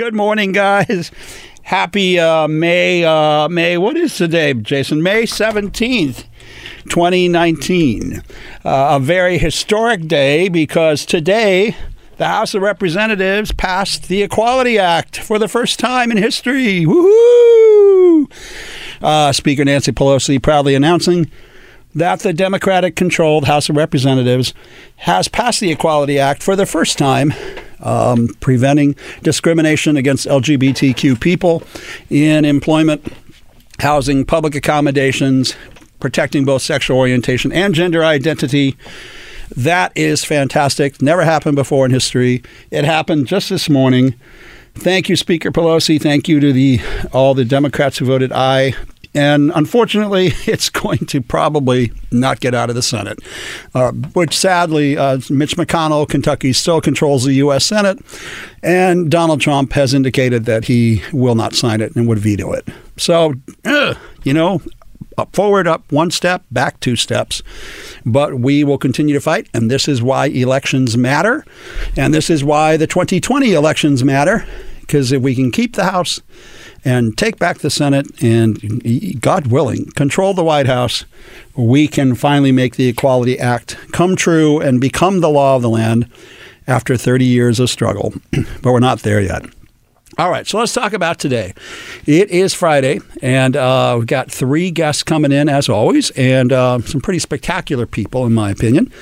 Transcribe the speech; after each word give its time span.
Good 0.00 0.14
morning, 0.14 0.52
guys. 0.52 1.10
Happy 1.60 2.18
uh, 2.18 2.48
May. 2.48 3.04
Uh, 3.04 3.50
May. 3.50 3.76
What 3.76 3.98
is 3.98 4.16
today, 4.16 4.54
Jason? 4.54 5.02
May 5.02 5.26
seventeenth. 5.26 6.24
2019. 6.88 8.22
Uh, 8.64 8.88
a 8.92 8.98
very 8.98 9.36
historic 9.36 10.06
day 10.06 10.48
because 10.48 11.04
today 11.04 11.76
the 12.16 12.28
House 12.28 12.54
of 12.54 12.62
Representatives 12.62 13.52
passed 13.52 14.08
the 14.08 14.22
Equality 14.22 14.78
Act 14.78 15.18
for 15.18 15.38
the 15.38 15.48
first 15.48 15.78
time 15.78 16.10
in 16.10 16.16
history. 16.16 16.86
Woohoo! 16.86 18.32
Uh, 19.02 19.32
Speaker 19.32 19.66
Nancy 19.66 19.92
Pelosi 19.92 20.42
proudly 20.42 20.74
announcing 20.74 21.30
that 21.94 22.20
the 22.20 22.32
Democratic 22.32 22.96
controlled 22.96 23.44
House 23.44 23.68
of 23.68 23.76
Representatives 23.76 24.54
has 24.96 25.28
passed 25.28 25.60
the 25.60 25.70
Equality 25.70 26.18
Act 26.18 26.42
for 26.42 26.56
the 26.56 26.64
first 26.64 26.96
time, 26.96 27.34
um, 27.82 28.28
preventing 28.40 28.96
discrimination 29.22 29.96
against 29.96 30.26
LGBTQ 30.26 31.20
people 31.20 31.62
in 32.08 32.44
employment, 32.44 33.12
housing, 33.78 34.24
public 34.24 34.54
accommodations, 34.54 35.54
protecting 36.00 36.44
both 36.44 36.62
sexual 36.62 36.98
orientation 36.98 37.52
and 37.52 37.74
gender 37.74 38.04
identity. 38.04 38.76
That 39.56 39.92
is 39.96 40.24
fantastic. 40.24 41.02
Never 41.02 41.24
happened 41.24 41.56
before 41.56 41.84
in 41.84 41.90
history. 41.90 42.42
It 42.70 42.84
happened 42.84 43.26
just 43.26 43.50
this 43.50 43.68
morning. 43.68 44.14
Thank 44.74 45.08
you, 45.08 45.16
Speaker 45.16 45.50
Pelosi. 45.50 46.00
Thank 46.00 46.28
you 46.28 46.40
to 46.40 46.52
the 46.52 46.80
all 47.12 47.34
the 47.34 47.44
Democrats 47.44 47.98
who 47.98 48.06
voted 48.06 48.32
aye. 48.32 48.74
And 49.14 49.50
unfortunately, 49.54 50.26
it's 50.46 50.68
going 50.68 51.06
to 51.06 51.20
probably 51.20 51.92
not 52.10 52.40
get 52.40 52.54
out 52.54 52.68
of 52.68 52.76
the 52.76 52.82
Senate, 52.82 53.18
uh, 53.74 53.92
which 53.92 54.36
sadly, 54.36 54.96
uh, 54.96 55.18
Mitch 55.28 55.56
McConnell, 55.56 56.08
Kentucky, 56.08 56.52
still 56.52 56.80
controls 56.80 57.24
the 57.24 57.34
U.S. 57.34 57.64
Senate. 57.64 57.98
And 58.62 59.10
Donald 59.10 59.40
Trump 59.40 59.72
has 59.72 59.94
indicated 59.94 60.44
that 60.44 60.64
he 60.64 61.02
will 61.12 61.34
not 61.34 61.54
sign 61.54 61.80
it 61.80 61.96
and 61.96 62.06
would 62.08 62.18
veto 62.18 62.52
it. 62.52 62.68
So, 62.96 63.34
you 64.22 64.34
know, 64.34 64.60
up 65.16 65.34
forward, 65.34 65.66
up 65.66 65.90
one 65.92 66.10
step, 66.10 66.44
back 66.50 66.80
two 66.80 66.96
steps. 66.96 67.42
But 68.04 68.40
we 68.40 68.64
will 68.64 68.78
continue 68.78 69.14
to 69.14 69.20
fight, 69.20 69.48
and 69.52 69.70
this 69.70 69.88
is 69.88 70.02
why 70.02 70.26
elections 70.26 70.96
matter, 70.96 71.44
and 71.96 72.12
this 72.14 72.30
is 72.30 72.42
why 72.42 72.76
the 72.76 72.86
2020 72.86 73.52
elections 73.52 74.02
matter. 74.02 74.46
Because 74.80 75.12
if 75.12 75.22
we 75.22 75.34
can 75.34 75.52
keep 75.52 75.76
the 75.76 75.84
House 75.84 76.20
and 76.84 77.16
take 77.16 77.38
back 77.38 77.58
the 77.58 77.70
Senate 77.70 78.06
and, 78.22 79.20
God 79.20 79.48
willing, 79.48 79.86
control 79.92 80.34
the 80.34 80.44
White 80.44 80.66
House, 80.66 81.04
we 81.54 81.88
can 81.88 82.14
finally 82.14 82.52
make 82.52 82.76
the 82.76 82.88
Equality 82.88 83.38
Act 83.38 83.76
come 83.92 84.16
true 84.16 84.60
and 84.60 84.80
become 84.80 85.20
the 85.20 85.30
law 85.30 85.56
of 85.56 85.62
the 85.62 85.70
land 85.70 86.10
after 86.66 86.96
30 86.96 87.24
years 87.24 87.60
of 87.60 87.68
struggle. 87.68 88.14
but 88.62 88.72
we're 88.72 88.80
not 88.80 89.00
there 89.00 89.20
yet. 89.20 89.44
All 90.18 90.30
right, 90.30 90.46
so 90.46 90.58
let's 90.58 90.74
talk 90.74 90.92
about 90.92 91.18
today. 91.18 91.54
It 92.04 92.30
is 92.30 92.52
Friday, 92.52 93.00
and 93.22 93.56
uh, 93.56 93.94
we've 93.96 94.06
got 94.06 94.30
three 94.30 94.70
guests 94.70 95.02
coming 95.02 95.32
in, 95.32 95.48
as 95.48 95.68
always, 95.68 96.10
and 96.10 96.52
uh, 96.52 96.80
some 96.80 97.00
pretty 97.00 97.20
spectacular 97.20 97.86
people, 97.86 98.26
in 98.26 98.34
my 98.34 98.50
opinion. 98.50 98.92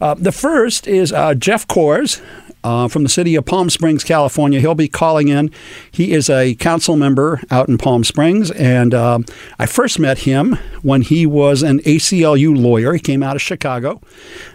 Uh, 0.00 0.14
the 0.14 0.30
first 0.30 0.86
is 0.86 1.12
uh, 1.12 1.34
Geoff 1.34 1.66
Kors. 1.66 2.20
Uh, 2.64 2.88
from 2.88 3.04
the 3.04 3.08
city 3.08 3.36
of 3.36 3.46
Palm 3.46 3.70
Springs, 3.70 4.02
California. 4.02 4.58
He'll 4.58 4.74
be 4.74 4.88
calling 4.88 5.28
in. 5.28 5.50
He 5.90 6.12
is 6.12 6.28
a 6.28 6.56
council 6.56 6.96
member 6.96 7.40
out 7.52 7.68
in 7.68 7.78
Palm 7.78 8.02
Springs, 8.02 8.50
and 8.50 8.92
uh, 8.92 9.20
I 9.60 9.66
first 9.66 9.98
met 9.98 10.18
him 10.18 10.58
when 10.82 11.02
he 11.02 11.24
was 11.24 11.62
an 11.62 11.78
ACLU 11.80 12.60
lawyer. 12.60 12.92
He 12.94 12.98
came 12.98 13.22
out 13.22 13.36
of 13.36 13.42
Chicago 13.42 14.00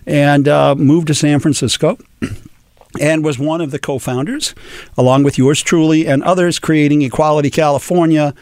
and 0.06 0.46
moved 0.78 1.08
to 1.08 1.14
San 1.14 1.40
Francisco 1.40 1.98
and 3.00 3.24
was 3.24 3.40
one 3.40 3.62
of 3.62 3.72
the 3.72 3.80
co 3.80 4.00
founders, 4.00 4.54
along 4.98 5.24
with 5.24 5.38
yours 5.38 5.62
truly 5.62 6.08
and 6.08 6.24
others, 6.24 6.60
creating 6.60 7.02
Equality 7.02 7.50
California 7.50 8.34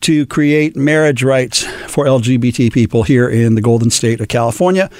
to 0.00 0.26
create 0.26 0.76
marriage 0.76 1.22
rights 1.22 1.64
for 1.90 2.04
LGBT 2.04 2.72
people 2.72 3.02
here 3.02 3.28
in 3.28 3.54
the 3.54 3.60
Golden 3.60 3.90
State 3.90 4.20
of 4.20 4.28
California. 4.28 4.90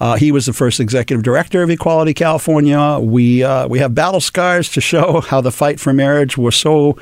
Uh, 0.00 0.16
he 0.16 0.32
was 0.32 0.46
the 0.46 0.52
first 0.52 0.80
executive 0.80 1.22
director 1.22 1.62
of 1.62 1.70
Equality 1.70 2.14
California. 2.14 2.98
We 3.00 3.42
uh, 3.42 3.68
we 3.68 3.78
have 3.78 3.94
battle 3.94 4.20
scars 4.20 4.68
to 4.70 4.80
show 4.80 5.20
how 5.28 5.40
the 5.40 5.52
fight 5.52 5.80
for 5.80 5.92
marriage 5.92 6.36
was 6.36 6.56
so 6.56 6.98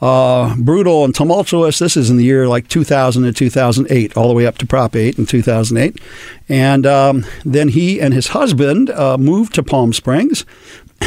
uh, 0.00 0.54
brutal 0.56 1.04
and 1.04 1.14
tumultuous. 1.14 1.78
This 1.78 1.96
is 1.96 2.10
in 2.10 2.18
the 2.18 2.24
year 2.24 2.46
like 2.46 2.68
2000 2.68 3.22
to 3.22 3.32
2008, 3.32 4.16
all 4.16 4.28
the 4.28 4.34
way 4.34 4.46
up 4.46 4.58
to 4.58 4.66
Prop 4.66 4.94
8 4.94 5.18
in 5.18 5.24
2008. 5.24 5.98
And 6.48 6.84
um, 6.84 7.24
then 7.44 7.68
he 7.68 8.00
and 8.00 8.12
his 8.12 8.28
husband 8.28 8.90
uh, 8.90 9.16
moved 9.16 9.54
to 9.54 9.62
Palm 9.62 9.92
Springs. 9.94 10.44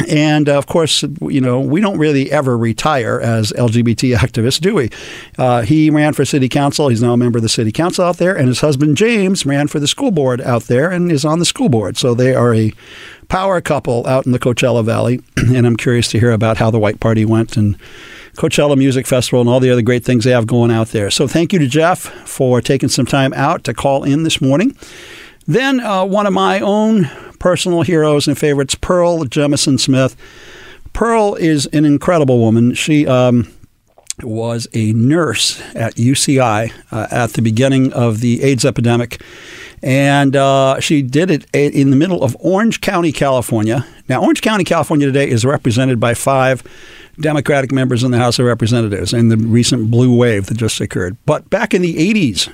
And 0.08 0.48
uh, 0.48 0.58
of 0.58 0.66
course, 0.66 1.02
you 1.20 1.40
know, 1.40 1.60
we 1.60 1.80
don't 1.80 1.98
really 1.98 2.30
ever 2.30 2.56
retire 2.56 3.20
as 3.20 3.52
LGBT 3.52 4.16
activists, 4.16 4.60
do 4.60 4.74
we? 4.74 4.90
Uh, 5.36 5.62
he 5.62 5.90
ran 5.90 6.12
for 6.12 6.24
city 6.24 6.48
council. 6.48 6.88
He's 6.88 7.02
now 7.02 7.12
a 7.12 7.16
member 7.16 7.38
of 7.38 7.42
the 7.42 7.48
city 7.48 7.72
council 7.72 8.04
out 8.04 8.18
there. 8.18 8.36
And 8.36 8.48
his 8.48 8.60
husband, 8.60 8.96
James, 8.96 9.44
ran 9.44 9.68
for 9.68 9.80
the 9.80 9.88
school 9.88 10.10
board 10.10 10.40
out 10.40 10.64
there 10.64 10.90
and 10.90 11.10
is 11.10 11.24
on 11.24 11.38
the 11.38 11.44
school 11.44 11.68
board. 11.68 11.96
So 11.96 12.14
they 12.14 12.34
are 12.34 12.54
a 12.54 12.72
power 13.28 13.60
couple 13.60 14.06
out 14.06 14.26
in 14.26 14.32
the 14.32 14.38
Coachella 14.38 14.84
Valley. 14.84 15.20
and 15.36 15.66
I'm 15.66 15.76
curious 15.76 16.08
to 16.08 16.20
hear 16.20 16.32
about 16.32 16.58
how 16.58 16.70
the 16.70 16.78
White 16.78 17.00
Party 17.00 17.24
went 17.24 17.56
and 17.56 17.76
Coachella 18.36 18.76
Music 18.76 19.06
Festival 19.06 19.40
and 19.40 19.50
all 19.50 19.60
the 19.60 19.70
other 19.70 19.82
great 19.82 20.04
things 20.04 20.24
they 20.24 20.30
have 20.30 20.46
going 20.46 20.70
out 20.70 20.88
there. 20.88 21.10
So 21.10 21.26
thank 21.26 21.52
you 21.52 21.58
to 21.58 21.66
Geoff 21.66 21.98
for 22.28 22.60
taking 22.60 22.88
some 22.88 23.06
time 23.06 23.32
out 23.34 23.64
to 23.64 23.74
call 23.74 24.04
in 24.04 24.22
this 24.22 24.40
morning. 24.40 24.76
Then 25.46 25.80
uh, 25.80 26.04
one 26.04 26.26
of 26.26 26.32
my 26.32 26.60
own 26.60 27.10
personal 27.38 27.82
heroes 27.82 28.26
and 28.26 28.38
favorites, 28.38 28.74
Pearl 28.74 29.24
Jemison 29.24 29.78
Smith. 29.78 30.16
Pearl 30.92 31.34
is 31.34 31.66
an 31.66 31.84
incredible 31.84 32.38
woman. 32.38 32.74
She 32.74 33.06
um, 33.06 33.52
was 34.22 34.66
a 34.72 34.92
nurse 34.92 35.60
at 35.74 35.94
UCI 35.94 36.72
uh, 36.90 37.06
at 37.10 37.34
the 37.34 37.42
beginning 37.42 37.92
of 37.92 38.20
the 38.20 38.42
AIDS 38.42 38.64
epidemic. 38.64 39.22
And 39.82 40.34
uh, 40.34 40.80
she 40.80 41.02
did 41.02 41.30
it 41.30 41.46
in 41.54 41.90
the 41.90 41.96
middle 41.96 42.24
of 42.24 42.36
Orange 42.40 42.80
County, 42.80 43.12
California. 43.12 43.86
Now, 44.08 44.22
Orange 44.22 44.42
County, 44.42 44.64
California 44.64 45.06
today 45.06 45.28
is 45.28 45.44
represented 45.44 46.00
by 46.00 46.14
five 46.14 46.64
Democratic 47.20 47.70
members 47.72 48.02
in 48.02 48.10
the 48.10 48.18
House 48.18 48.38
of 48.38 48.46
Representatives 48.46 49.12
in 49.12 49.28
the 49.28 49.36
recent 49.36 49.90
blue 49.90 50.16
wave 50.16 50.46
that 50.46 50.56
just 50.56 50.80
occurred. 50.80 51.16
But 51.26 51.48
back 51.50 51.74
in 51.74 51.82
the 51.82 51.94
80s, 51.94 52.52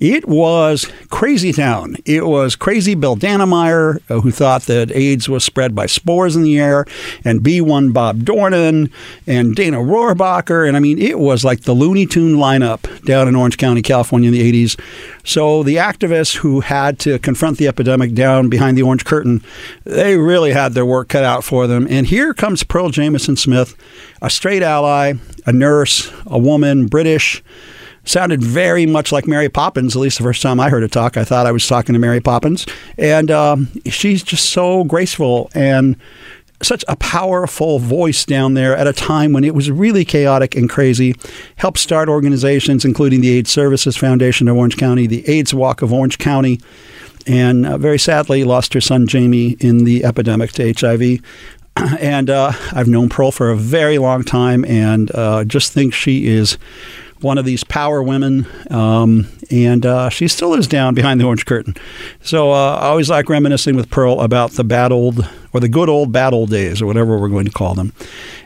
it 0.00 0.26
was 0.26 0.90
crazy 1.10 1.52
town. 1.52 1.96
It 2.06 2.26
was 2.26 2.56
crazy 2.56 2.94
Bill 2.94 3.16
Dannemeyer, 3.16 4.00
uh, 4.08 4.20
who 4.20 4.30
thought 4.30 4.62
that 4.62 4.90
AIDS 4.92 5.28
was 5.28 5.44
spread 5.44 5.74
by 5.74 5.86
spores 5.86 6.36
in 6.36 6.42
the 6.42 6.58
air, 6.58 6.86
and 7.22 7.40
B1 7.40 7.92
Bob 7.92 8.20
Dornan, 8.20 8.90
and 9.26 9.54
Dana 9.54 9.76
Rohrabacher. 9.76 10.66
And 10.66 10.76
I 10.76 10.80
mean, 10.80 10.98
it 10.98 11.18
was 11.18 11.44
like 11.44 11.62
the 11.62 11.74
Looney 11.74 12.06
Tune 12.06 12.36
lineup 12.36 13.04
down 13.04 13.28
in 13.28 13.36
Orange 13.36 13.58
County, 13.58 13.82
California 13.82 14.28
in 14.28 14.32
the 14.32 14.64
80s. 14.64 14.80
So 15.22 15.62
the 15.62 15.76
activists 15.76 16.36
who 16.36 16.60
had 16.60 16.98
to 17.00 17.18
confront 17.18 17.58
the 17.58 17.68
epidemic 17.68 18.14
down 18.14 18.48
behind 18.48 18.78
the 18.78 18.82
orange 18.82 19.04
curtain, 19.04 19.42
they 19.84 20.16
really 20.16 20.52
had 20.52 20.72
their 20.72 20.86
work 20.86 21.08
cut 21.08 21.24
out 21.24 21.44
for 21.44 21.66
them. 21.66 21.86
And 21.90 22.06
here 22.06 22.32
comes 22.32 22.62
Pearl 22.62 22.90
Jemison 22.90 23.36
Smith, 23.36 23.76
a 24.22 24.30
straight 24.30 24.62
ally, 24.62 25.14
a 25.44 25.52
nurse, 25.52 26.10
a 26.26 26.38
woman, 26.38 26.86
British 26.86 27.42
sounded 28.04 28.42
very 28.42 28.86
much 28.86 29.12
like 29.12 29.26
Mary 29.26 29.48
Poppins. 29.48 29.94
At 29.94 30.00
least 30.00 30.18
the 30.18 30.24
first 30.24 30.42
time 30.42 30.60
I 30.60 30.68
heard 30.68 30.82
her 30.82 30.88
talk, 30.88 31.16
I 31.16 31.24
thought 31.24 31.46
I 31.46 31.52
was 31.52 31.66
talking 31.66 31.92
to 31.92 31.98
Mary 31.98 32.20
Poppins. 32.20 32.66
And 32.98 33.30
um, 33.30 33.68
she's 33.86 34.22
just 34.22 34.50
so 34.50 34.84
graceful 34.84 35.50
and 35.54 35.96
such 36.62 36.84
a 36.88 36.96
powerful 36.96 37.78
voice 37.78 38.24
down 38.24 38.54
there 38.54 38.76
at 38.76 38.86
a 38.86 38.92
time 38.92 39.32
when 39.32 39.44
it 39.44 39.54
was 39.54 39.70
really 39.70 40.04
chaotic 40.04 40.54
and 40.54 40.68
crazy. 40.68 41.14
Helped 41.56 41.78
start 41.78 42.08
organizations, 42.08 42.84
including 42.84 43.20
the 43.20 43.30
AIDS 43.30 43.50
Services 43.50 43.96
Foundation 43.96 44.48
of 44.48 44.56
Orange 44.56 44.76
County, 44.76 45.06
the 45.06 45.26
AIDS 45.28 45.54
Walk 45.54 45.82
of 45.82 45.92
Orange 45.92 46.18
County, 46.18 46.60
and 47.26 47.66
uh, 47.66 47.78
very 47.78 47.98
sadly 47.98 48.44
lost 48.44 48.74
her 48.74 48.80
son 48.80 49.06
Jamie 49.06 49.56
in 49.60 49.84
the 49.84 50.04
epidemic 50.04 50.52
to 50.52 50.72
HIV. 50.72 51.20
And 51.98 52.28
uh, 52.28 52.52
I've 52.72 52.88
known 52.88 53.08
Pearl 53.08 53.30
for 53.30 53.48
a 53.48 53.56
very 53.56 53.96
long 53.96 54.22
time, 54.22 54.64
and 54.66 55.10
uh, 55.14 55.44
just 55.44 55.72
think 55.72 55.94
she 55.94 56.26
is 56.26 56.58
one 57.22 57.38
of 57.38 57.44
these 57.44 57.64
power 57.64 58.02
women, 58.02 58.46
um, 58.70 59.26
and 59.50 59.84
uh, 59.84 60.08
she 60.08 60.28
still 60.28 60.54
is 60.54 60.66
down 60.66 60.94
behind 60.94 61.20
the 61.20 61.24
orange 61.24 61.46
curtain. 61.46 61.74
So 62.22 62.52
uh, 62.52 62.78
I 62.80 62.88
always 62.88 63.10
like 63.10 63.28
reminiscing 63.28 63.76
with 63.76 63.90
Pearl 63.90 64.20
about 64.20 64.52
the 64.52 64.64
bad 64.64 64.92
old, 64.92 65.28
or 65.52 65.60
the 65.60 65.68
good 65.68 65.88
old 65.88 66.12
bad 66.12 66.32
old 66.32 66.50
days, 66.50 66.80
or 66.80 66.86
whatever 66.86 67.18
we're 67.18 67.28
going 67.28 67.46
to 67.46 67.50
call 67.50 67.74
them. 67.74 67.92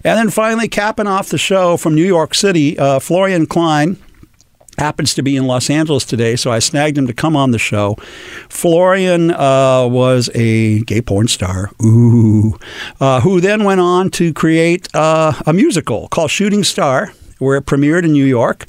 And 0.04 0.18
then 0.18 0.30
finally, 0.30 0.68
capping 0.68 1.06
off 1.06 1.28
the 1.28 1.38
show 1.38 1.76
from 1.76 1.94
New 1.94 2.04
York 2.04 2.34
City, 2.34 2.78
uh, 2.78 2.98
Florian 2.98 3.46
Klein 3.46 3.96
happens 4.78 5.14
to 5.14 5.22
be 5.22 5.36
in 5.36 5.46
Los 5.46 5.70
Angeles 5.70 6.04
today, 6.04 6.36
so 6.36 6.50
I 6.50 6.58
snagged 6.58 6.98
him 6.98 7.06
to 7.06 7.14
come 7.14 7.36
on 7.36 7.52
the 7.52 7.58
show. 7.58 7.96
Florian 8.48 9.30
uh, 9.30 9.86
was 9.86 10.30
a 10.34 10.80
gay 10.80 11.00
porn 11.00 11.28
star, 11.28 11.70
ooh, 11.82 12.58
uh, 13.00 13.20
who 13.20 13.40
then 13.40 13.64
went 13.64 13.80
on 13.80 14.10
to 14.10 14.32
create 14.32 14.88
uh, 14.94 15.32
a 15.46 15.52
musical 15.52 16.08
called 16.08 16.30
Shooting 16.30 16.64
Star 16.64 17.12
where 17.44 17.56
it 17.56 17.66
premiered 17.66 18.04
in 18.04 18.12
New 18.12 18.24
York. 18.24 18.66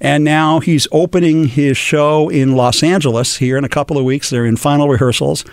And 0.00 0.24
now 0.24 0.60
he's 0.60 0.86
opening 0.92 1.46
his 1.46 1.76
show 1.76 2.28
in 2.28 2.56
Los 2.56 2.82
Angeles 2.82 3.36
here 3.36 3.56
in 3.56 3.64
a 3.64 3.68
couple 3.68 3.96
of 3.96 4.04
weeks. 4.04 4.28
They're 4.28 4.44
in 4.44 4.56
final 4.56 4.88
rehearsals. 4.88 5.44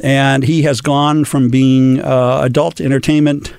And 0.00 0.44
he 0.44 0.62
has 0.62 0.80
gone 0.80 1.24
from 1.24 1.48
being 1.48 2.00
uh, 2.00 2.40
adult 2.42 2.80
entertainment 2.80 3.54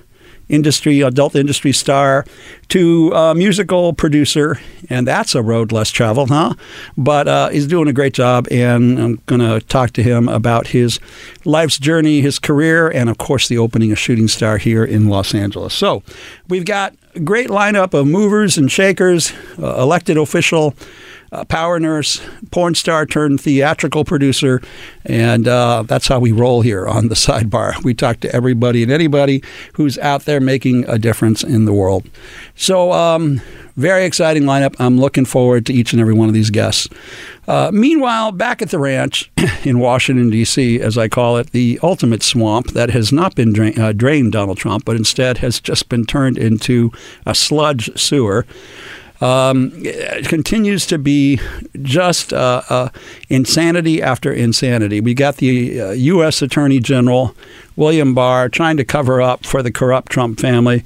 industry, 0.49 1.01
adult 1.01 1.35
industry 1.35 1.71
star, 1.71 2.25
to 2.69 3.11
a 3.13 3.35
musical 3.35 3.93
producer, 3.93 4.59
and 4.89 5.07
that's 5.07 5.35
a 5.35 5.41
road 5.41 5.71
less 5.71 5.91
traveled, 5.91 6.29
huh? 6.29 6.55
But 6.97 7.27
uh, 7.27 7.49
he's 7.49 7.67
doing 7.67 7.87
a 7.87 7.93
great 7.93 8.13
job, 8.13 8.47
and 8.51 8.99
I'm 8.99 9.15
going 9.27 9.41
to 9.41 9.65
talk 9.67 9.91
to 9.91 10.03
him 10.03 10.27
about 10.27 10.67
his 10.67 10.99
life's 11.45 11.77
journey, 11.77 12.21
his 12.21 12.39
career, 12.39 12.89
and 12.89 13.09
of 13.09 13.17
course 13.17 13.47
the 13.47 13.57
opening 13.57 13.91
of 13.91 13.99
Shooting 13.99 14.27
Star 14.27 14.57
here 14.57 14.83
in 14.83 15.07
Los 15.07 15.33
Angeles. 15.33 15.73
So 15.73 16.03
we've 16.47 16.65
got 16.65 16.95
a 17.15 17.19
great 17.19 17.49
lineup 17.49 17.93
of 17.93 18.07
movers 18.07 18.57
and 18.57 18.71
shakers, 18.71 19.31
uh, 19.61 19.81
elected 19.81 20.17
official 20.17 20.75
uh, 21.31 21.43
power 21.45 21.79
nurse, 21.79 22.21
porn 22.51 22.75
star 22.75 23.05
turned 23.05 23.41
theatrical 23.41 24.03
producer, 24.03 24.61
and 25.05 25.47
uh, 25.47 25.83
that's 25.85 26.07
how 26.07 26.19
we 26.19 26.31
roll 26.31 26.61
here 26.61 26.87
on 26.87 27.07
the 27.07 27.15
sidebar. 27.15 27.83
We 27.83 27.93
talk 27.93 28.19
to 28.21 28.35
everybody 28.35 28.83
and 28.83 28.91
anybody 28.91 29.43
who's 29.73 29.97
out 29.99 30.25
there 30.25 30.39
making 30.39 30.87
a 30.89 30.97
difference 30.97 31.43
in 31.43 31.65
the 31.65 31.73
world. 31.73 32.09
So, 32.55 32.91
um, 32.91 33.41
very 33.75 34.03
exciting 34.03 34.43
lineup. 34.43 34.75
I'm 34.77 34.99
looking 34.99 35.23
forward 35.23 35.65
to 35.67 35.73
each 35.73 35.93
and 35.93 36.01
every 36.01 36.13
one 36.13 36.27
of 36.27 36.33
these 36.33 36.49
guests. 36.49 36.89
Uh, 37.47 37.71
meanwhile, 37.73 38.33
back 38.33 38.61
at 38.61 38.71
the 38.71 38.77
ranch 38.77 39.31
in 39.63 39.79
Washington, 39.79 40.29
D.C., 40.29 40.81
as 40.81 40.97
I 40.97 41.07
call 41.07 41.37
it, 41.37 41.51
the 41.51 41.79
ultimate 41.81 42.21
swamp 42.21 42.71
that 42.71 42.89
has 42.89 43.13
not 43.13 43.35
been 43.35 43.79
uh, 43.79 43.93
drained 43.93 44.33
Donald 44.33 44.57
Trump, 44.57 44.83
but 44.83 44.97
instead 44.97 45.37
has 45.37 45.61
just 45.61 45.87
been 45.87 46.05
turned 46.05 46.37
into 46.37 46.91
a 47.25 47.33
sludge 47.33 47.89
sewer 47.97 48.45
um, 49.21 49.71
continues 50.23 50.85
to 50.87 50.97
be 50.97 51.39
just 51.81 52.33
uh, 52.33 52.61
uh, 52.69 52.89
insanity 53.29 54.01
after 54.01 54.31
insanity. 54.31 55.01
We 55.01 55.13
got 55.13 55.37
the 55.37 55.81
uh, 55.81 55.91
U.S. 55.91 56.41
Attorney 56.41 56.79
General 56.79 57.35
William 57.75 58.13
Barr 58.13 58.49
trying 58.49 58.77
to 58.77 58.85
cover 58.85 59.21
up 59.21 59.45
for 59.45 59.61
the 59.61 59.71
corrupt 59.71 60.11
Trump 60.11 60.39
family. 60.39 60.83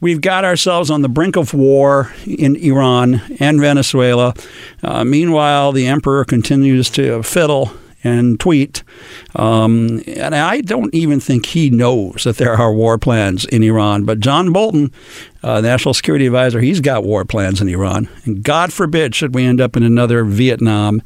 We've 0.00 0.20
got 0.20 0.44
ourselves 0.44 0.90
on 0.90 1.02
the 1.02 1.08
brink 1.08 1.36
of 1.36 1.54
war 1.54 2.12
in 2.26 2.56
Iran 2.56 3.22
and 3.40 3.58
Venezuela. 3.58 4.34
Uh, 4.82 5.04
meanwhile, 5.04 5.72
the 5.72 5.86
emperor 5.86 6.24
continues 6.24 6.90
to 6.90 7.22
fiddle 7.22 7.72
and 8.06 8.38
tweet. 8.38 8.82
Um, 9.34 10.02
and 10.06 10.34
I 10.34 10.60
don't 10.60 10.94
even 10.94 11.20
think 11.20 11.46
he 11.46 11.70
knows 11.70 12.24
that 12.24 12.36
there 12.36 12.54
are 12.54 12.72
war 12.72 12.98
plans 12.98 13.44
in 13.44 13.62
Iran. 13.62 14.04
But 14.04 14.20
John 14.20 14.52
Bolton, 14.52 14.92
uh, 15.42 15.60
National 15.60 15.94
Security 15.94 16.26
Advisor, 16.26 16.60
he's 16.60 16.80
got 16.80 17.04
war 17.04 17.24
plans 17.24 17.60
in 17.60 17.68
Iran. 17.68 18.08
And 18.24 18.42
God 18.42 18.72
forbid 18.72 19.14
should 19.14 19.34
we 19.34 19.44
end 19.44 19.60
up 19.60 19.76
in 19.76 19.82
another 19.82 20.24
Vietnam 20.24 21.02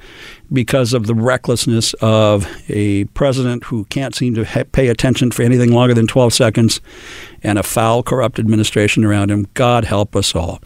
because 0.52 0.93
of 0.93 1.06
the 1.06 1.14
recklessness 1.14 1.94
of 2.00 2.47
a 2.69 3.05
president 3.06 3.64
who 3.64 3.85
can't 3.85 4.14
seem 4.14 4.35
to 4.35 4.44
ha- 4.44 4.64
pay 4.73 4.88
attention 4.88 5.31
for 5.31 5.43
anything 5.43 5.73
longer 5.73 5.94
than 5.94 6.06
12 6.06 6.32
seconds 6.32 6.81
and 7.43 7.58
a 7.58 7.62
foul, 7.62 8.02
corrupt 8.02 8.38
administration 8.38 9.05
around 9.05 9.31
him. 9.31 9.47
God 9.55 9.85
help 9.85 10.14
us 10.17 10.35
all. 10.35 10.61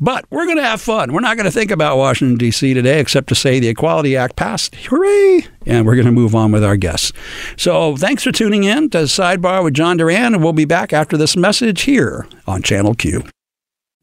But 0.00 0.24
we're 0.30 0.46
going 0.46 0.56
to 0.56 0.64
have 0.64 0.80
fun. 0.80 1.12
We're 1.12 1.20
not 1.20 1.36
going 1.36 1.44
to 1.44 1.52
think 1.52 1.70
about 1.70 1.98
Washington, 1.98 2.36
D.C. 2.36 2.74
today, 2.74 2.98
except 3.00 3.28
to 3.28 3.34
say 3.34 3.60
the 3.60 3.68
Equality 3.68 4.16
Act 4.16 4.36
passed. 4.36 4.74
Hooray! 4.74 5.46
And 5.66 5.86
we're 5.86 5.96
going 5.96 6.06
to 6.06 6.12
move 6.12 6.34
on 6.34 6.52
with 6.52 6.64
our 6.64 6.76
guests. 6.76 7.12
So 7.56 7.96
thanks 7.96 8.22
for 8.22 8.32
tuning 8.32 8.64
in 8.64 8.90
to 8.90 8.98
Sidebar 8.98 9.62
with 9.62 9.74
John 9.74 9.96
Duran, 9.96 10.34
and 10.34 10.42
we'll 10.42 10.52
be 10.52 10.64
back 10.64 10.92
after 10.92 11.16
this 11.16 11.36
message 11.36 11.82
here 11.82 12.26
on 12.46 12.62
Channel 12.62 12.94
Q. 12.94 13.24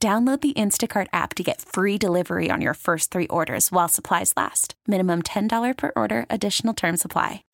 Download 0.00 0.40
the 0.40 0.54
Instacart 0.54 1.08
app 1.12 1.34
to 1.34 1.42
get 1.42 1.60
free 1.60 1.98
delivery 1.98 2.50
on 2.50 2.62
your 2.62 2.72
first 2.72 3.10
three 3.10 3.26
orders 3.26 3.70
while 3.70 3.86
supplies 3.86 4.32
last. 4.34 4.74
Minimum 4.86 5.22
$10 5.24 5.76
per 5.76 5.92
order, 5.94 6.24
additional 6.30 6.72
term 6.72 6.96
supply. 6.96 7.44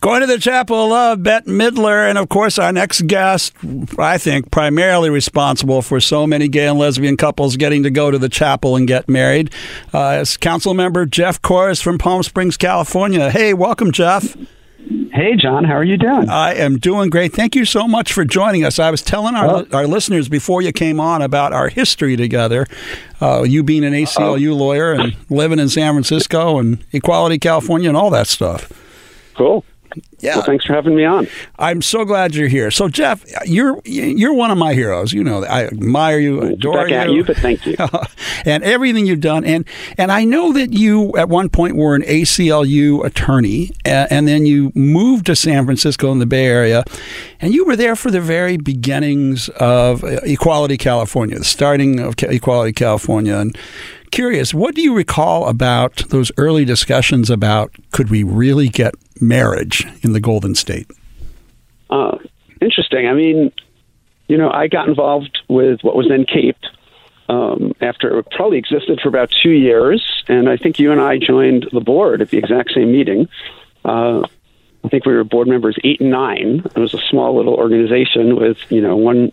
Going 0.00 0.22
to 0.22 0.26
the 0.26 0.38
Chapel 0.38 0.94
of 0.94 1.22
Bette 1.22 1.50
Midler, 1.50 2.08
and 2.08 2.16
of 2.16 2.30
course, 2.30 2.58
our 2.58 2.72
next 2.72 3.06
guest, 3.06 3.52
I 3.98 4.16
think, 4.16 4.50
primarily 4.50 5.10
responsible 5.10 5.82
for 5.82 6.00
so 6.00 6.26
many 6.26 6.48
gay 6.48 6.66
and 6.66 6.78
lesbian 6.78 7.18
couples 7.18 7.56
getting 7.58 7.82
to 7.82 7.90
go 7.90 8.10
to 8.10 8.18
the 8.18 8.30
chapel 8.30 8.74
and 8.74 8.88
get 8.88 9.06
married, 9.06 9.52
uh, 9.92 10.20
is 10.22 10.38
Council 10.38 10.72
Member 10.72 11.04
Geoff 11.04 11.42
Kors 11.42 11.80
from 11.80 11.98
Palm 11.98 12.22
Springs, 12.22 12.56
California. 12.56 13.30
Hey, 13.30 13.52
welcome, 13.52 13.92
Geoff. 13.92 14.34
Hey, 15.12 15.36
John, 15.36 15.64
how 15.64 15.74
are 15.74 15.84
you 15.84 15.96
doing? 15.96 16.28
I 16.28 16.54
am 16.54 16.78
doing 16.78 17.08
great. 17.08 17.32
Thank 17.32 17.54
you 17.54 17.64
so 17.64 17.88
much 17.88 18.12
for 18.12 18.24
joining 18.24 18.64
us. 18.64 18.78
I 18.78 18.90
was 18.90 19.00
telling 19.00 19.34
our, 19.34 19.46
well, 19.46 19.66
our 19.72 19.86
listeners 19.86 20.28
before 20.28 20.60
you 20.60 20.72
came 20.72 21.00
on 21.00 21.22
about 21.22 21.52
our 21.52 21.68
history 21.68 22.16
together. 22.16 22.66
Uh, 23.20 23.42
you 23.42 23.62
being 23.62 23.84
an 23.84 23.94
ACLU 23.94 24.50
oh. 24.50 24.54
lawyer 24.54 24.92
and 24.92 25.16
living 25.30 25.58
in 25.58 25.68
San 25.68 25.94
Francisco 25.94 26.58
and 26.58 26.84
Equality 26.92 27.38
California 27.38 27.88
and 27.88 27.96
all 27.96 28.10
that 28.10 28.26
stuff. 28.26 28.70
Cool. 29.34 29.64
Yeah. 30.20 30.36
Well, 30.36 30.44
thanks 30.44 30.64
for 30.64 30.72
having 30.72 30.94
me 30.94 31.04
on. 31.04 31.26
I'm 31.58 31.82
so 31.82 32.04
glad 32.04 32.34
you're 32.34 32.48
here. 32.48 32.70
So, 32.70 32.88
Geoff, 32.88 33.24
you're 33.44 33.80
you're 33.84 34.34
one 34.34 34.50
of 34.50 34.58
my 34.58 34.74
heroes. 34.74 35.12
You 35.12 35.24
know, 35.24 35.44
I 35.44 35.66
admire 35.66 36.18
you, 36.18 36.40
adore 36.40 36.74
Back 36.74 36.90
you. 36.90 36.96
At 36.96 37.10
you, 37.10 37.24
but 37.24 37.36
thank 37.36 37.66
you. 37.66 37.76
and 38.44 38.62
everything 38.62 39.06
you've 39.06 39.20
done, 39.20 39.44
and 39.44 39.66
and 39.98 40.12
I 40.12 40.24
know 40.24 40.52
that 40.52 40.72
you 40.72 41.16
at 41.16 41.28
one 41.28 41.48
point 41.48 41.76
were 41.76 41.94
an 41.94 42.02
ACLU 42.02 43.04
attorney, 43.04 43.72
and, 43.84 44.10
and 44.12 44.28
then 44.28 44.46
you 44.46 44.72
moved 44.74 45.26
to 45.26 45.36
San 45.36 45.64
Francisco 45.64 46.12
in 46.12 46.18
the 46.18 46.26
Bay 46.26 46.46
Area, 46.46 46.84
and 47.40 47.52
you 47.52 47.64
were 47.64 47.76
there 47.76 47.96
for 47.96 48.10
the 48.10 48.20
very 48.20 48.56
beginnings 48.56 49.48
of 49.50 50.04
uh, 50.04 50.20
Equality 50.22 50.76
California, 50.76 51.38
the 51.38 51.44
starting 51.44 51.98
of 52.00 52.14
Equality 52.22 52.72
California, 52.72 53.36
and 53.36 53.58
curious, 54.12 54.54
what 54.54 54.76
do 54.76 54.82
you 54.82 54.94
recall 54.94 55.48
about 55.48 55.96
those 56.10 56.30
early 56.36 56.64
discussions 56.64 57.30
about 57.30 57.74
could 57.90 58.10
we 58.10 58.22
really 58.22 58.68
get 58.68 58.94
marriage 59.20 59.86
in 60.02 60.12
the 60.12 60.20
Golden 60.20 60.54
State? 60.54 60.88
Uh, 61.90 62.18
interesting. 62.60 63.08
I 63.08 63.14
mean, 63.14 63.50
you 64.28 64.36
know, 64.38 64.50
I 64.50 64.68
got 64.68 64.88
involved 64.88 65.42
with 65.48 65.80
what 65.82 65.96
was 65.96 66.08
then 66.08 66.24
CAPE 66.24 66.56
um, 67.28 67.72
after 67.80 68.18
it 68.18 68.26
probably 68.30 68.58
existed 68.58 69.00
for 69.02 69.08
about 69.08 69.30
two 69.42 69.50
years, 69.50 70.22
and 70.28 70.48
I 70.48 70.56
think 70.56 70.78
you 70.78 70.92
and 70.92 71.00
I 71.00 71.18
joined 71.18 71.68
the 71.72 71.80
board 71.80 72.22
at 72.22 72.30
the 72.30 72.38
exact 72.38 72.72
same 72.72 72.92
meeting. 72.92 73.28
Uh, 73.84 74.22
I 74.84 74.88
think 74.88 75.06
we 75.06 75.14
were 75.14 75.24
board 75.24 75.48
members 75.48 75.76
eight 75.84 76.00
and 76.00 76.10
nine. 76.10 76.62
It 76.64 76.78
was 76.78 76.94
a 76.94 77.00
small 77.10 77.36
little 77.36 77.54
organization 77.54 78.36
with 78.36 78.58
you 78.70 78.80
know 78.80 78.96
one 78.96 79.32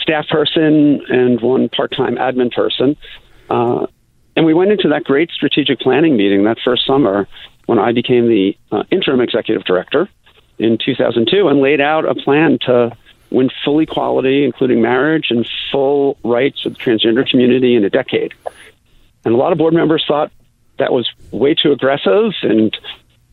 staff 0.00 0.26
person 0.28 1.04
and 1.08 1.40
one 1.40 1.68
part-time 1.68 2.16
admin 2.16 2.52
person. 2.52 2.96
Uh, 3.50 3.86
and 4.36 4.46
we 4.46 4.54
went 4.54 4.70
into 4.70 4.88
that 4.88 5.04
great 5.04 5.30
strategic 5.30 5.80
planning 5.80 6.16
meeting 6.16 6.44
that 6.44 6.58
first 6.64 6.86
summer 6.86 7.28
when 7.66 7.78
I 7.78 7.92
became 7.92 8.28
the 8.28 8.56
uh, 8.72 8.84
interim 8.90 9.20
executive 9.20 9.64
director 9.64 10.08
in 10.58 10.78
2002 10.78 11.48
and 11.48 11.60
laid 11.60 11.80
out 11.80 12.04
a 12.08 12.14
plan 12.14 12.58
to 12.62 12.96
win 13.30 13.50
full 13.64 13.80
equality, 13.80 14.44
including 14.44 14.80
marriage 14.82 15.26
and 15.30 15.48
full 15.70 16.16
rights 16.24 16.64
of 16.64 16.74
the 16.74 16.78
transgender 16.78 17.28
community 17.28 17.74
in 17.74 17.84
a 17.84 17.90
decade. 17.90 18.34
And 19.24 19.34
a 19.34 19.36
lot 19.36 19.52
of 19.52 19.58
board 19.58 19.74
members 19.74 20.04
thought 20.06 20.32
that 20.78 20.92
was 20.92 21.10
way 21.30 21.54
too 21.54 21.72
aggressive, 21.72 22.32
and 22.42 22.76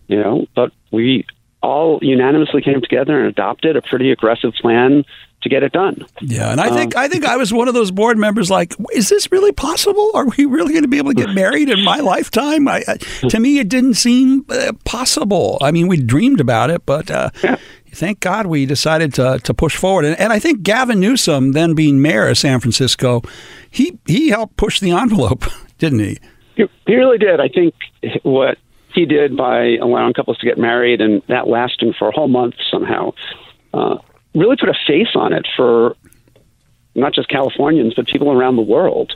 you 0.08 0.22
know, 0.22 0.48
but 0.56 0.72
we 0.92 1.26
all 1.62 2.00
unanimously 2.02 2.62
came 2.62 2.82
together 2.82 3.20
and 3.20 3.28
adopted 3.28 3.76
a 3.76 3.82
pretty 3.82 4.12
aggressive 4.12 4.54
plan 4.54 5.04
to 5.48 5.56
get 5.56 5.64
it 5.64 5.72
done. 5.72 6.06
Yeah, 6.22 6.52
and 6.52 6.62
I 6.62 6.70
think 6.70 6.96
um, 6.96 7.04
I 7.04 7.08
think 7.08 7.26
I 7.26 7.38
was 7.38 7.54
one 7.54 7.68
of 7.68 7.74
those 7.74 7.92
board 7.92 8.18
members. 8.18 8.50
Like, 8.50 8.76
is 8.94 9.10
this 9.10 9.32
really 9.32 9.52
possible? 9.52 10.12
Are 10.14 10.26
we 10.26 10.46
really 10.46 10.74
going 10.74 10.84
to 10.84 10.88
be 10.88 10.98
able 10.98 11.14
to 11.14 11.16
get 11.16 11.30
married 11.34 11.70
in 11.70 11.84
my 11.84 12.00
lifetime? 12.00 12.68
I, 12.68 12.84
I, 12.88 12.98
to 13.30 13.40
me, 13.40 13.60
it 13.60 13.70
didn't 13.70 13.96
seem 13.96 14.46
uh, 14.50 14.74
possible. 14.86 15.58
I 15.62 15.72
mean, 15.72 15.88
we 15.88 15.98
dreamed 15.98 16.40
about 16.40 16.70
it, 16.70 16.86
but 16.86 17.10
uh, 17.10 17.30
yeah. 17.44 17.58
thank 17.92 18.20
God 18.20 18.48
we 18.48 18.66
decided 18.66 19.14
to 19.16 19.40
to 19.44 19.54
push 19.54 19.76
forward. 19.76 20.06
And, 20.06 20.20
and 20.20 20.34
I 20.34 20.40
think 20.40 20.64
Gavin 20.64 21.00
Newsom, 21.00 21.54
then 21.54 21.74
being 21.74 22.02
mayor 22.02 22.28
of 22.28 22.38
San 22.38 22.60
Francisco, 22.60 23.22
he 23.70 23.98
he 24.06 24.30
helped 24.30 24.58
push 24.58 24.80
the 24.80 24.92
envelope, 24.92 25.46
didn't 25.78 26.00
he? 26.00 26.18
He, 26.56 26.96
really 26.96 27.20
did. 27.20 27.40
I 27.40 27.50
think 27.50 27.76
what 28.24 28.58
he 28.94 29.06
did 29.06 29.38
by 29.38 29.76
allowing 29.76 30.14
couples 30.14 30.40
to 30.40 30.46
get 30.46 30.58
married 30.58 31.02
and 31.02 31.22
that 31.28 31.48
lasting 31.48 31.94
for 31.98 32.10
a 32.10 32.12
whole 32.12 32.28
month 32.28 32.56
somehow. 32.72 33.14
Uh, 33.74 33.98
really 34.38 34.56
put 34.56 34.70
a 34.70 34.76
face 34.86 35.16
on 35.16 35.34
it 35.34 35.48
for 35.56 35.96
not 36.96 37.14
just 37.14 37.28
Californians, 37.28 37.94
but 37.94 38.08
people 38.08 38.32
around 38.32 38.56
the 38.56 38.62
world 38.62 39.14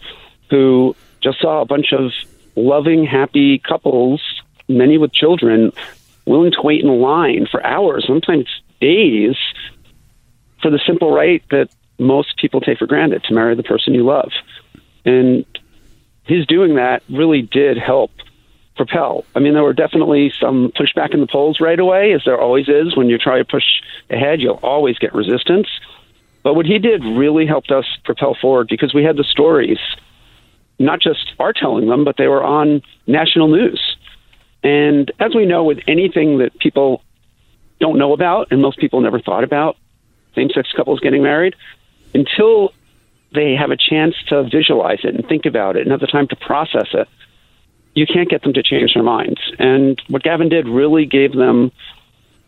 who 0.49 0.95
just 1.21 1.39
saw 1.39 1.61
a 1.61 1.65
bunch 1.65 1.93
of 1.93 2.11
loving, 2.55 3.05
happy 3.05 3.59
couples, 3.59 4.21
many 4.67 4.97
with 4.97 5.13
children, 5.13 5.71
willing 6.25 6.51
to 6.51 6.61
wait 6.61 6.83
in 6.83 6.89
line 7.01 7.47
for 7.49 7.65
hours, 7.65 8.05
sometimes 8.07 8.47
days, 8.79 9.35
for 10.61 10.69
the 10.69 10.79
simple 10.85 11.11
right 11.11 11.43
that 11.49 11.69
most 11.99 12.37
people 12.37 12.61
take 12.61 12.79
for 12.79 12.87
granted 12.87 13.23
to 13.23 13.33
marry 13.33 13.55
the 13.55 13.63
person 13.63 13.93
you 13.93 14.03
love. 14.03 14.31
And 15.05 15.45
his 16.23 16.45
doing 16.45 16.75
that 16.75 17.03
really 17.09 17.41
did 17.41 17.77
help 17.77 18.11
propel. 18.75 19.25
I 19.35 19.39
mean, 19.39 19.53
there 19.53 19.63
were 19.63 19.73
definitely 19.73 20.31
some 20.39 20.71
pushback 20.71 21.13
in 21.13 21.19
the 21.19 21.27
polls 21.27 21.59
right 21.59 21.79
away, 21.79 22.13
as 22.13 22.21
there 22.25 22.39
always 22.39 22.69
is 22.69 22.95
when 22.95 23.09
you 23.09 23.17
try 23.17 23.37
to 23.37 23.45
push 23.45 23.65
ahead. 24.09 24.41
You'll 24.41 24.59
always 24.63 24.97
get 24.97 25.13
resistance. 25.13 25.67
But 26.43 26.55
what 26.55 26.65
he 26.65 26.79
did 26.79 27.03
really 27.03 27.45
helped 27.45 27.71
us 27.71 27.85
propel 28.03 28.35
forward 28.39 28.67
because 28.69 28.93
we 28.93 29.03
had 29.03 29.17
the 29.17 29.23
stories, 29.23 29.77
not 30.79 30.99
just 30.99 31.33
our 31.39 31.53
telling 31.53 31.87
them, 31.87 32.03
but 32.03 32.17
they 32.17 32.27
were 32.27 32.43
on 32.43 32.81
national 33.05 33.49
news. 33.49 33.97
And 34.63 35.11
as 35.19 35.35
we 35.35 35.45
know 35.45 35.63
with 35.63 35.79
anything 35.87 36.39
that 36.39 36.57
people 36.59 37.03
don't 37.79 37.97
know 37.97 38.13
about 38.13 38.47
and 38.51 38.61
most 38.61 38.79
people 38.79 39.01
never 39.01 39.19
thought 39.19 39.43
about, 39.43 39.77
same 40.35 40.49
sex 40.49 40.69
couples 40.75 40.99
getting 40.99 41.23
married, 41.23 41.55
until 42.13 42.73
they 43.33 43.53
have 43.53 43.71
a 43.71 43.77
chance 43.77 44.15
to 44.27 44.43
visualize 44.43 44.99
it 45.03 45.15
and 45.15 45.27
think 45.27 45.45
about 45.45 45.75
it 45.75 45.81
and 45.81 45.91
have 45.91 45.99
the 45.99 46.07
time 46.07 46.27
to 46.27 46.35
process 46.35 46.87
it, 46.93 47.07
you 47.93 48.05
can't 48.05 48.29
get 48.29 48.41
them 48.43 48.53
to 48.53 48.63
change 48.63 48.93
their 48.93 49.03
minds. 49.03 49.39
And 49.59 50.01
what 50.07 50.23
Gavin 50.23 50.49
did 50.49 50.67
really 50.67 51.05
gave 51.05 51.33
them 51.33 51.71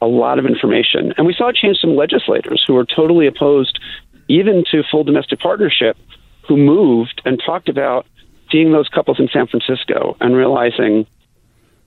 a 0.02 0.06
lot 0.08 0.40
of 0.40 0.46
information. 0.46 1.14
And 1.18 1.26
we 1.26 1.34
saw 1.34 1.48
it 1.50 1.56
change 1.56 1.78
some 1.80 1.96
legislators 1.96 2.64
who 2.66 2.74
were 2.74 2.86
totally 2.86 3.28
opposed 3.28 3.80
even 4.28 4.64
to 4.72 4.84
full 4.90 5.04
domestic 5.04 5.40
partnership 5.40 5.98
who 6.48 6.58
moved 6.58 7.22
and 7.26 7.42
talked 7.46 7.70
about 7.70 8.06
seeing 8.52 8.72
those 8.72 8.88
couples 8.90 9.20
in 9.20 9.30
San 9.30 9.48
Francisco 9.48 10.18
and 10.20 10.36
realizing, 10.36 11.06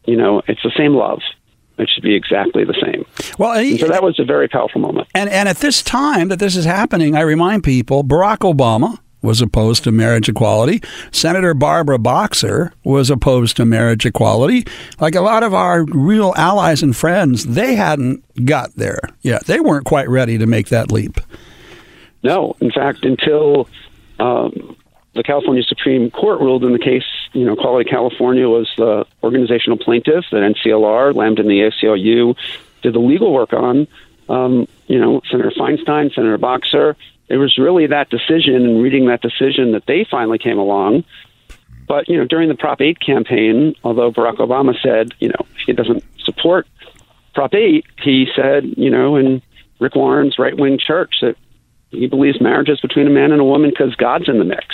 you 0.04 0.16
know, 0.16 0.42
it's 0.46 0.62
the 0.62 0.72
same 0.76 0.94
love. 0.94 1.20
It 1.78 1.90
should 1.90 2.02
be 2.02 2.14
exactly 2.14 2.64
the 2.64 2.74
same. 2.82 3.04
Well, 3.38 3.54
so 3.76 3.88
that 3.88 4.02
was 4.02 4.18
a 4.18 4.24
very 4.24 4.48
powerful 4.48 4.80
moment. 4.80 5.08
And 5.14 5.28
and 5.28 5.46
at 5.46 5.58
this 5.58 5.82
time 5.82 6.28
that 6.28 6.38
this 6.38 6.56
is 6.56 6.64
happening, 6.64 7.14
I 7.14 7.20
remind 7.20 7.64
people 7.64 8.02
Barack 8.02 8.38
Obama 8.38 8.98
was 9.26 9.42
opposed 9.42 9.84
to 9.84 9.92
marriage 9.92 10.28
equality. 10.28 10.80
Senator 11.10 11.52
Barbara 11.52 11.98
Boxer 11.98 12.72
was 12.84 13.10
opposed 13.10 13.56
to 13.56 13.66
marriage 13.66 14.06
equality. 14.06 14.64
Like 15.00 15.14
a 15.14 15.20
lot 15.20 15.42
of 15.42 15.52
our 15.52 15.84
real 15.84 16.32
allies 16.36 16.82
and 16.82 16.96
friends, 16.96 17.44
they 17.44 17.74
hadn't 17.74 18.24
got 18.46 18.74
there 18.76 19.00
yet. 19.22 19.44
They 19.46 19.60
weren't 19.60 19.84
quite 19.84 20.08
ready 20.08 20.38
to 20.38 20.46
make 20.46 20.68
that 20.68 20.90
leap. 20.90 21.20
No, 22.22 22.56
in 22.60 22.70
fact, 22.70 23.04
until 23.04 23.68
um, 24.18 24.76
the 25.14 25.22
California 25.22 25.62
Supreme 25.62 26.10
Court 26.10 26.40
ruled 26.40 26.64
in 26.64 26.72
the 26.72 26.78
case, 26.78 27.04
you 27.32 27.44
know, 27.44 27.52
Equality 27.52 27.88
California 27.88 28.48
was 28.48 28.70
the 28.76 29.04
organizational 29.22 29.78
plaintiff 29.78 30.24
that 30.30 30.38
NCLR, 30.38 31.14
Lambda, 31.14 31.42
and 31.42 31.50
the 31.50 31.60
ACLU 31.60 32.36
did 32.82 32.94
the 32.94 32.98
legal 33.00 33.32
work 33.32 33.52
on. 33.52 33.86
Um, 34.28 34.66
you 34.86 34.98
know, 34.98 35.20
Senator 35.30 35.50
Feinstein, 35.50 36.14
Senator 36.14 36.38
Boxer. 36.38 36.96
It 37.28 37.38
was 37.38 37.58
really 37.58 37.86
that 37.88 38.08
decision 38.10 38.54
and 38.54 38.82
reading 38.82 39.06
that 39.06 39.20
decision 39.20 39.72
that 39.72 39.84
they 39.86 40.06
finally 40.08 40.38
came 40.38 40.58
along. 40.58 41.04
But 41.88 42.08
you 42.08 42.16
know, 42.16 42.24
during 42.24 42.48
the 42.48 42.54
Prop 42.54 42.80
8 42.80 42.98
campaign, 43.00 43.74
although 43.84 44.10
Barack 44.10 44.38
Obama 44.38 44.74
said, 44.82 45.12
you 45.18 45.28
know, 45.28 45.46
he 45.66 45.72
doesn't 45.72 46.04
support 46.24 46.66
Prop 47.34 47.54
8, 47.54 47.84
he 48.02 48.26
said, 48.34 48.64
you 48.76 48.90
know, 48.90 49.16
in 49.16 49.42
Rick 49.78 49.94
Warren's 49.94 50.38
right 50.38 50.56
wing 50.56 50.78
church 50.78 51.16
that 51.22 51.36
he 51.90 52.06
believes 52.06 52.40
marriage 52.40 52.68
is 52.68 52.80
between 52.80 53.06
a 53.06 53.10
man 53.10 53.32
and 53.32 53.40
a 53.40 53.44
woman 53.44 53.70
because 53.70 53.94
God's 53.94 54.28
in 54.28 54.38
the 54.38 54.44
mix. 54.44 54.66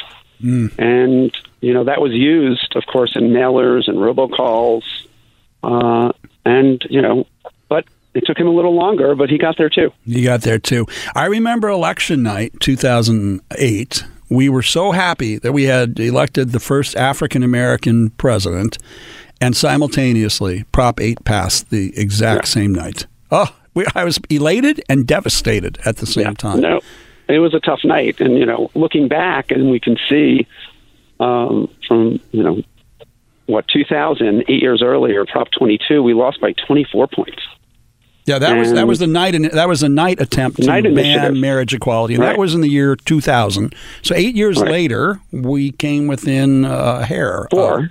Mm. 0.42 0.78
And, 0.78 1.32
you 1.60 1.72
know, 1.72 1.84
that 1.84 2.00
was 2.00 2.12
used, 2.12 2.74
of 2.76 2.84
course, 2.86 3.14
in 3.16 3.30
mailers 3.30 3.88
and 3.88 3.98
robocalls. 3.98 4.82
Uh, 5.62 6.12
and, 6.44 6.82
you 6.90 7.00
know, 7.00 7.26
it 8.14 8.24
took 8.26 8.38
him 8.38 8.46
a 8.46 8.50
little 8.50 8.74
longer, 8.74 9.14
but 9.14 9.30
he 9.30 9.38
got 9.38 9.56
there 9.56 9.70
too. 9.70 9.90
He 10.04 10.22
got 10.22 10.42
there 10.42 10.58
too. 10.58 10.86
I 11.14 11.26
remember 11.26 11.68
election 11.68 12.22
night 12.22 12.52
2008. 12.60 14.04
We 14.28 14.48
were 14.48 14.62
so 14.62 14.92
happy 14.92 15.38
that 15.38 15.52
we 15.52 15.64
had 15.64 15.98
elected 16.00 16.52
the 16.52 16.60
first 16.60 16.96
African 16.96 17.42
American 17.42 18.10
president, 18.10 18.78
and 19.40 19.56
simultaneously, 19.56 20.64
Prop 20.72 21.00
8 21.00 21.24
passed 21.24 21.70
the 21.70 21.92
exact 21.98 22.46
yeah. 22.46 22.50
same 22.50 22.72
night. 22.72 23.06
Oh, 23.30 23.54
we, 23.74 23.84
I 23.94 24.04
was 24.04 24.18
elated 24.30 24.82
and 24.88 25.06
devastated 25.06 25.78
at 25.84 25.98
the 25.98 26.06
same 26.06 26.26
yeah. 26.26 26.32
time. 26.34 26.60
No, 26.60 26.80
it 27.28 27.40
was 27.40 27.54
a 27.54 27.60
tough 27.60 27.80
night, 27.84 28.20
and 28.20 28.38
you 28.38 28.46
know, 28.46 28.70
looking 28.74 29.08
back, 29.08 29.50
and 29.50 29.70
we 29.70 29.80
can 29.80 29.96
see 30.08 30.46
um, 31.20 31.68
from 31.86 32.20
you 32.30 32.42
know 32.42 32.62
what 33.46 33.66
2000, 33.68 34.44
eight 34.48 34.62
years 34.62 34.82
earlier, 34.82 35.26
Prop 35.26 35.50
22, 35.50 36.02
we 36.02 36.14
lost 36.14 36.40
by 36.40 36.52
24 36.52 37.08
points. 37.08 37.42
Yeah, 38.24 38.38
that 38.38 38.52
and 38.52 38.60
was 38.60 38.72
that 38.72 38.86
was 38.86 38.98
the 39.00 39.06
night 39.08 39.34
and 39.34 39.46
that 39.46 39.68
was 39.68 39.82
a 39.82 39.88
night 39.88 40.20
attempt 40.20 40.58
to 40.58 40.66
night 40.66 40.84
ban 40.94 41.40
marriage 41.40 41.74
equality, 41.74 42.14
and 42.14 42.22
right. 42.22 42.30
that 42.30 42.38
was 42.38 42.54
in 42.54 42.60
the 42.60 42.68
year 42.68 42.94
2000. 42.94 43.74
So 44.02 44.14
eight 44.14 44.36
years 44.36 44.60
right. 44.60 44.70
later, 44.70 45.20
we 45.32 45.72
came 45.72 46.06
within 46.06 46.64
uh, 46.64 47.00
a 47.00 47.04
hair. 47.04 47.48
Four. 47.50 47.90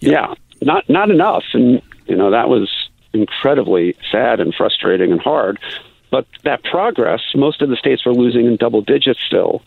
yeah. 0.00 0.10
yeah, 0.10 0.34
not 0.62 0.88
not 0.88 1.10
enough, 1.10 1.44
and 1.52 1.80
you 2.06 2.16
know 2.16 2.30
that 2.30 2.48
was 2.48 2.68
incredibly 3.12 3.96
sad 4.10 4.40
and 4.40 4.54
frustrating 4.54 5.12
and 5.12 5.20
hard. 5.20 5.58
But 6.10 6.26
that 6.44 6.64
progress, 6.64 7.20
most 7.34 7.62
of 7.62 7.68
the 7.68 7.76
states 7.76 8.04
were 8.04 8.14
losing 8.14 8.46
in 8.46 8.56
double 8.56 8.80
digits 8.80 9.20
still. 9.26 9.62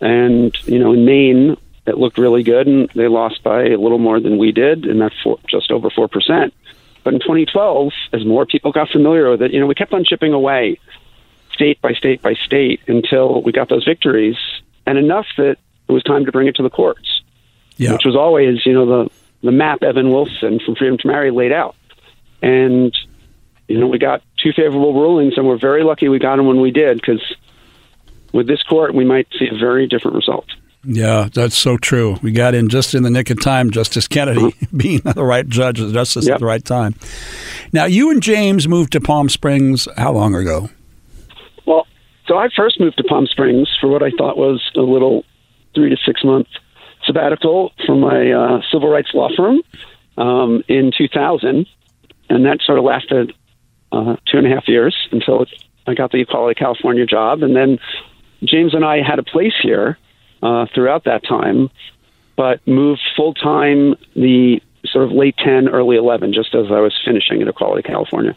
And, 0.00 0.56
you 0.66 0.78
know, 0.78 0.92
in 0.92 1.04
Maine, 1.04 1.56
it 1.86 1.98
looked 1.98 2.18
really 2.18 2.42
good, 2.42 2.66
and 2.66 2.88
they 2.90 3.08
lost 3.08 3.42
by 3.42 3.64
a 3.64 3.78
little 3.78 3.98
more 3.98 4.20
than 4.20 4.38
we 4.38 4.52
did, 4.52 4.84
and 4.84 5.00
that's 5.00 5.14
four, 5.22 5.38
just 5.48 5.70
over 5.70 5.90
4%. 5.90 6.52
But 7.04 7.14
in 7.14 7.20
2012, 7.20 7.92
as 8.12 8.24
more 8.24 8.46
people 8.46 8.72
got 8.72 8.88
familiar 8.88 9.30
with 9.30 9.42
it, 9.42 9.52
you 9.52 9.60
know, 9.60 9.66
we 9.66 9.74
kept 9.74 9.92
on 9.92 10.04
chipping 10.04 10.32
away 10.32 10.78
state 11.52 11.80
by 11.82 11.92
state 11.92 12.22
by 12.22 12.34
state 12.34 12.80
until 12.86 13.42
we 13.42 13.52
got 13.52 13.68
those 13.68 13.84
victories, 13.84 14.36
and 14.86 14.98
enough 14.98 15.26
that 15.36 15.58
it 15.88 15.92
was 15.92 16.02
time 16.02 16.24
to 16.26 16.32
bring 16.32 16.48
it 16.48 16.56
to 16.56 16.62
the 16.62 16.70
courts, 16.70 17.22
yeah. 17.76 17.92
which 17.92 18.04
was 18.04 18.16
always, 18.16 18.64
you 18.64 18.72
know, 18.72 18.86
the, 18.86 19.10
the 19.42 19.52
map 19.52 19.82
Evan 19.82 20.06
Wolfson 20.06 20.62
from 20.64 20.76
Freedom 20.76 20.96
to 20.98 21.06
Marry 21.06 21.30
laid 21.30 21.52
out. 21.52 21.76
And 22.40 22.96
you 23.68 23.78
know, 23.78 23.86
we 23.86 23.98
got 23.98 24.22
two 24.36 24.52
favorable 24.52 24.92
rulings, 24.92 25.34
and 25.36 25.46
we're 25.46 25.58
very 25.58 25.82
lucky 25.82 26.08
we 26.08 26.18
got 26.18 26.36
them 26.36 26.46
when 26.46 26.60
we 26.60 26.70
did 26.70 27.00
because 27.00 27.22
with 28.32 28.46
this 28.46 28.62
court, 28.62 28.94
we 28.94 29.04
might 29.04 29.28
see 29.38 29.48
a 29.48 29.56
very 29.56 29.86
different 29.86 30.16
result. 30.16 30.46
Yeah, 30.84 31.28
that's 31.32 31.56
so 31.56 31.76
true. 31.76 32.18
We 32.22 32.32
got 32.32 32.54
in 32.54 32.68
just 32.68 32.94
in 32.94 33.04
the 33.04 33.10
nick 33.10 33.30
of 33.30 33.40
time, 33.40 33.70
Justice 33.70 34.08
Kennedy 34.08 34.40
mm-hmm. 34.40 34.76
being 34.76 35.00
the 35.00 35.24
right 35.24 35.48
judge, 35.48 35.76
justice 35.76 36.26
yep. 36.26 36.34
at 36.34 36.40
the 36.40 36.46
right 36.46 36.64
time. 36.64 36.94
Now, 37.72 37.84
you 37.84 38.10
and 38.10 38.22
James 38.22 38.66
moved 38.66 38.92
to 38.92 39.00
Palm 39.00 39.28
Springs 39.28 39.86
how 39.96 40.12
long 40.12 40.34
ago? 40.34 40.70
Well, 41.66 41.86
so 42.26 42.36
I 42.36 42.48
first 42.54 42.80
moved 42.80 42.96
to 42.96 43.04
Palm 43.04 43.26
Springs 43.26 43.68
for 43.80 43.88
what 43.88 44.02
I 44.02 44.10
thought 44.18 44.36
was 44.36 44.60
a 44.76 44.80
little 44.80 45.24
three 45.74 45.90
to 45.90 45.96
six 46.04 46.24
month 46.24 46.48
sabbatical 47.04 47.72
from 47.86 48.00
my 48.00 48.30
uh, 48.30 48.60
civil 48.72 48.88
rights 48.88 49.10
law 49.14 49.28
firm 49.36 49.60
um, 50.16 50.64
in 50.68 50.92
2000. 50.96 51.66
And 52.28 52.44
that 52.44 52.58
sort 52.64 52.78
of 52.78 52.84
lasted 52.84 53.32
uh, 53.92 54.16
two 54.26 54.38
and 54.38 54.46
a 54.46 54.50
half 54.50 54.66
years 54.66 54.96
until 55.12 55.46
I 55.86 55.94
got 55.94 56.10
the 56.10 56.20
Equality 56.20 56.58
California 56.58 57.06
job. 57.06 57.42
And 57.42 57.54
then 57.54 57.78
James 58.42 58.74
and 58.74 58.84
I 58.84 59.02
had 59.02 59.18
a 59.18 59.22
place 59.22 59.54
here 59.62 59.98
uh, 60.42 60.66
throughout 60.74 61.04
that 61.04 61.22
time, 61.24 61.70
but 62.36 62.66
moved 62.66 63.00
full 63.16 63.34
time 63.34 63.94
the 64.14 64.60
sort 64.86 65.04
of 65.04 65.12
late 65.12 65.36
10, 65.38 65.68
early 65.68 65.96
11, 65.96 66.32
just 66.32 66.54
as 66.54 66.66
I 66.70 66.80
was 66.80 66.98
finishing 67.04 67.40
at 67.40 67.48
Equality 67.48 67.82
California. 67.82 68.36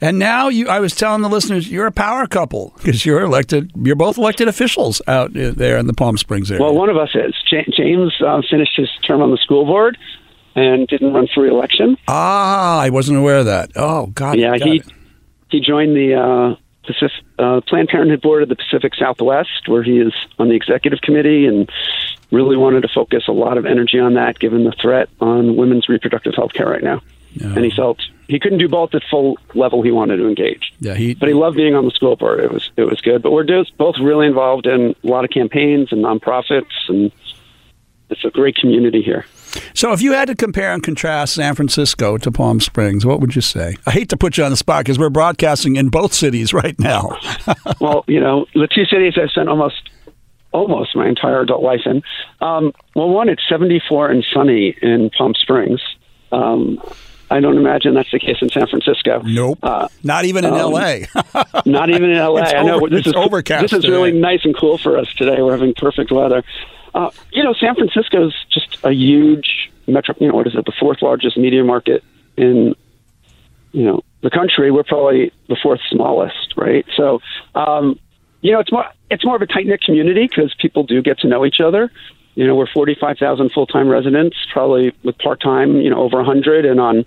And 0.00 0.18
now 0.18 0.48
you, 0.48 0.68
I 0.68 0.80
was 0.80 0.94
telling 0.94 1.22
the 1.22 1.28
listeners, 1.28 1.70
you're 1.70 1.86
a 1.86 1.92
power 1.92 2.26
couple 2.26 2.72
because 2.76 3.06
you're 3.06 3.22
elected. 3.22 3.70
You're 3.76 3.96
both 3.96 4.18
elected 4.18 4.48
officials 4.48 5.00
out 5.06 5.32
there 5.32 5.78
in 5.78 5.86
the 5.86 5.94
Palm 5.94 6.18
Springs 6.18 6.50
area. 6.50 6.62
Well, 6.62 6.74
one 6.74 6.88
of 6.88 6.96
us 6.96 7.10
is. 7.14 7.34
James 7.76 8.12
uh, 8.24 8.42
finished 8.50 8.72
his 8.76 8.88
term 9.06 9.22
on 9.22 9.30
the 9.30 9.36
school 9.38 9.64
board, 9.64 9.96
and 10.54 10.86
didn't 10.88 11.12
run 11.12 11.28
for 11.32 11.42
reelection. 11.42 11.96
Ah, 12.08 12.80
I 12.80 12.90
wasn't 12.90 13.18
aware 13.18 13.38
of 13.38 13.46
that. 13.46 13.72
Oh, 13.76 14.06
God. 14.08 14.38
Yeah, 14.38 14.56
he 14.56 14.78
it. 14.78 14.86
he 15.50 15.60
joined 15.60 15.96
the 15.96 16.14
uh, 16.14 16.61
Pacific, 16.84 17.24
uh, 17.38 17.60
Planned 17.66 17.88
Parenthood 17.88 18.20
board 18.20 18.42
of 18.42 18.48
the 18.48 18.56
Pacific 18.56 18.94
Southwest, 18.94 19.68
where 19.68 19.82
he 19.82 19.98
is 19.98 20.12
on 20.38 20.48
the 20.48 20.54
executive 20.54 21.00
committee, 21.00 21.46
and 21.46 21.70
really 22.30 22.56
wanted 22.56 22.82
to 22.82 22.88
focus 22.88 23.24
a 23.28 23.32
lot 23.32 23.58
of 23.58 23.66
energy 23.66 23.98
on 23.98 24.14
that, 24.14 24.38
given 24.38 24.64
the 24.64 24.72
threat 24.72 25.08
on 25.20 25.56
women's 25.56 25.88
reproductive 25.88 26.34
health 26.34 26.52
care 26.52 26.68
right 26.68 26.82
now. 26.82 27.00
And 27.56 27.64
he 27.64 27.70
felt 27.70 27.98
he 28.28 28.38
couldn't 28.38 28.58
do 28.58 28.68
both 28.68 28.94
at 28.94 29.02
full 29.10 29.38
level. 29.54 29.82
He 29.82 29.90
wanted 29.90 30.18
to 30.18 30.28
engage. 30.28 30.72
Yeah, 30.80 30.94
he. 30.94 31.14
But 31.14 31.28
he 31.28 31.34
loved 31.34 31.56
being 31.56 31.74
on 31.74 31.84
the 31.84 31.90
school 31.90 32.16
board. 32.16 32.40
It 32.40 32.52
was 32.52 32.70
it 32.76 32.84
was 32.84 33.00
good. 33.00 33.22
But 33.22 33.32
we're 33.32 33.64
both 33.78 33.96
really 33.98 34.26
involved 34.26 34.66
in 34.66 34.94
a 35.02 35.06
lot 35.06 35.24
of 35.24 35.30
campaigns 35.30 35.92
and 35.92 36.04
nonprofits, 36.04 36.72
and 36.88 37.10
it's 38.10 38.24
a 38.24 38.30
great 38.30 38.56
community 38.56 39.02
here. 39.02 39.24
So, 39.74 39.92
if 39.92 40.02
you 40.02 40.12
had 40.12 40.28
to 40.28 40.34
compare 40.34 40.72
and 40.72 40.82
contrast 40.82 41.34
San 41.34 41.54
Francisco 41.54 42.18
to 42.18 42.30
Palm 42.30 42.60
Springs, 42.60 43.04
what 43.04 43.20
would 43.20 43.34
you 43.34 43.42
say? 43.42 43.76
I 43.86 43.90
hate 43.90 44.08
to 44.10 44.16
put 44.16 44.38
you 44.38 44.44
on 44.44 44.50
the 44.50 44.56
spot 44.56 44.84
because 44.84 44.98
we're 44.98 45.10
broadcasting 45.10 45.76
in 45.76 45.88
both 45.88 46.12
cities 46.12 46.52
right 46.52 46.78
now. 46.78 47.18
well, 47.80 48.04
you 48.06 48.20
know, 48.20 48.46
the 48.54 48.68
two 48.72 48.84
cities 48.84 49.14
I've 49.20 49.30
spent 49.30 49.48
almost 49.48 49.90
almost 50.52 50.94
my 50.94 51.08
entire 51.08 51.40
adult 51.40 51.62
life 51.62 51.80
in. 51.86 52.02
Um, 52.40 52.72
well, 52.94 53.08
one, 53.08 53.28
it's 53.28 53.42
74 53.48 54.10
and 54.10 54.24
sunny 54.34 54.76
in 54.82 55.10
Palm 55.16 55.34
Springs. 55.34 55.80
Um, 56.30 56.78
I 57.30 57.40
don't 57.40 57.56
imagine 57.56 57.94
that's 57.94 58.10
the 58.10 58.18
case 58.18 58.36
in 58.42 58.50
San 58.50 58.66
Francisco. 58.66 59.22
Nope. 59.24 59.58
Uh, 59.62 59.88
not 60.02 60.26
even 60.26 60.44
in 60.44 60.52
um, 60.52 60.58
L.A. 60.58 61.06
not 61.66 61.88
even 61.88 62.10
in 62.10 62.16
L.A. 62.16 62.42
I 62.42 62.62
know 62.62 62.76
over, 62.76 62.90
this 62.90 63.06
is 63.06 63.14
overcast. 63.14 63.62
This 63.62 63.72
is 63.72 63.84
today. 63.84 63.92
really 63.92 64.12
nice 64.12 64.44
and 64.44 64.54
cool 64.54 64.76
for 64.76 64.98
us 64.98 65.12
today. 65.14 65.40
We're 65.40 65.52
having 65.52 65.72
perfect 65.72 66.12
weather. 66.12 66.44
Uh, 66.94 67.10
you 67.32 67.42
know, 67.42 67.54
San 67.54 67.74
Francisco 67.74 68.28
is 68.28 68.34
just 68.50 68.78
a 68.84 68.92
huge 68.92 69.70
metro. 69.86 70.14
You 70.20 70.28
know, 70.28 70.34
what 70.34 70.46
is 70.46 70.54
it? 70.54 70.64
The 70.64 70.72
fourth 70.78 71.02
largest 71.02 71.36
media 71.36 71.64
market 71.64 72.04
in 72.36 72.74
you 73.72 73.84
know 73.84 74.02
the 74.22 74.30
country. 74.30 74.70
We're 74.70 74.84
probably 74.84 75.32
the 75.48 75.56
fourth 75.62 75.80
smallest, 75.90 76.54
right? 76.56 76.84
So, 76.96 77.20
um, 77.54 77.98
you 78.40 78.52
know, 78.52 78.60
it's 78.60 78.72
more 78.72 78.84
it's 79.10 79.24
more 79.24 79.36
of 79.36 79.42
a 79.42 79.46
tight 79.46 79.66
knit 79.66 79.80
community 79.82 80.26
because 80.28 80.54
people 80.60 80.84
do 80.84 81.02
get 81.02 81.18
to 81.20 81.28
know 81.28 81.44
each 81.44 81.60
other. 81.60 81.90
You 82.34 82.46
know, 82.46 82.54
we're 82.54 82.66
45,000 82.66 83.52
full 83.52 83.66
time 83.66 83.88
residents, 83.88 84.36
probably 84.52 84.94
with 85.04 85.18
part 85.18 85.40
time, 85.42 85.76
you 85.76 85.90
know, 85.90 86.00
over 86.00 86.18
a 86.18 86.24
100, 86.24 86.64
and 86.64 86.80
on 86.80 87.04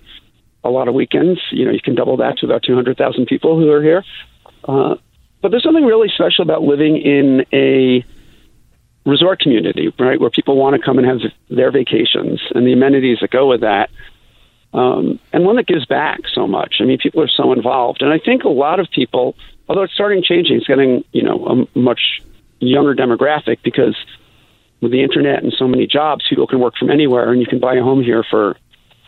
a 0.64 0.70
lot 0.70 0.88
of 0.88 0.94
weekends, 0.94 1.40
you 1.52 1.66
know, 1.66 1.72
you 1.72 1.82
can 1.82 1.96
double 1.96 2.18
that 2.18 2.38
to 2.40 2.46
about 2.46 2.64
200,000 2.64 3.26
people 3.26 3.60
who 3.60 3.72
are 3.72 3.82
here. 3.82 4.04
Uh, 4.68 4.96
but 5.42 5.50
there's 5.50 5.64
something 5.64 5.86
really 5.86 6.10
special 6.10 6.44
about 6.44 6.64
living 6.64 6.98
in 6.98 7.46
a 7.54 8.04
resort 9.06 9.40
community, 9.40 9.94
right, 10.00 10.20
where 10.20 10.30
people 10.30 10.58
want 10.58 10.76
to 10.76 10.82
come 10.82 10.98
and 10.98 11.08
have 11.08 11.20
their 11.50 11.72
vacations 11.72 12.42
and 12.54 12.66
the 12.66 12.74
amenities 12.74 13.20
that 13.22 13.30
go 13.30 13.48
with 13.48 13.62
that. 13.62 13.90
Um, 14.74 15.20
and 15.32 15.46
one 15.46 15.56
that 15.56 15.68
gives 15.68 15.86
back 15.86 16.22
so 16.34 16.48
much. 16.48 16.76
I 16.82 16.84
mean, 16.84 16.98
people 16.98 17.22
are 17.22 17.30
so 17.30 17.54
involved, 17.54 18.02
and 18.02 18.12
I 18.12 18.20
think 18.20 18.44
a 18.44 18.50
lot 18.50 18.80
of 18.80 18.90
people, 18.92 19.36
although 19.70 19.84
it's 19.84 19.94
starting 19.94 20.22
changing, 20.22 20.58
it's 20.58 20.68
getting 20.68 21.06
you 21.14 21.24
know 21.24 21.68
a 21.74 21.80
much 21.80 22.22
younger 22.60 22.94
demographic 22.94 23.60
because 23.64 23.96
with 24.82 24.92
the 24.92 25.02
internet 25.02 25.44
and 25.44 25.54
so 25.58 25.68
many 25.68 25.88
jobs, 25.88 26.26
people 26.30 26.48
can 26.48 26.60
work 26.60 26.76
from 26.78 26.90
anywhere, 26.90 27.32
and 27.32 27.40
you 27.40 27.48
can 27.48 27.60
buy 27.60 27.76
a 27.76 27.82
home 27.82 28.04
here 28.04 28.24
for, 28.30 28.58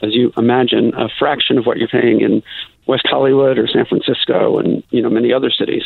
as 0.02 0.16
you 0.16 0.32
imagine, 0.38 0.94
a 0.96 1.10
fraction 1.20 1.58
of 1.58 1.66
what 1.66 1.78
you're 1.78 1.90
paying 1.90 2.22
in 2.22 2.44
West 2.86 3.06
Hollywood 3.06 3.58
or 3.58 3.68
San 3.68 3.86
Francisco 3.86 4.60
and 4.60 4.84
you 4.90 5.02
know 5.02 5.10
many 5.10 5.34
other 5.34 5.52
cities. 5.52 5.84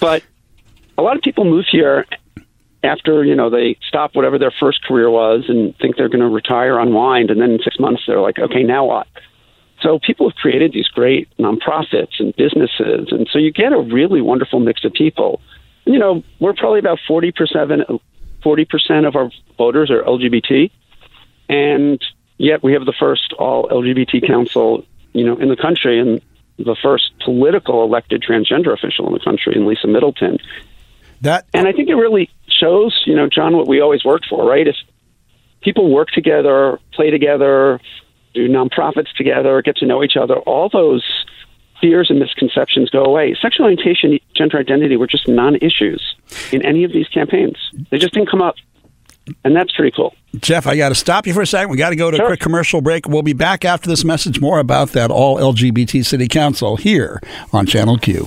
But 0.00 0.24
a 0.98 1.02
lot 1.02 1.16
of 1.16 1.22
people 1.22 1.44
move 1.44 1.66
here 1.70 2.06
after 2.82 3.24
you 3.24 3.34
know 3.34 3.50
they 3.50 3.76
stop 3.86 4.14
whatever 4.14 4.38
their 4.38 4.52
first 4.58 4.82
career 4.84 5.10
was 5.10 5.44
and 5.48 5.76
think 5.78 5.96
they're 5.96 6.08
going 6.08 6.20
to 6.20 6.28
retire, 6.28 6.78
unwind, 6.78 7.30
and 7.30 7.40
then 7.40 7.52
in 7.52 7.58
six 7.62 7.78
months 7.78 8.02
they're 8.06 8.20
like, 8.20 8.38
okay, 8.38 8.62
now 8.62 8.84
what? 8.86 9.06
So 9.82 9.98
people 9.98 10.28
have 10.28 10.36
created 10.36 10.72
these 10.72 10.88
great 10.88 11.28
nonprofits 11.38 12.18
and 12.18 12.34
businesses, 12.36 13.08
and 13.10 13.28
so 13.32 13.38
you 13.38 13.52
get 13.52 13.72
a 13.72 13.80
really 13.80 14.20
wonderful 14.20 14.60
mix 14.60 14.84
of 14.84 14.92
people. 14.92 15.40
You 15.84 15.98
know, 15.98 16.22
we're 16.38 16.54
probably 16.54 16.78
about 16.78 16.98
forty 17.06 17.32
percent 17.32 17.70
40% 18.42 19.06
of 19.06 19.16
our 19.16 19.30
voters 19.58 19.90
are 19.90 20.02
LGBT, 20.02 20.70
and 21.48 22.00
yet 22.38 22.62
we 22.62 22.72
have 22.72 22.86
the 22.86 22.94
first 22.98 23.32
all 23.38 23.68
LGBT 23.68 24.26
council, 24.26 24.84
you 25.12 25.24
know, 25.24 25.36
in 25.36 25.48
the 25.48 25.56
country, 25.56 25.98
and 25.98 26.20
the 26.58 26.76
first 26.82 27.12
political 27.24 27.84
elected 27.84 28.22
transgender 28.22 28.72
official 28.72 29.06
in 29.06 29.12
the 29.12 29.20
country, 29.20 29.54
in 29.54 29.66
Lisa 29.66 29.86
Middleton. 29.86 30.38
That 31.22 31.46
and 31.52 31.68
I 31.68 31.72
think 31.72 31.88
it 31.88 31.94
really 31.94 32.30
shows, 32.48 33.02
you 33.06 33.14
know, 33.14 33.28
John, 33.28 33.56
what 33.56 33.68
we 33.68 33.80
always 33.80 34.04
worked 34.04 34.26
for, 34.28 34.46
right? 34.46 34.66
If 34.66 34.76
people 35.60 35.90
work 35.90 36.08
together, 36.08 36.78
play 36.92 37.10
together, 37.10 37.80
do 38.34 38.48
nonprofits 38.48 39.12
together, 39.16 39.60
get 39.62 39.76
to 39.76 39.86
know 39.86 40.02
each 40.02 40.16
other, 40.16 40.36
all 40.40 40.68
those 40.68 41.04
fears 41.80 42.10
and 42.10 42.18
misconceptions 42.18 42.90
go 42.90 43.04
away. 43.04 43.36
Sexual 43.40 43.64
orientation, 43.64 44.18
gender 44.34 44.58
identity 44.58 44.96
were 44.96 45.06
just 45.06 45.28
non 45.28 45.56
issues 45.56 46.14
in 46.52 46.64
any 46.64 46.84
of 46.84 46.92
these 46.92 47.08
campaigns. 47.08 47.56
They 47.90 47.98
just 47.98 48.14
didn't 48.14 48.30
come 48.30 48.42
up. 48.42 48.56
And 49.44 49.54
that's 49.54 49.72
pretty 49.72 49.94
cool. 49.94 50.14
Geoff, 50.36 50.66
I 50.66 50.76
got 50.76 50.88
to 50.88 50.94
stop 50.94 51.26
you 51.26 51.34
for 51.34 51.42
a 51.42 51.46
second. 51.46 51.70
We 51.70 51.76
got 51.76 51.90
to 51.90 51.96
go 51.96 52.10
to 52.10 52.16
sure. 52.16 52.26
a 52.26 52.28
quick 52.30 52.40
commercial 52.40 52.80
break. 52.80 53.06
We'll 53.06 53.22
be 53.22 53.32
back 53.32 53.64
after 53.64 53.88
this 53.88 54.04
message 54.04 54.40
more 54.40 54.58
about 54.58 54.90
that 54.90 55.10
all 55.10 55.36
LGBT 55.36 56.04
city 56.04 56.26
council 56.26 56.76
here 56.76 57.20
on 57.52 57.66
Channel 57.66 57.98
Q. 57.98 58.26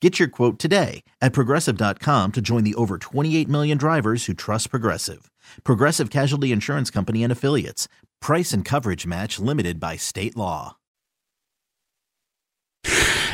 Get 0.00 0.20
your 0.20 0.28
quote 0.28 0.58
today 0.60 1.02
at 1.20 1.32
progressive.com 1.32 2.32
to 2.32 2.40
join 2.40 2.62
the 2.64 2.76
over 2.76 2.98
28 2.98 3.48
million 3.48 3.76
drivers 3.78 4.26
who 4.26 4.34
trust 4.34 4.70
Progressive. 4.70 5.28
Progressive 5.64 6.08
Casualty 6.10 6.52
Insurance 6.52 6.88
Company 6.90 7.24
and 7.24 7.32
Affiliates. 7.32 7.88
Price 8.20 8.52
and 8.52 8.64
coverage 8.64 9.06
match 9.08 9.40
limited 9.40 9.80
by 9.80 9.96
state 9.96 10.36
law. 10.36 10.76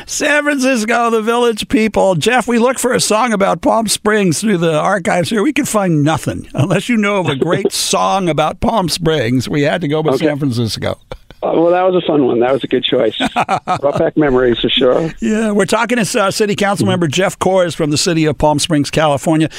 San 0.07 0.43
Francisco, 0.43 1.09
the 1.11 1.21
village 1.21 1.67
people. 1.67 2.15
Geoff, 2.15 2.47
we 2.47 2.57
look 2.59 2.77
for 2.79 2.93
a 2.93 2.99
song 2.99 3.33
about 3.33 3.61
Palm 3.61 3.87
Springs 3.87 4.39
through 4.41 4.57
the 4.57 4.77
archives 4.79 5.29
here. 5.29 5.41
We 5.43 5.53
can 5.53 5.65
find 5.65 6.03
nothing 6.03 6.47
unless 6.53 6.89
you 6.89 6.97
know 6.97 7.17
of 7.19 7.27
a 7.27 7.35
great 7.35 7.71
song 7.71 8.27
about 8.29 8.59
Palm 8.59 8.87
Springs. 8.89 9.47
We 9.49 9.63
had 9.63 9.81
to 9.81 9.87
go 9.87 10.01
with 10.01 10.15
Okay. 10.15 10.25
San 10.27 10.37
Francisco. 10.39 10.99
Uh, 11.43 11.51
well, 11.53 11.69
that 11.69 11.83
was 11.83 12.01
a 12.01 12.05
fun 12.07 12.25
one. 12.25 12.39
That 12.39 12.51
was 12.53 12.63
a 12.63 12.67
good 12.67 12.83
choice. 12.83 13.17
Brought 13.79 13.99
back 13.99 14.17
memories 14.17 14.59
for 14.59 14.69
sure. 14.69 15.11
Yeah, 15.19 15.51
we're 15.51 15.65
talking 15.65 16.03
to 16.03 16.21
uh, 16.21 16.31
City 16.31 16.55
Council 16.55 16.87
member 16.87 17.07
Geoff 17.07 17.37
Kors 17.37 17.75
from 17.75 17.91
the 17.91 17.97
city 17.97 18.25
of 18.25 18.37
Palm 18.37 18.57
Springs, 18.57 18.89
California. 18.89 19.49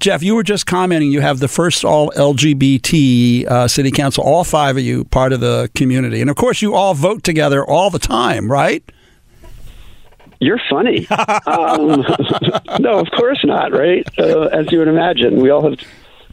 Geoff, 0.00 0.22
you 0.22 0.34
were 0.34 0.42
just 0.42 0.66
commenting 0.66 1.12
you 1.12 1.20
have 1.20 1.38
the 1.38 1.48
first 1.48 1.84
all 1.84 2.10
LGBT 2.12 3.46
uh, 3.46 3.68
City 3.68 3.90
Council, 3.90 4.24
all 4.24 4.44
five 4.44 4.76
of 4.76 4.82
you 4.82 5.04
part 5.04 5.32
of 5.32 5.40
the 5.40 5.70
community. 5.74 6.20
And 6.20 6.30
of 6.30 6.36
course, 6.36 6.62
you 6.62 6.74
all 6.74 6.94
vote 6.94 7.22
together 7.22 7.64
all 7.64 7.90
the 7.90 8.00
time, 8.00 8.50
right? 8.50 8.82
You're 10.40 10.60
funny. 10.68 11.06
um, 11.46 12.04
no, 12.80 12.98
of 12.98 13.10
course 13.10 13.44
not, 13.44 13.72
right? 13.72 14.06
Uh, 14.18 14.46
as 14.46 14.70
you 14.72 14.78
would 14.78 14.88
imagine, 14.88 15.40
we 15.40 15.50
all 15.50 15.68
have 15.68 15.78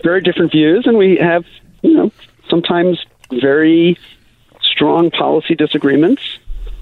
very 0.03 0.21
different 0.21 0.51
views, 0.51 0.85
and 0.85 0.97
we 0.97 1.17
have, 1.17 1.45
you 1.81 1.93
know, 1.93 2.11
sometimes 2.49 3.03
very 3.31 3.97
strong 4.73 5.12
policy 5.12 5.55
disagreements. 5.55 6.21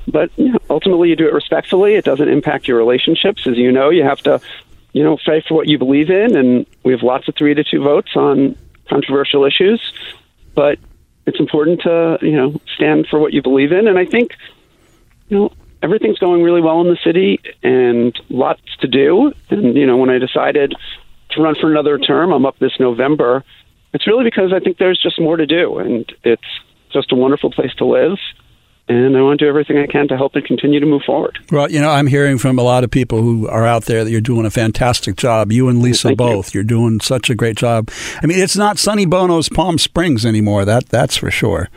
But 0.08 0.32
you 0.36 0.54
know, 0.54 0.60
ultimately, 0.70 1.10
you 1.10 1.16
do 1.16 1.28
it 1.28 1.34
respectfully. 1.34 1.96
It 1.96 2.06
doesn't 2.06 2.28
impact 2.28 2.68
your 2.68 2.78
relationships, 2.78 3.46
as 3.46 3.58
you 3.58 3.72
know. 3.72 3.90
You 3.90 4.04
have 4.04 4.20
to, 4.24 4.42
you 4.94 5.04
know, 5.04 5.18
fight 5.18 5.46
for 5.48 5.54
what 5.54 5.68
you 5.68 5.78
believe 5.78 6.10
in, 6.10 6.36
and 6.36 6.66
we 6.84 6.92
have 6.94 7.04
lots 7.04 7.28
of 7.28 7.36
three 7.36 7.54
to 7.54 7.64
two 7.64 7.84
votes 7.84 8.16
on 8.16 8.58
controversial 8.90 9.46
issues. 9.46 9.80
But 10.56 10.80
it's 11.28 11.40
important 11.40 11.82
to, 11.82 12.18
you 12.22 12.36
know, 12.36 12.60
stand 12.76 13.08
for 13.08 13.20
what 13.20 13.32
you 13.32 13.42
believe 13.42 13.72
in, 13.72 13.88
and 13.88 14.00
I 14.00 14.06
think, 14.06 14.36
you 15.30 15.38
know, 15.38 15.54
everything's 15.84 16.20
going 16.20 16.44
really 16.44 16.62
well 16.62 16.82
in 16.82 16.88
the 16.88 16.98
city 17.04 17.40
and 17.64 18.20
lots 18.30 18.62
to 18.80 18.88
do. 18.88 19.34
And, 19.50 19.76
you 19.76 19.86
know, 19.86 19.98
when 19.98 20.10
I 20.10 20.18
decided 20.18 20.76
to 21.32 21.42
run 21.42 21.56
for 21.56 21.70
another 21.70 21.98
term, 21.98 22.32
I'm 22.32 22.46
up 22.46 22.58
this 22.60 22.74
November. 22.80 23.44
It's 23.94 24.08
really 24.08 24.24
because 24.24 24.54
I 24.54 24.60
think 24.60 24.78
there's 24.78 25.02
just 25.02 25.20
more 25.20 25.38
to 25.38 25.46
do 25.46 25.80
and 25.80 26.12
it's 26.24 26.44
just 26.94 27.12
a 27.12 27.16
wonderful 27.16 27.52
place 27.52 27.74
to 27.76 27.86
live. 27.86 28.18
And 28.88 29.16
I 29.16 29.22
want 29.22 29.40
to 29.40 29.46
do 29.46 29.50
everything 29.50 29.78
I 29.78 29.88
can 29.88 30.08
to 30.10 30.18
help 30.18 30.36
it 30.36 30.44
continue 30.46 30.80
to 30.82 30.86
move 30.86 31.04
forward. 31.04 31.40
Well, 31.50 31.72
you 31.72 31.80
know, 31.80 31.90
I'm 31.90 32.08
hearing 32.08 32.38
from 32.38 32.60
a 32.60 32.62
lot 32.62 32.84
of 32.84 32.92
people 32.92 33.22
who 33.22 33.48
are 33.48 33.66
out 33.66 33.86
there 33.86 34.04
that 34.04 34.12
you're 34.12 34.20
doing 34.20 34.46
a 34.46 34.50
fantastic 34.50 35.16
job. 35.16 35.52
You 35.52 35.70
and 35.70 35.82
Lisa 35.82 36.10
Thank 36.10 36.18
both. 36.18 36.54
You. 36.54 36.60
are 36.62 36.66
doing 36.66 37.00
such 37.00 37.30
a 37.30 37.36
great 37.36 37.56
job. 37.56 37.90
I 38.22 38.26
mean, 38.26 38.38
it's 38.38 38.58
not 38.58 38.78
Sonny 38.80 39.06
Bono's 39.06 39.48
Palm 39.48 39.78
Springs 39.78 40.26
anymore. 40.26 40.66
That 40.66 40.90
that's 40.90 41.16
for 41.16 41.32
sure. 41.32 41.70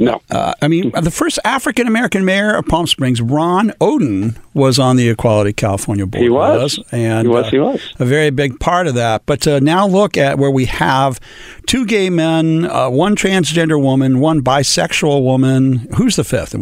No. 0.00 0.22
Uh, 0.30 0.54
I 0.62 0.68
mean, 0.68 0.90
the 0.92 1.10
first 1.10 1.38
African 1.44 1.86
American 1.86 2.24
mayor 2.24 2.54
of 2.54 2.66
Palm 2.66 2.86
Springs, 2.86 3.20
Ron 3.20 3.70
Oden, 3.80 4.36
was 4.54 4.78
on 4.78 4.96
the 4.96 5.08
Equality 5.10 5.52
California 5.52 6.06
Board. 6.06 6.22
He 6.22 6.30
was. 6.30 6.78
us, 6.78 6.92
and 6.92 7.26
He 7.26 7.32
was, 7.32 7.46
uh, 7.46 7.50
he 7.50 7.58
was. 7.58 7.92
a 7.98 8.04
very 8.06 8.30
big 8.30 8.58
part 8.58 8.86
of 8.86 8.94
that. 8.94 9.26
But 9.26 9.42
to 9.42 9.60
now 9.60 9.86
look 9.86 10.16
at 10.16 10.38
where 10.38 10.50
we 10.50 10.64
have 10.66 11.20
two 11.66 11.84
gay 11.84 12.08
men, 12.08 12.64
uh, 12.64 12.88
one 12.88 13.16
transgender 13.16 13.80
woman, 13.80 14.20
one 14.20 14.40
bisexual 14.42 15.22
woman. 15.22 15.88
Who's 15.96 16.16
the 16.16 16.24
fifth? 16.24 16.53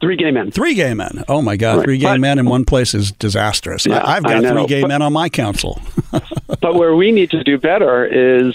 Three 0.00 0.16
gay 0.16 0.30
men. 0.30 0.50
Three 0.50 0.74
gay 0.74 0.94
men. 0.94 1.24
Oh 1.28 1.42
my 1.42 1.56
God, 1.56 1.76
Right. 1.78 1.84
three 1.84 1.98
gay 1.98 2.06
But- 2.14 2.20
men 2.20 2.38
in 2.38 2.46
one 2.46 2.64
place 2.64 2.94
is 2.94 3.12
disastrous. 3.12 3.86
Yeah, 3.86 3.98
I, 3.98 4.16
I've 4.16 4.22
got 4.24 4.44
three 4.44 4.66
gay 4.66 4.82
But- 4.82 4.88
men 4.88 5.02
on 5.02 5.12
my 5.12 5.28
council. 5.28 5.80
But 6.60 6.76
where 6.76 6.94
we 6.94 7.10
need 7.12 7.30
to 7.30 7.42
do 7.44 7.58
better 7.58 8.06
is 8.06 8.54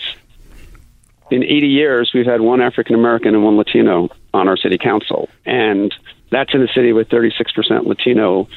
in 1.32 1.44
80 1.44 1.68
years, 1.68 2.12
we've 2.14 2.26
had 2.26 2.42
one 2.42 2.60
African 2.62 2.96
American 2.96 3.36
and 3.36 3.44
one 3.44 3.56
Latino 3.58 4.10
on 4.34 4.48
our 4.48 4.58
city 4.58 4.78
council. 4.80 5.30
And 5.46 5.94
that's 6.32 6.54
in 6.54 6.62
a 6.64 6.68
city 6.74 6.92
with 6.94 7.10
36% 7.10 7.86
Latino 7.86 8.48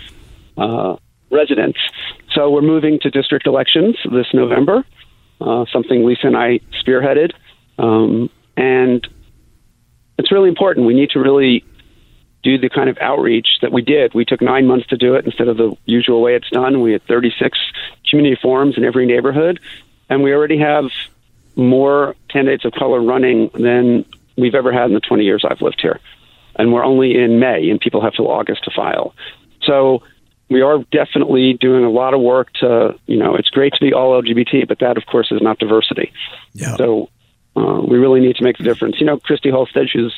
uh, 0.57 0.97
residents. 1.31 1.79
So 2.35 2.51
we're 2.51 2.63
moving 2.63 2.99
to 3.01 3.11
district 3.11 3.47
elections 3.47 3.97
this 4.11 4.27
November, 4.33 4.85
uh, 5.41 5.65
something 5.73 6.05
Lisa 6.07 6.29
and 6.29 6.37
I 6.37 6.61
spearheaded. 6.83 7.33
Um, 7.79 8.31
and 8.57 9.07
it's 10.19 10.31
really 10.33 10.49
important. 10.49 10.87
We 10.87 10.95
need 10.95 11.11
to 11.11 11.19
really 11.19 11.65
do 12.43 12.59
the 12.59 12.69
kind 12.69 12.89
of 12.89 12.99
outreach 13.01 13.47
that 13.63 13.73
we 13.73 13.83
did. 13.83 14.15
We 14.15 14.25
took 14.25 14.41
nine 14.41 14.67
months 14.67 14.87
to 14.89 14.97
do 14.97 15.15
it 15.15 15.25
instead 15.25 15.49
of 15.49 15.57
the 15.57 15.77
usual 15.85 16.21
way 16.23 16.35
it's 16.35 16.51
done. 16.51 16.81
We 16.81 16.93
had 16.93 17.03
36 17.07 17.59
community 18.09 18.39
forums 18.41 18.77
in 18.77 18.85
every 18.85 19.07
neighborhood, 19.07 19.61
and 20.09 20.23
we 20.23 20.33
already 20.33 20.59
have 20.59 20.87
more 21.55 22.17
candidates 22.29 22.65
of 22.65 22.73
color 22.73 23.01
running 23.01 23.51
than 23.55 24.05
we've 24.37 24.55
ever 24.55 24.73
had 24.73 24.87
in 24.87 24.95
the 24.95 25.01
20 25.01 25.25
years 25.25 25.45
I've 25.49 25.61
lived 25.61 25.81
here. 25.81 26.01
And 26.57 26.73
we're 26.73 26.85
only 26.85 27.17
in 27.17 27.39
May, 27.39 27.71
and 27.71 27.81
people 27.81 28.03
have 28.03 28.15
till 28.15 28.31
August 28.31 28.65
to 28.65 28.71
file. 28.75 29.15
So 29.63 30.03
we 30.51 30.61
are 30.61 30.79
definitely 30.91 31.55
doing 31.55 31.85
a 31.85 31.91
lot 31.91 32.15
of 32.15 32.21
work 32.21 32.53
to, 32.55 32.95
you 33.07 33.17
know, 33.17 33.37
it's 33.37 33.49
great 33.49 33.73
to 33.75 33.81
be 33.81 33.93
all 33.93 34.21
LGBT, 34.21 34.69
but 34.69 34.81
that, 34.81 34.97
of 34.97 35.07
course, 35.07 35.31
is 35.31 35.41
not 35.41 35.59
diversity. 35.59 36.13
Yeah. 36.53 36.77
So 36.77 37.09
uh, 37.57 37.81
we 37.87 37.99
really 37.99 38.21
need 38.21 38.37
to 38.37 38.45
make 38.45 38.59
the 38.59 38.65
difference. 38.65 39.01
You 39.01 39.07
know, 39.07 39.19
Christy 39.19 39.51
Holstege, 39.51 39.91
she's 39.91 40.13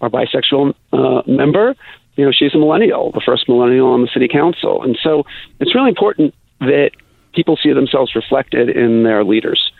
our 0.00 0.08
bisexual 0.08 0.74
uh, 0.92 1.22
member. 1.26 1.74
You 2.16 2.24
know, 2.24 2.32
she's 2.32 2.54
a 2.54 2.58
millennial, 2.58 3.12
the 3.12 3.22
first 3.24 3.48
millennial 3.48 3.88
on 3.88 4.02
the 4.02 4.08
city 4.08 4.28
council. 4.28 4.82
And 4.82 4.98
so 5.02 5.24
it's 5.60 5.74
really 5.74 5.90
important 5.90 6.34
that 6.60 6.90
people 7.32 7.56
see 7.62 7.72
themselves 7.72 8.14
reflected 8.16 8.68
in 8.68 9.04
their 9.04 9.22
leaders 9.22 9.70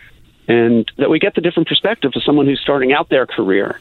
and 0.46 0.90
that 0.96 1.10
we 1.10 1.18
get 1.18 1.34
the 1.34 1.40
different 1.40 1.68
perspective 1.68 2.12
of 2.14 2.22
someone 2.22 2.46
who's 2.46 2.60
starting 2.60 2.92
out 2.92 3.10
their 3.10 3.26
career 3.26 3.80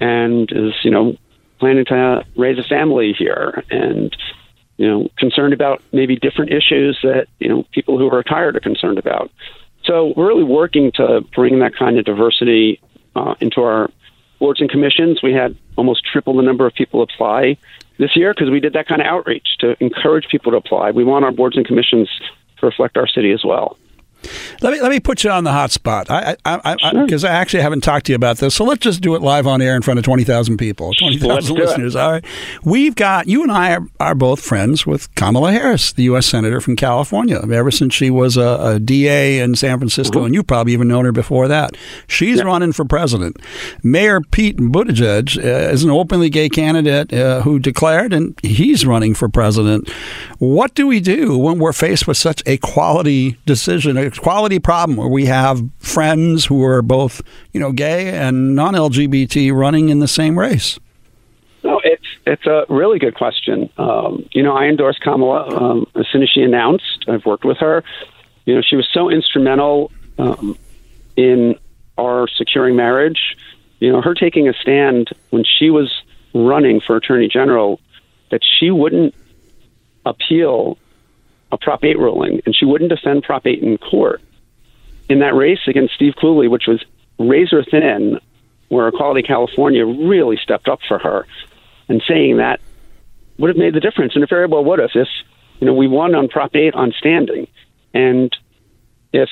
and 0.00 0.50
is, 0.52 0.72
you 0.82 0.90
know, 0.90 1.16
planning 1.58 1.84
to 1.86 2.24
raise 2.36 2.58
a 2.58 2.62
family 2.62 3.14
here 3.16 3.64
and, 3.70 4.16
you 4.76 4.86
know, 4.86 5.08
concerned 5.18 5.52
about 5.52 5.82
maybe 5.92 6.16
different 6.16 6.52
issues 6.52 6.98
that, 7.02 7.26
you 7.38 7.48
know, 7.48 7.64
people 7.72 7.98
who 7.98 8.06
are 8.08 8.16
retired 8.16 8.56
are 8.56 8.60
concerned 8.60 8.98
about. 8.98 9.30
So 9.84 10.12
we're 10.16 10.28
really 10.28 10.44
working 10.44 10.92
to 10.92 11.22
bring 11.34 11.60
that 11.60 11.76
kind 11.76 11.98
of 11.98 12.04
diversity 12.04 12.80
uh, 13.14 13.34
into 13.40 13.62
our 13.62 13.90
boards 14.38 14.60
and 14.60 14.70
commissions. 14.70 15.22
We 15.22 15.32
had 15.32 15.56
almost 15.76 16.04
triple 16.04 16.36
the 16.36 16.42
number 16.42 16.66
of 16.66 16.74
people 16.74 17.02
apply 17.02 17.56
this 17.98 18.16
year 18.16 18.34
because 18.34 18.50
we 18.50 18.60
did 18.60 18.72
that 18.74 18.86
kind 18.88 19.00
of 19.00 19.06
outreach 19.06 19.56
to 19.60 19.76
encourage 19.82 20.28
people 20.28 20.52
to 20.52 20.58
apply. 20.58 20.90
We 20.90 21.04
want 21.04 21.24
our 21.24 21.32
boards 21.32 21.56
and 21.56 21.66
commissions 21.66 22.08
to 22.58 22.66
reflect 22.66 22.96
our 22.96 23.06
city 23.06 23.32
as 23.32 23.44
well. 23.44 23.76
Let 24.60 24.72
me 24.72 24.80
let 24.80 24.90
me 24.90 25.00
put 25.00 25.24
you 25.24 25.30
on 25.30 25.44
the 25.44 25.52
hot 25.52 25.70
spot. 25.70 26.10
I 26.10 26.36
because 26.36 27.24
I, 27.24 27.30
I, 27.30 27.32
I, 27.32 27.36
I, 27.36 27.40
actually 27.40 27.62
haven't 27.62 27.82
talked 27.82 28.06
to 28.06 28.12
you 28.12 28.16
about 28.16 28.38
this. 28.38 28.54
So 28.54 28.64
let's 28.64 28.80
just 28.80 29.00
do 29.00 29.14
it 29.14 29.22
live 29.22 29.46
on 29.46 29.60
air 29.62 29.76
in 29.76 29.82
front 29.82 29.98
of 29.98 30.04
twenty 30.04 30.24
thousand 30.24 30.56
people, 30.58 30.92
twenty 30.94 31.18
thousand 31.18 31.56
listeners. 31.56 31.96
All 31.96 32.12
right, 32.12 32.24
we've 32.64 32.94
got 32.94 33.26
you 33.26 33.42
and 33.42 33.52
I 33.52 33.74
are, 33.74 33.86
are, 34.00 34.14
both 34.14 34.40
friends 34.40 34.86
with 34.86 35.14
Kamala 35.14 35.52
Harris, 35.52 35.92
the 35.92 36.04
U.S. 36.04 36.26
senator 36.26 36.60
from 36.60 36.76
California. 36.76 37.40
Ever 37.50 37.70
since 37.70 37.94
she 37.94 38.10
was 38.10 38.36
a, 38.36 38.58
a 38.60 38.78
DA 38.78 39.40
in 39.40 39.54
San 39.54 39.78
Francisco, 39.78 40.18
mm-hmm. 40.18 40.26
and 40.26 40.34
you 40.34 40.42
probably 40.42 40.72
even 40.72 40.88
known 40.88 41.04
her 41.04 41.12
before 41.12 41.48
that. 41.48 41.76
She's 42.06 42.42
running 42.42 42.72
for 42.72 42.84
president. 42.84 43.38
Mayor 43.82 44.20
Pete 44.20 44.56
Buttigieg 44.56 45.36
uh, 45.38 45.72
is 45.72 45.84
an 45.84 45.90
openly 45.90 46.30
gay 46.30 46.48
candidate 46.48 47.12
uh, 47.12 47.42
who 47.42 47.58
declared, 47.58 48.12
and 48.12 48.38
he's 48.42 48.86
running 48.86 49.14
for 49.14 49.28
president. 49.28 49.90
What 50.38 50.74
do 50.74 50.86
we 50.86 51.00
do 51.00 51.36
when 51.38 51.58
we're 51.58 51.72
faced 51.72 52.06
with 52.06 52.16
such 52.16 52.42
a 52.46 52.56
quality 52.58 53.38
decision? 53.46 53.96
Quality 54.18 54.58
problem 54.58 54.96
where 54.96 55.08
we 55.08 55.26
have 55.26 55.62
friends 55.78 56.44
who 56.46 56.64
are 56.64 56.82
both, 56.82 57.20
you 57.52 57.60
know, 57.60 57.72
gay 57.72 58.10
and 58.10 58.54
non-LGBT 58.54 59.52
running 59.54 59.88
in 59.88 60.00
the 60.00 60.08
same 60.08 60.38
race? 60.38 60.78
No, 61.62 61.80
it's 61.82 62.06
it's 62.26 62.46
a 62.46 62.64
really 62.68 62.98
good 62.98 63.14
question. 63.14 63.68
Um, 63.76 64.28
you 64.32 64.42
know, 64.42 64.56
I 64.56 64.66
endorsed 64.66 65.00
Kamala 65.00 65.48
um, 65.48 65.86
as 65.96 66.06
soon 66.12 66.22
as 66.22 66.28
she 66.28 66.42
announced. 66.42 67.04
I've 67.08 67.24
worked 67.24 67.44
with 67.44 67.58
her. 67.58 67.82
You 68.44 68.54
know, 68.54 68.62
she 68.62 68.76
was 68.76 68.88
so 68.92 69.10
instrumental 69.10 69.90
um, 70.18 70.56
in 71.16 71.56
our 71.98 72.28
securing 72.28 72.76
marriage. 72.76 73.36
You 73.80 73.92
know, 73.92 74.00
her 74.00 74.14
taking 74.14 74.48
a 74.48 74.52
stand 74.54 75.10
when 75.30 75.44
she 75.44 75.70
was 75.70 75.92
running 76.34 76.80
for 76.80 76.96
attorney 76.96 77.28
general 77.28 77.80
that 78.30 78.42
she 78.44 78.70
wouldn't 78.70 79.14
appeal 80.04 80.78
a 81.56 81.64
Prop 81.64 81.84
8 81.84 81.98
ruling, 81.98 82.40
and 82.44 82.54
she 82.54 82.64
wouldn't 82.64 82.90
defend 82.90 83.24
Prop 83.24 83.46
8 83.46 83.62
in 83.62 83.78
court. 83.78 84.22
In 85.08 85.20
that 85.20 85.34
race 85.34 85.60
against 85.66 85.94
Steve 85.94 86.14
Cooley, 86.20 86.48
which 86.48 86.66
was 86.66 86.84
razor 87.18 87.64
thin, 87.64 88.20
where 88.68 88.88
Equality 88.88 89.22
California 89.22 89.84
really 89.86 90.36
stepped 90.42 90.68
up 90.68 90.80
for 90.86 90.98
her, 90.98 91.26
and 91.88 92.02
saying 92.06 92.38
that 92.38 92.60
would 93.38 93.48
have 93.48 93.56
made 93.56 93.74
the 93.74 93.80
difference, 93.80 94.14
and 94.14 94.24
it 94.24 94.30
very 94.30 94.46
well 94.46 94.64
would 94.64 94.78
have 94.78 94.90
if 94.94 95.08
you 95.60 95.66
know 95.66 95.74
we 95.74 95.88
won 95.88 96.14
on 96.14 96.28
Prop 96.28 96.54
8 96.54 96.74
on 96.74 96.92
standing, 96.98 97.46
and 97.94 98.34
if 99.12 99.28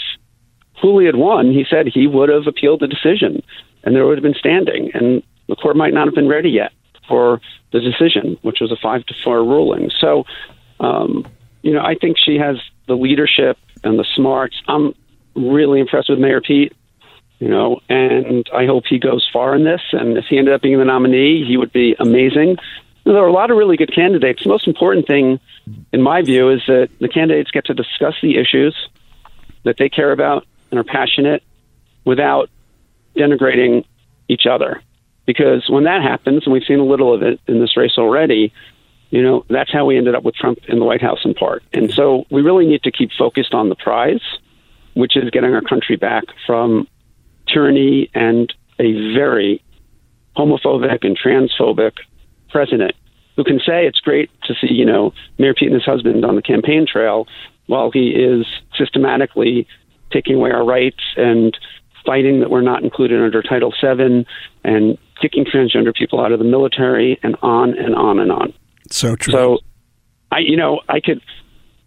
Cooley 0.81 1.07
had 1.07 1.17
won, 1.17 1.53
he 1.53 1.65
said 1.69 1.87
he 1.87 2.07
would 2.07 2.29
have 2.29 2.47
appealed 2.47 2.81
the 2.81 2.87
decision, 2.87 3.43
and 3.83 3.95
there 3.95 4.07
would 4.07 4.19
have 4.19 4.23
been 4.23 4.35
standing, 4.35 4.91
and 4.95 5.23
the 5.49 5.57
court 5.57 5.77
might 5.77 5.93
not 5.93 6.07
have 6.07 6.15
been 6.15 6.29
ready 6.29 6.51
yet 6.51 6.73
for 7.09 7.41
the 7.73 7.81
decision, 7.81 8.39
which 8.43 8.61
was 8.61 8.73
a 8.73 8.77
five 8.77 9.05
to 9.07 9.15
four 9.23 9.45
ruling. 9.45 9.91
So, 10.01 10.25
um, 10.81 11.27
you 11.65 11.73
know, 11.73 11.81
I 11.81 11.95
think 11.95 12.19
she 12.19 12.37
has 12.37 12.57
the 12.87 12.95
leadership 12.95 13.57
and 13.83 13.99
the 13.99 14.05
smarts. 14.15 14.63
I'm 14.69 14.95
really 15.35 15.81
impressed 15.81 16.11
with 16.11 16.19
Mayor 16.19 16.43
Pete, 16.43 16.75
you 17.39 17.49
know, 17.49 17.81
and 17.89 18.47
I 18.55 18.67
hope 18.67 18.85
he 18.87 18.99
goes 18.99 19.27
far 19.33 19.57
in 19.57 19.65
this. 19.65 19.81
And 19.93 20.19
if 20.19 20.27
he 20.27 20.37
ended 20.37 20.53
up 20.53 20.61
being 20.61 20.79
the 20.79 20.85
nominee, 20.85 21.43
he 21.43 21.57
would 21.57 21.73
be 21.73 21.97
amazing. 21.99 22.59
There 23.05 23.17
are 23.17 23.27
a 23.27 23.33
lot 23.33 23.51
of 23.51 23.57
really 23.57 23.79
good 23.79 23.95
candidates. 23.95 24.43
The 24.43 24.51
most 24.51 24.69
important 24.69 25.07
thing, 25.07 25.41
in 25.91 26.03
my 26.03 26.21
view, 26.21 26.51
is 26.51 26.61
that 26.67 26.91
the 27.01 27.09
candidates 27.09 27.51
get 27.51 27.65
to 27.67 27.75
discuss 27.75 28.15
the 28.23 28.37
issues 28.37 28.77
that 29.65 29.77
they 29.79 29.89
care 29.89 30.13
about 30.13 30.47
and 30.71 30.79
are 30.79 30.85
passionate 30.85 31.43
without 32.05 32.51
denigrating 33.17 33.87
each 34.29 34.47
other. 34.47 34.83
Because 35.25 35.65
when 35.71 35.85
that 35.85 36.03
happens, 36.03 36.45
and 36.45 36.53
we've 36.53 36.65
seen 36.65 36.79
a 36.79 36.85
little 36.85 37.15
of 37.15 37.23
it 37.23 37.41
in 37.47 37.59
this 37.59 37.75
race 37.75 37.97
already, 37.97 38.53
you 39.11 39.23
know, 39.23 39.45
that's 39.49 39.73
how 39.73 39.85
we 39.85 39.97
ended 39.97 40.15
up 40.15 40.25
with 40.25 40.35
Trump 40.35 40.59
in 40.69 40.79
the 40.79 40.85
White 40.85 41.03
House 41.03 41.21
in 41.25 41.35
part. 41.35 41.63
And 41.73 41.93
so 41.93 42.25
we 42.31 42.43
really 42.43 42.67
need 42.67 42.83
to 42.83 42.91
keep 42.91 43.11
focused 43.17 43.55
on 43.55 43.69
the 43.69 43.77
prize, 43.77 44.23
which 44.95 45.17
is 45.17 45.31
getting 45.31 45.55
our 45.55 45.63
country 45.63 45.97
back 45.97 46.25
from 46.47 46.89
tyranny 47.47 48.11
and 48.15 48.53
a 48.79 48.93
very 49.15 49.63
homophobic 50.37 51.05
and 51.05 51.19
transphobic 51.19 51.93
president 52.51 52.95
who 53.37 53.45
can 53.45 53.59
say 53.59 53.87
it's 53.87 54.01
great 54.01 54.31
to 54.45 54.55
see, 54.55 54.73
you 54.73 54.85
know, 54.85 55.13
Mayor 55.39 55.55
Pete 55.55 55.69
and 55.69 55.75
his 55.75 55.85
husband 55.85 56.25
on 56.25 56.37
the 56.37 56.43
campaign 56.43 56.87
trail 56.91 57.27
while 57.67 57.91
he 57.91 58.11
is 58.11 58.47
systematically 58.77 59.67
taking 60.13 60.37
away 60.37 60.51
our 60.51 60.65
rights 60.65 61.03
and 61.17 61.57
fighting 62.05 62.41
that 62.41 62.51
we're 62.51 62.63
not 62.63 62.83
included 62.83 63.21
under 63.21 63.43
Title 63.43 63.73
VII 63.81 64.27
and 64.63 64.99
kicking 65.21 65.45
transgender 65.45 65.95
people 65.95 66.21
out 66.21 66.33
of 66.33 66.39
the 66.39 66.45
military 66.45 67.19
and 67.23 67.37
on 67.43 67.77
and 67.77 67.95
on 67.95 68.19
and 68.19 68.31
on. 68.31 68.53
So 68.91 69.17
true. 69.17 69.33
So, 69.33 69.59
I 70.31 70.39
you 70.41 70.57
know 70.57 70.81
I 70.89 71.01
could 71.01 71.21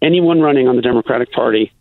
anyone 0.01 0.41
running 0.41 0.67
on 0.67 0.75
the 0.75 0.81
Democratic 0.81 1.31
Party, 1.31 1.71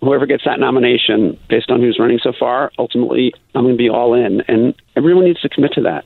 whoever 0.00 0.26
gets 0.26 0.44
that 0.44 0.58
nomination 0.58 1.38
based 1.48 1.70
on 1.70 1.80
who's 1.80 1.98
running 1.98 2.18
so 2.22 2.32
far, 2.38 2.72
ultimately 2.78 3.32
I'm 3.54 3.64
going 3.64 3.74
to 3.74 3.78
be 3.78 3.88
all 3.88 4.14
in, 4.14 4.42
and 4.42 4.74
everyone 4.96 5.24
needs 5.24 5.40
to 5.42 5.48
commit 5.48 5.72
to 5.74 5.82
that. 5.82 6.04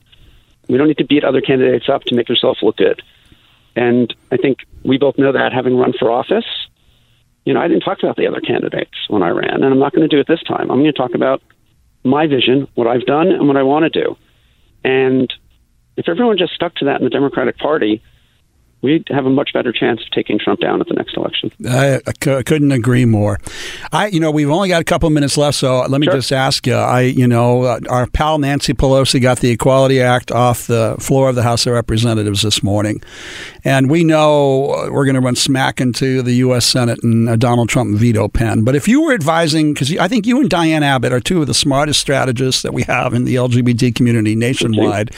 We 0.69 0.77
don't 0.79 0.89
need 0.89 0.99
to 0.99 1.05
beat 1.05 1.25
other 1.25 1.41
candidates 1.41 1.89
up 1.89 2.03
to 2.05 2.15
make 2.15 2.29
ourselves 2.29 2.59
look 2.63 2.77
good. 2.77 3.03
And 3.77 4.13
I 4.33 4.37
think 4.37 4.59
we 4.83 4.99
both 4.99 5.19
know 5.19 5.33
that 5.33 5.53
having 5.53 5.77
run 5.77 5.93
for 5.99 6.11
office. 6.11 6.47
You 7.45 7.55
know, 7.55 7.61
I 7.61 7.69
didn't 7.69 7.83
talk 7.83 8.03
about 8.03 8.17
the 8.17 8.27
other 8.27 8.41
candidates 8.41 8.97
when 9.09 9.23
I 9.23 9.29
ran, 9.29 9.63
and 9.63 9.65
I'm 9.65 9.79
not 9.79 9.93
going 9.93 10.09
to 10.09 10.15
do 10.15 10.21
it 10.21 10.27
this 10.27 10.43
time. 10.43 10.71
I'm 10.71 10.81
going 10.81 10.85
to 10.87 10.93
talk 10.93 11.15
about 11.15 11.41
my 12.03 12.27
vision, 12.27 12.67
what 12.75 12.87
I've 12.87 13.05
done, 13.07 13.29
and 13.29 13.47
what 13.47 13.57
I 13.57 13.63
want 13.63 13.85
to 13.85 13.91
do. 13.91 14.17
And 14.83 15.33
if 15.97 16.09
everyone 16.09 16.39
just 16.39 16.55
stuck 16.55 16.75
to 16.77 16.87
that 16.87 17.01
in 17.01 17.05
the 17.05 17.11
Democratic 17.11 17.59
Party, 17.59 18.03
we'd 18.83 19.07
have 19.11 19.27
a 19.27 19.31
much 19.31 19.53
better 19.53 19.73
chance 19.73 20.01
of 20.01 20.11
taking 20.11 20.39
Trump 20.39 20.61
down 20.61 20.81
at 20.81 20.87
the 20.87 20.95
next 20.95 21.17
election. 21.17 21.51
I, 21.69 21.97
I 22.07 22.13
c- 22.23 22.43
couldn't 22.45 22.73
agree 22.73 23.05
more. 23.05 23.39
I, 23.93 24.09
you 24.09 24.21
know, 24.21 24.31
we've 24.31 24.51
only 24.51 24.69
got 24.69 24.81
a 24.81 24.85
couple 24.85 25.07
of 25.07 25.13
minutes 25.13 25.37
left, 25.37 25.59
so 25.59 25.81
let 25.89 26.01
me 26.01 26.07
sure. 26.07 26.15
just 26.15 26.33
ask 26.33 26.67
you. 26.67 26.75
I, 26.75 27.03
you 27.03 27.27
know, 27.27 27.63
uh, 27.63 27.81
our 27.89 28.07
pal 28.07 28.39
Nancy 28.39 28.75
Pelosi 28.75 29.21
got 29.21 29.41
the 29.41 29.51
Equality 29.51 30.01
Act 30.01 30.31
off 30.31 30.67
the 30.67 30.97
floor 30.99 31.29
of 31.29 31.35
the 31.35 31.43
House 31.43 31.67
of 31.67 31.73
Representatives 31.73 32.43
this 32.43 32.63
morning, 32.63 33.03
and 33.65 33.91
we 33.91 34.05
know 34.05 34.89
we're 34.91 35.05
going 35.05 35.15
to 35.15 35.21
run 35.21 35.37
smack 35.37 35.81
into 35.81 36.23
the 36.23 36.35
U.S. 36.35 36.67
Senate 36.67 37.03
and 37.03 37.29
a 37.29 37.37
Donald 37.37 37.69
Trump 37.69 37.97
veto 37.97 38.29
pen. 38.29 38.63
But 38.63 38.77
if 38.77 38.87
you 38.87 39.03
were 39.03 39.15
advising, 39.15 39.73
because 39.73 39.97
I 39.97 40.09
think 40.09 40.27
you 40.27 40.41
and 40.41 40.51
Diane 40.51 40.83
Abbitt 40.83 41.13
are 41.13 41.21
two 41.21 41.41
of 41.41 41.47
the 41.47 41.55
smartest 41.55 42.01
strategists 42.01 42.63
that 42.63 42.75
we 42.75 42.83
have 42.83 43.15
in 43.15 43.25
the 43.25 43.37
LGBT 43.37 43.95
community 43.95 44.35
nationwide, 44.35 45.11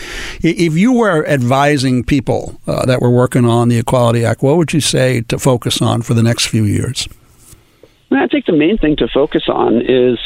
if 0.42 0.76
you 0.76 0.92
were 0.92 1.26
advising 1.26 2.04
people 2.04 2.60
uh, 2.66 2.86
that 2.86 3.00
were 3.00 3.10
working 3.10 3.47
on 3.48 3.68
the 3.68 3.78
Equality 3.78 4.24
Act, 4.24 4.42
what 4.42 4.56
would 4.56 4.72
you 4.72 4.80
say 4.80 5.22
to 5.22 5.38
focus 5.38 5.80
on 5.82 6.02
for 6.02 6.14
the 6.14 6.22
next 6.22 6.46
few 6.46 6.64
years? 6.64 7.08
I 8.10 8.26
think 8.26 8.46
the 8.46 8.56
main 8.56 8.78
thing 8.78 8.96
to 8.96 9.08
focus 9.08 9.44
on 9.48 9.82
is 9.82 10.18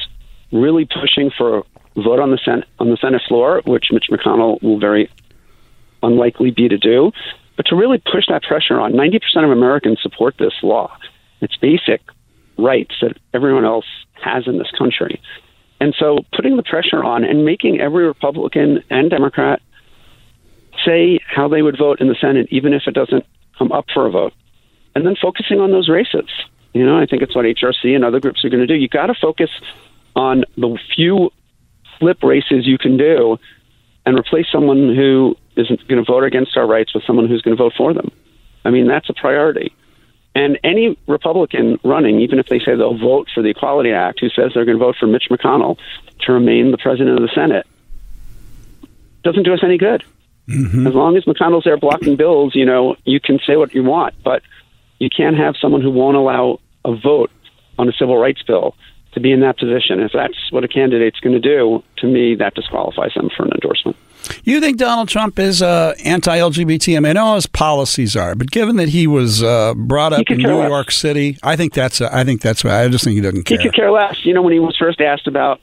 really 0.52 0.86
pushing 0.86 1.30
for 1.36 1.58
a 1.58 1.62
vote 1.96 2.20
on 2.20 2.30
the 2.30 2.38
Senate 2.44 2.66
on 2.78 2.90
the 2.90 2.96
Senate 2.96 3.22
floor, 3.28 3.62
which 3.64 3.86
Mitch 3.90 4.06
McConnell 4.10 4.62
will 4.62 4.78
very 4.78 5.10
unlikely 6.02 6.50
be 6.50 6.68
to 6.68 6.78
do, 6.78 7.12
but 7.56 7.66
to 7.66 7.76
really 7.76 7.98
push 7.98 8.24
that 8.28 8.42
pressure 8.42 8.80
on. 8.80 8.94
Ninety 8.94 9.18
percent 9.18 9.44
of 9.44 9.50
Americans 9.50 9.98
support 10.02 10.34
this 10.38 10.54
law. 10.62 10.96
It's 11.40 11.56
basic 11.56 12.00
rights 12.58 12.94
that 13.02 13.16
everyone 13.34 13.64
else 13.64 13.86
has 14.14 14.46
in 14.46 14.58
this 14.58 14.70
country. 14.76 15.20
And 15.80 15.94
so 15.98 16.18
putting 16.34 16.56
the 16.56 16.62
pressure 16.62 17.02
on 17.02 17.24
and 17.24 17.44
making 17.44 17.80
every 17.80 18.06
Republican 18.06 18.84
and 18.90 19.10
Democrat 19.10 19.60
say 20.84 21.18
how 21.26 21.48
they 21.48 21.62
would 21.62 21.78
vote 21.78 22.00
in 22.00 22.08
the 22.08 22.16
Senate, 22.20 22.48
even 22.50 22.72
if 22.72 22.82
it 22.86 22.94
doesn't 22.94 23.24
come 23.58 23.72
up 23.72 23.86
for 23.92 24.06
a 24.06 24.10
vote, 24.10 24.32
and 24.94 25.06
then 25.06 25.16
focusing 25.20 25.60
on 25.60 25.70
those 25.70 25.88
races. 25.88 26.28
You 26.72 26.86
know, 26.86 26.98
I 26.98 27.06
think 27.06 27.22
it's 27.22 27.34
what 27.34 27.44
HRC 27.44 27.94
and 27.94 28.04
other 28.04 28.20
groups 28.20 28.44
are 28.44 28.48
going 28.48 28.60
to 28.60 28.66
do. 28.66 28.74
You 28.74 28.88
got 28.88 29.06
to 29.06 29.14
focus 29.14 29.50
on 30.16 30.44
the 30.56 30.78
few 30.94 31.30
flip 31.98 32.22
races 32.22 32.66
you 32.66 32.78
can 32.78 32.96
do, 32.96 33.38
and 34.04 34.18
replace 34.18 34.46
someone 34.50 34.94
who 34.94 35.36
isn't 35.56 35.86
going 35.86 36.02
to 36.02 36.10
vote 36.10 36.24
against 36.24 36.56
our 36.56 36.66
rights 36.66 36.94
with 36.94 37.04
someone 37.04 37.28
who's 37.28 37.42
going 37.42 37.56
to 37.56 37.62
vote 37.62 37.74
for 37.76 37.94
them. 37.94 38.10
I 38.64 38.70
mean, 38.70 38.88
that's 38.88 39.08
a 39.08 39.14
priority. 39.14 39.74
And 40.34 40.58
any 40.64 40.98
Republican 41.06 41.78
running, 41.84 42.20
even 42.20 42.38
if 42.38 42.46
they 42.46 42.58
say 42.58 42.74
they'll 42.74 42.96
vote 42.96 43.28
for 43.34 43.42
the 43.42 43.50
Equality 43.50 43.92
Act, 43.92 44.20
who 44.20 44.30
says 44.30 44.52
they're 44.54 44.64
going 44.64 44.78
to 44.78 44.84
vote 44.84 44.96
for 44.98 45.06
Mitch 45.06 45.28
McConnell 45.30 45.78
to 46.20 46.32
remain 46.32 46.70
the 46.70 46.78
president 46.78 47.16
of 47.16 47.22
the 47.22 47.34
Senate, 47.34 47.66
doesn't 49.22 49.42
do 49.42 49.52
us 49.52 49.60
any 49.62 49.78
good. 49.78 50.02
Mm-hmm. 50.48 50.86
As 50.86 50.94
long 50.94 51.16
as 51.16 51.24
McConnell's 51.24 51.64
there 51.64 51.76
blocking 51.76 52.16
bills, 52.16 52.54
you 52.54 52.66
know, 52.66 52.96
you 53.04 53.20
can 53.20 53.38
say 53.46 53.56
what 53.56 53.74
you 53.74 53.84
want, 53.84 54.14
but 54.24 54.42
you 54.98 55.08
can't 55.08 55.36
have 55.36 55.54
someone 55.60 55.82
who 55.82 55.90
won't 55.90 56.16
allow 56.16 56.60
a 56.84 56.96
vote 56.96 57.30
on 57.78 57.88
a 57.88 57.92
civil 57.92 58.16
rights 58.18 58.42
bill 58.42 58.74
to 59.12 59.20
be 59.20 59.30
in 59.32 59.40
that 59.40 59.58
position. 59.58 60.00
If 60.00 60.12
that's 60.12 60.50
what 60.50 60.64
a 60.64 60.68
candidate's 60.68 61.20
going 61.20 61.40
to 61.40 61.40
do, 61.40 61.82
to 61.98 62.06
me, 62.06 62.34
that 62.36 62.54
disqualifies 62.54 63.14
them 63.14 63.30
for 63.36 63.44
an 63.44 63.52
endorsement. 63.52 63.96
You 64.44 64.60
think 64.60 64.78
Donald 64.78 65.08
Trump 65.08 65.38
is 65.38 65.62
uh, 65.62 65.94
anti-LGBT? 66.04 66.96
I 66.96 67.00
mean, 67.00 67.10
I 67.10 67.12
know 67.12 67.34
his 67.34 67.46
policies 67.46 68.16
are, 68.16 68.34
but 68.34 68.50
given 68.50 68.76
that 68.76 68.88
he 68.88 69.06
was 69.06 69.42
uh, 69.42 69.74
brought 69.74 70.12
up 70.12 70.28
in 70.30 70.38
New 70.38 70.58
less. 70.58 70.68
York 70.68 70.90
City, 70.92 71.38
I 71.42 71.56
think 71.56 71.72
that's. 71.74 72.00
Uh, 72.00 72.08
I 72.12 72.24
think 72.24 72.40
that's. 72.40 72.62
why 72.62 72.82
I 72.82 72.88
just 72.88 73.04
think 73.04 73.14
he 73.16 73.20
doesn't 73.20 73.42
care. 73.44 73.58
He 73.58 73.64
could 73.64 73.74
care 73.74 73.90
less. 73.90 74.24
You 74.24 74.34
know, 74.34 74.42
when 74.42 74.52
he 74.52 74.60
was 74.60 74.76
first 74.76 75.00
asked 75.00 75.26
about, 75.26 75.60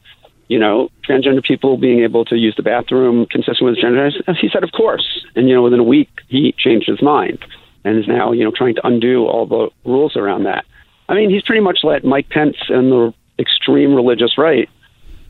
you 0.50 0.60
know, 0.60 0.90
transgender 1.08 1.44
people 1.44 1.78
being 1.78 2.00
able 2.00 2.26
to 2.26 2.36
use 2.36 2.56
the 2.58 2.64
bathroom 2.64 3.26
consistent 3.28 3.70
with 3.70 3.78
gender, 3.80 4.10
he 4.42 4.50
said, 4.50 4.64
"Of 4.64 4.72
course." 4.74 5.26
And 5.36 5.48
you 5.48 5.56
know, 5.56 5.62
within 5.62 5.80
a 5.80 5.84
week, 5.84 6.10
he 6.28 6.54
changed 6.58 6.88
his 6.88 7.02
mind 7.02 7.40
and 7.86 7.98
is 7.98 8.08
now, 8.08 8.34
you 8.34 8.44
know, 8.44 8.52
trying 8.52 8.76
to 8.76 8.86
undo 8.86 9.26
all 9.26 9.46
the 9.46 9.70
rules 9.86 10.18
around 10.18 10.44
that. 10.44 10.66
I 11.08 11.14
mean, 11.14 11.30
he's 11.30 11.44
pretty 11.44 11.62
much 11.62 11.80
let 11.84 12.04
Mike 12.04 12.30
Pence 12.30 12.58
and 12.68 12.92
the 12.92 13.14
extreme 13.38 13.96
religious 13.96 14.38
right 14.38 14.68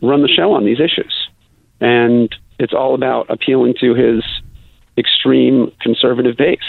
run 0.01 0.21
the 0.21 0.27
show 0.27 0.53
on 0.53 0.65
these 0.65 0.79
issues, 0.79 1.13
and 1.79 2.33
it's 2.57 2.73
all 2.73 2.95
about 2.95 3.29
appealing 3.29 3.75
to 3.81 3.93
his 3.93 4.23
extreme 4.97 5.71
conservative 5.81 6.37
base. 6.37 6.59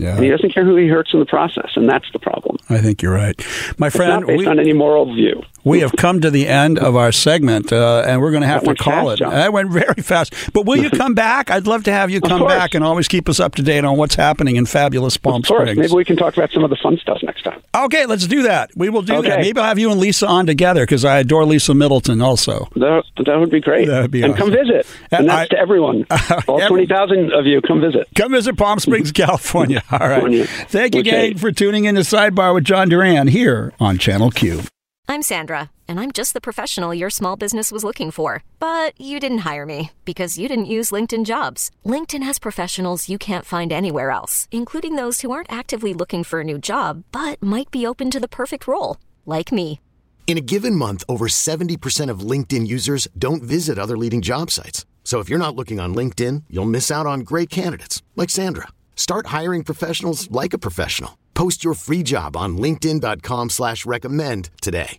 Yeah. 0.00 0.14
And 0.14 0.24
he 0.24 0.30
doesn't 0.30 0.54
care 0.54 0.64
who 0.64 0.76
he 0.76 0.88
hurts 0.88 1.12
in 1.12 1.20
the 1.20 1.26
process, 1.26 1.72
and 1.76 1.88
that's 1.88 2.10
the 2.12 2.18
problem. 2.18 2.56
I 2.70 2.78
think 2.78 3.02
you're 3.02 3.12
right, 3.12 3.38
my 3.76 3.90
friend. 3.90 4.12
it's. 4.12 4.20
Not 4.20 4.26
based 4.26 4.38
we, 4.38 4.46
on 4.46 4.58
any 4.58 4.72
moral 4.72 5.14
view. 5.14 5.42
we 5.62 5.80
have 5.80 5.92
come 5.92 6.22
to 6.22 6.30
the 6.30 6.48
end 6.48 6.78
of 6.78 6.96
our 6.96 7.12
segment, 7.12 7.70
uh, 7.70 8.04
and 8.06 8.22
we're 8.22 8.30
going 8.30 8.40
to 8.40 8.48
have 8.48 8.64
to 8.64 8.74
call 8.74 9.08
fast, 9.08 9.20
it. 9.20 9.24
John. 9.24 9.32
That 9.32 9.52
went 9.52 9.70
very 9.70 10.02
fast. 10.02 10.34
But 10.54 10.64
will 10.64 10.78
you 10.78 10.88
come 11.02 11.14
back? 11.14 11.50
I'd 11.50 11.66
love 11.66 11.84
to 11.84 11.92
have 11.92 12.10
you 12.10 12.22
come 12.22 12.46
back 12.46 12.74
and 12.74 12.82
always 12.82 13.08
keep 13.08 13.28
us 13.28 13.40
up 13.40 13.56
to 13.56 13.62
date 13.62 13.84
on 13.84 13.98
what's 13.98 14.14
happening 14.14 14.56
in 14.56 14.64
fabulous 14.64 15.18
Palm 15.18 15.42
of 15.42 15.48
course. 15.48 15.60
Springs. 15.62 15.78
Maybe 15.78 15.92
we 15.92 16.04
can 16.06 16.16
talk 16.16 16.34
about 16.34 16.50
some 16.50 16.64
of 16.64 16.70
the 16.70 16.76
fun 16.76 16.96
stuff 16.96 17.18
next 17.22 17.42
time. 17.42 17.62
Okay, 17.74 18.06
let's 18.06 18.26
do 18.26 18.42
that. 18.44 18.70
We 18.74 18.88
will 18.88 19.02
do 19.02 19.16
okay. 19.16 19.28
that. 19.28 19.40
Maybe 19.40 19.60
I'll 19.60 19.66
have 19.66 19.78
you 19.78 19.90
and 19.90 20.00
Lisa 20.00 20.26
on 20.26 20.46
together 20.46 20.82
because 20.82 21.04
I 21.04 21.18
adore 21.18 21.44
Lisa 21.44 21.74
Middleton 21.74 22.22
also. 22.22 22.68
That, 22.76 23.04
that 23.26 23.36
would 23.38 23.50
be 23.50 23.60
great. 23.60 23.86
That 23.86 24.02
would 24.02 24.10
be 24.10 24.22
and 24.22 24.32
awesome. 24.32 24.52
come 24.52 24.66
visit. 24.66 24.86
And 25.10 25.28
that's 25.28 25.52
I, 25.52 25.54
to 25.54 25.58
everyone. 25.58 26.06
All 26.48 26.66
twenty 26.66 26.86
thousand 26.86 27.32
of 27.32 27.44
you, 27.46 27.60
come 27.60 27.80
visit. 27.80 28.08
Come 28.16 28.32
visit 28.32 28.56
Palm 28.56 28.78
Springs, 28.78 29.12
California. 29.20 29.82
All 29.92 29.98
right. 29.98 30.08
California. 30.10 30.46
Thank 30.68 30.94
you, 30.94 31.00
okay. 31.00 31.30
gang, 31.30 31.38
for 31.38 31.50
tuning 31.50 31.84
in 31.84 31.96
to 31.96 32.02
Sidebar 32.02 32.54
with 32.54 32.64
John 32.64 32.88
Duran 32.88 33.26
here 33.26 33.72
on 33.80 33.98
Channel 33.98 34.30
Q. 34.30 34.62
I'm 35.08 35.22
Sandra, 35.22 35.72
and 35.88 35.98
I'm 35.98 36.12
just 36.12 36.34
the 36.34 36.40
professional 36.40 36.94
your 36.94 37.10
small 37.10 37.34
business 37.34 37.72
was 37.72 37.82
looking 37.82 38.12
for. 38.12 38.44
But 38.60 38.92
you 39.00 39.18
didn't 39.18 39.38
hire 39.38 39.66
me 39.66 39.90
because 40.04 40.38
you 40.38 40.46
didn't 40.46 40.66
use 40.76 40.92
LinkedIn 40.92 41.24
jobs. 41.24 41.72
LinkedIn 41.84 42.22
has 42.22 42.38
professionals 42.38 43.08
you 43.08 43.18
can't 43.18 43.44
find 43.44 43.72
anywhere 43.72 44.12
else, 44.12 44.46
including 44.52 44.94
those 44.94 45.22
who 45.22 45.32
aren't 45.32 45.52
actively 45.52 45.92
looking 45.92 46.22
for 46.22 46.40
a 46.40 46.44
new 46.44 46.58
job 46.58 47.02
but 47.10 47.42
might 47.42 47.72
be 47.72 47.84
open 47.84 48.10
to 48.12 48.20
the 48.20 48.28
perfect 48.28 48.68
role, 48.68 48.96
like 49.26 49.50
me. 49.50 49.80
In 50.28 50.38
a 50.38 50.46
given 50.52 50.76
month, 50.76 51.02
over 51.08 51.26
70% 51.26 52.08
of 52.08 52.20
LinkedIn 52.20 52.68
users 52.68 53.08
don't 53.18 53.42
visit 53.42 53.76
other 53.76 53.98
leading 53.98 54.22
job 54.22 54.52
sites. 54.52 54.86
So 55.02 55.18
if 55.18 55.28
you're 55.28 55.44
not 55.44 55.56
looking 55.56 55.80
on 55.80 55.92
LinkedIn, 55.92 56.44
you'll 56.48 56.66
miss 56.76 56.92
out 56.92 57.06
on 57.06 57.20
great 57.20 57.50
candidates 57.50 58.00
like 58.14 58.30
Sandra. 58.30 58.68
Start 59.00 59.28
hiring 59.28 59.64
professionals 59.64 60.30
like 60.30 60.52
a 60.52 60.58
professional. 60.58 61.16
Post 61.32 61.64
your 61.64 61.72
free 61.72 62.02
job 62.02 62.36
on 62.36 62.58
linkedin.com 62.58 63.48
slash 63.48 63.86
recommend 63.86 64.50
today. 64.60 64.98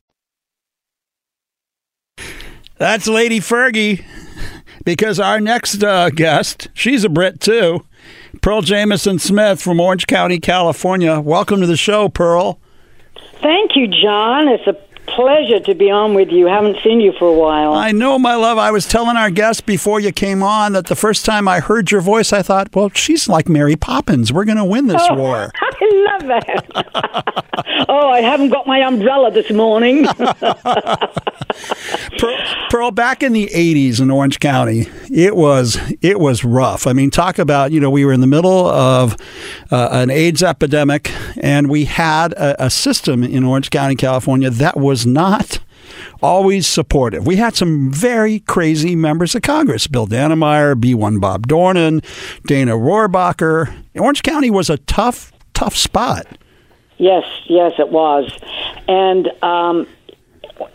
That's 2.79 3.05
Lady 3.07 3.39
Fergie 3.39 4.03
because 4.83 5.19
our 5.19 5.39
next 5.39 5.83
uh, 5.83 6.09
guest, 6.09 6.69
she's 6.73 7.03
a 7.03 7.09
Brit 7.09 7.39
too, 7.39 7.85
Pearl 8.41 8.63
Jemison 8.63 9.19
Smith 9.19 9.61
from 9.61 9.79
Orange 9.79 10.07
County, 10.07 10.39
California. 10.39 11.19
Welcome 11.19 11.61
to 11.61 11.67
the 11.67 11.77
show, 11.77 12.09
Pearl. 12.09 12.59
Thank 13.39 13.75
you, 13.75 13.87
John. 13.87 14.47
It's 14.47 14.65
a 14.65 14.73
pleasure 15.15 15.59
to 15.59 15.75
be 15.75 15.89
on 15.89 16.13
with 16.13 16.29
you. 16.29 16.47
Haven't 16.47 16.77
seen 16.83 16.99
you 16.99 17.13
for 17.17 17.27
a 17.27 17.33
while. 17.33 17.73
I 17.73 17.91
know, 17.91 18.17
my 18.17 18.35
love. 18.35 18.57
I 18.57 18.71
was 18.71 18.87
telling 18.87 19.17
our 19.17 19.29
guest 19.29 19.65
before 19.65 19.99
you 19.99 20.11
came 20.11 20.41
on 20.43 20.73
that 20.73 20.87
the 20.87 20.95
first 20.95 21.25
time 21.25 21.47
I 21.47 21.59
heard 21.59 21.91
your 21.91 22.01
voice, 22.01 22.33
I 22.33 22.41
thought, 22.41 22.75
well, 22.75 22.89
she's 22.93 23.27
like 23.29 23.49
Mary 23.49 23.75
Poppins. 23.75 24.33
We're 24.33 24.45
going 24.45 24.57
to 24.57 24.65
win 24.65 24.87
this 24.87 25.01
oh, 25.09 25.15
war. 25.15 25.51
I 25.81 26.17
love 26.19 26.27
that. 26.27 27.85
oh, 27.89 28.09
I 28.09 28.21
haven't 28.21 28.49
got 28.49 28.67
my 28.67 28.79
umbrella 28.79 29.31
this 29.31 29.51
morning. 29.51 30.05
Pearl, 32.17 32.37
Pearl, 32.69 32.91
back 32.91 33.23
in 33.23 33.33
the 33.33 33.47
'80s 33.47 33.99
in 33.99 34.11
Orange 34.11 34.39
County, 34.39 34.87
it 35.11 35.35
was 35.35 35.77
it 36.01 36.19
was 36.19 36.45
rough. 36.45 36.87
I 36.87 36.93
mean, 36.93 37.09
talk 37.09 37.39
about 37.39 37.71
you 37.71 37.79
know 37.79 37.89
we 37.89 38.05
were 38.05 38.13
in 38.13 38.21
the 38.21 38.27
middle 38.27 38.67
of 38.67 39.17
uh, 39.71 39.89
an 39.91 40.09
AIDS 40.09 40.43
epidemic, 40.43 41.11
and 41.37 41.69
we 41.69 41.85
had 41.85 42.33
a, 42.33 42.65
a 42.65 42.69
system 42.69 43.23
in 43.23 43.43
Orange 43.43 43.69
County, 43.69 43.95
California, 43.95 44.49
that 44.49 44.77
was 44.77 45.00
not 45.05 45.59
always 46.21 46.67
supportive. 46.67 47.25
We 47.25 47.35
had 47.35 47.55
some 47.55 47.91
very 47.91 48.39
crazy 48.39 48.95
members 48.95 49.35
of 49.35 49.41
Congress 49.41 49.87
Bill 49.87 50.07
Dannemeyer, 50.07 50.75
B1 50.75 51.19
Bob 51.19 51.47
Dornan, 51.47 52.03
Dana 52.45 52.73
Rohrabacher. 52.73 53.73
Orange 53.95 54.23
County 54.23 54.49
was 54.49 54.69
a 54.69 54.77
tough, 54.77 55.31
tough 55.53 55.75
spot. 55.75 56.25
Yes, 56.97 57.23
yes, 57.47 57.73
it 57.79 57.89
was. 57.89 58.31
And 58.87 59.29
um, 59.43 59.87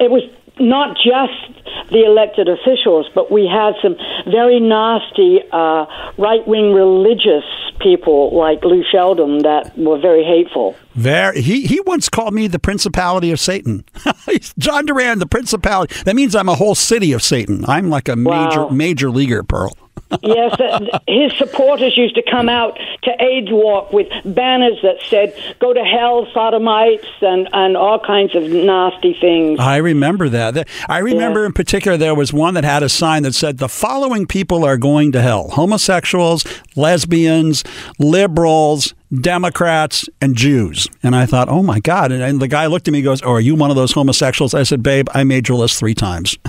it 0.01 0.11
was 0.11 0.23
not 0.59 0.97
just 0.97 1.91
the 1.91 2.05
elected 2.05 2.49
officials, 2.49 3.07
but 3.15 3.31
we 3.31 3.47
had 3.47 3.75
some 3.83 3.97
very 4.31 4.59
nasty 4.61 5.41
uh, 5.53 5.87
right 6.19 6.47
wing 6.47 6.73
religious 6.73 7.45
people 7.81 8.37
like 8.37 8.65
Lou 8.65 8.83
Sheldon 8.91 9.39
that 9.43 9.77
were 9.79 9.99
very 9.99 10.25
hateful. 10.25 10.75
Very. 10.95 11.43
He 11.43 11.67
he 11.67 11.81
once 11.81 12.09
called 12.09 12.33
me 12.35 12.47
the 12.49 12.59
Principality 12.59 13.31
of 13.31 13.39
Satan. 13.39 13.85
John 14.59 14.87
Duran, 14.87 15.19
the 15.19 15.27
Principality. 15.27 15.95
That 16.05 16.17
means 16.17 16.35
I'm 16.35 16.49
a 16.49 16.55
whole 16.55 16.75
city 16.75 17.13
of 17.13 17.23
Satan. 17.23 17.65
I'm 17.69 17.91
like 17.91 18.09
a 18.09 18.17
major 18.17 18.63
Wow. 18.65 18.69
major 18.71 19.11
leaguer, 19.11 19.43
Pearl. 19.43 19.77
Yes, 20.23 20.59
uh, 20.61 20.99
his 21.09 21.33
supporters 21.39 21.97
used 21.97 22.15
to 22.15 22.23
come 22.31 22.49
out 22.49 22.79
to 23.03 23.11
AIDS 23.23 23.49
Walk 23.51 23.93
with 23.93 24.09
banners 24.25 24.79
that 24.83 24.97
said 25.09 25.35
"Go 25.59 25.73
to 25.73 25.83
hell, 25.85 26.27
sodomites," 26.33 27.07
and 27.21 27.49
and 27.53 27.77
all 27.77 27.99
kinds 27.99 28.35
of 28.35 28.43
nasty 28.45 29.15
things. 29.15 29.59
I 29.61 29.77
remember 29.79 30.29
that. 30.29 30.55
That- 30.55 30.69
I 30.89 30.99
remember 30.99 31.45
in 31.45 31.53
particular 31.53 31.97
there 31.97 32.15
was 32.15 32.33
one 32.33 32.55
that 32.55 32.65
had 32.65 32.83
a 32.83 32.89
sign 32.89 33.23
that 33.25 33.35
said 33.35 33.59
the 33.59 33.69
following 33.69 34.27
people 34.27 34.65
are 34.65 34.77
going 34.77 35.13
to 35.13 35.23
hell: 35.23 35.49
homosexuals, 35.51 36.45
lesbians, 36.77 37.65
liberals, 37.99 38.95
Democrats, 39.13 40.09
and 40.21 40.35
Jews. 40.37 40.89
And 41.03 41.15
I 41.15 41.27
thought, 41.27 41.49
oh 41.49 41.63
my 41.63 41.81
God. 41.81 42.13
And, 42.13 42.23
and 42.23 42.41
the 42.41 42.49
guy 42.49 42.67
looked 42.67 42.89
at 42.89 42.93
me 42.93 42.99
and 42.99 43.05
goes, 43.05 43.23
Oh, 43.23 43.33
are 43.33 43.41
you 43.41 43.55
one 43.55 43.71
of 43.71 43.77
those 43.77 43.93
homosexuals? 43.93 44.55
I 44.55 44.65
said, 44.65 44.83
Babe, 44.83 45.07
I 45.15 45.25
made 45.25 45.49
your 45.49 45.59
list 45.59 45.79
three 45.79 45.95
times. 45.95 46.37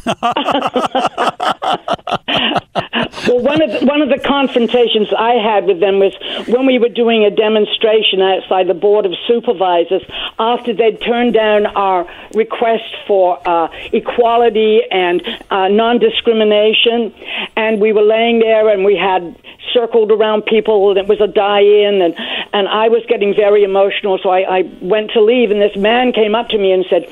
Well, 3.27 3.41
one 3.41 3.61
of 3.61 3.71
the, 3.71 3.85
one 3.85 4.01
of 4.01 4.09
the 4.09 4.19
confrontations 4.19 5.09
I 5.17 5.33
had 5.33 5.65
with 5.65 5.81
them 5.81 5.99
was 5.99 6.13
when 6.47 6.65
we 6.65 6.79
were 6.79 6.89
doing 6.89 7.25
a 7.25 7.31
demonstration 7.31 8.21
outside 8.21 8.67
the 8.67 8.73
Board 8.73 9.05
of 9.05 9.13
Supervisors 9.27 10.03
after 10.39 10.73
they'd 10.73 11.01
turned 11.01 11.33
down 11.33 11.65
our 11.65 12.07
request 12.33 12.95
for 13.05 13.39
uh, 13.45 13.67
equality 13.91 14.81
and 14.89 15.21
uh, 15.49 15.67
non-discrimination, 15.67 17.13
and 17.57 17.81
we 17.81 17.91
were 17.91 18.03
laying 18.03 18.39
there 18.39 18.69
and 18.69 18.85
we 18.85 18.95
had 18.95 19.35
circled 19.73 20.11
around 20.11 20.45
people 20.45 20.89
and 20.89 20.97
it 20.97 21.07
was 21.07 21.19
a 21.19 21.27
die-in 21.27 22.01
and 22.01 22.15
and 22.53 22.67
I 22.67 22.89
was 22.89 23.03
getting 23.07 23.35
very 23.35 23.63
emotional 23.63 24.19
so 24.21 24.29
I, 24.29 24.59
I 24.59 24.61
went 24.81 25.11
to 25.11 25.21
leave 25.21 25.51
and 25.51 25.61
this 25.61 25.75
man 25.75 26.13
came 26.13 26.35
up 26.35 26.49
to 26.49 26.57
me 26.57 26.71
and 26.71 26.85
said 26.89 27.09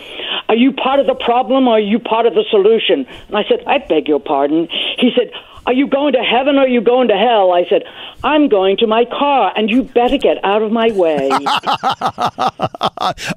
are 0.48 0.56
you 0.56 0.72
part 0.74 1.00
of 1.00 1.08
the 1.08 1.16
problem 1.16 1.68
or 1.68 1.78
are 1.78 1.80
you 1.80 2.00
part 2.00 2.26
of 2.26 2.34
the 2.34 2.44
solution? 2.50 3.06
And 3.28 3.38
I 3.38 3.44
said 3.48 3.64
I 3.66 3.80
beg 3.80 4.08
your 4.08 4.20
pardon. 4.20 4.68
He 4.98 5.12
said 5.16 5.32
Are 5.68 5.74
you 5.74 5.88
going 5.88 6.14
to 6.14 6.20
heaven 6.20 6.58
or 6.58 6.62
are 6.62 6.68
you 6.68 6.82
going 6.82 7.08
to 7.08 7.18
hell? 7.18 7.52
I 7.52 7.66
said, 7.68 7.84
I'm 8.24 8.48
going 8.50 8.78
to 8.78 8.88
my 8.88 9.06
car, 9.06 9.52
and 9.56 9.70
you 9.70 9.84
better 9.84 10.18
get 10.18 10.44
out 10.44 10.62
of 10.62 10.72
my 10.72 10.92
way. 10.92 11.30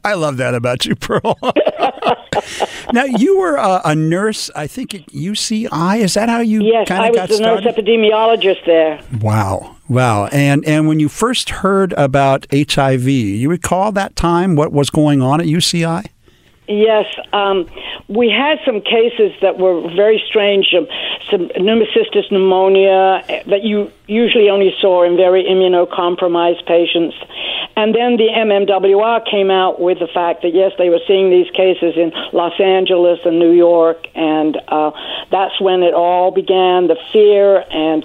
I 0.04 0.14
love 0.14 0.36
that 0.36 0.54
about 0.54 0.86
you, 0.86 0.94
Pearl. 0.94 1.38
now, 2.92 3.04
you 3.04 3.38
were 3.38 3.56
a, 3.56 3.80
a, 3.84 3.94
nurse, 3.94 4.50
I 4.54 4.66
think, 4.66 4.94
at 4.94 5.06
UCI. 5.06 6.00
Is 6.00 6.14
that 6.14 6.28
how 6.28 6.40
you 6.40 6.62
yes, 6.62 6.88
kind 6.88 7.08
of 7.08 7.14
got 7.14 7.30
started? 7.30 7.64
Yes, 7.64 7.74
I 7.74 7.76
was 7.76 7.76
the 7.76 7.82
nurse 7.82 8.54
epidemiologist 8.54 8.66
there. 8.66 9.00
Wow. 9.20 9.76
Wow. 9.88 10.26
And 10.26 10.64
and 10.66 10.86
when 10.86 11.00
you 11.00 11.08
first 11.08 11.50
heard 11.50 11.92
about 11.94 12.46
HIV, 12.52 13.08
you 13.08 13.48
recall 13.48 13.90
that 13.92 14.16
time 14.16 14.54
what 14.54 14.72
was 14.72 14.90
going 14.90 15.22
on 15.22 15.40
at 15.40 15.46
UCI? 15.46 16.08
Yes, 16.68 17.06
um, 17.32 17.66
we 18.08 18.28
had 18.28 18.58
some 18.66 18.82
cases 18.82 19.32
that 19.40 19.58
were 19.58 19.80
very 19.96 20.22
strange. 20.28 20.66
Um, 20.76 20.86
pneumocystis 21.36 22.30
pneumonia 22.30 23.22
that 23.46 23.62
you 23.62 23.90
usually 24.06 24.48
only 24.48 24.74
saw 24.80 25.02
in 25.02 25.16
very 25.16 25.44
immunocompromised 25.44 26.64
patients. 26.66 27.14
And 27.76 27.94
then 27.94 28.16
the 28.16 28.28
MMWR 28.28 29.30
came 29.30 29.50
out 29.50 29.80
with 29.80 30.00
the 30.00 30.08
fact 30.08 30.42
that, 30.42 30.52
yes, 30.52 30.72
they 30.78 30.88
were 30.88 30.98
seeing 31.06 31.30
these 31.30 31.48
cases 31.52 31.96
in 31.96 32.10
Los 32.32 32.58
Angeles 32.58 33.20
and 33.24 33.38
New 33.38 33.52
York, 33.52 34.08
and 34.16 34.56
uh, 34.66 34.90
that's 35.30 35.60
when 35.60 35.82
it 35.84 35.94
all 35.94 36.32
began 36.32 36.88
the 36.88 36.96
fear. 37.12 37.64
And 37.70 38.04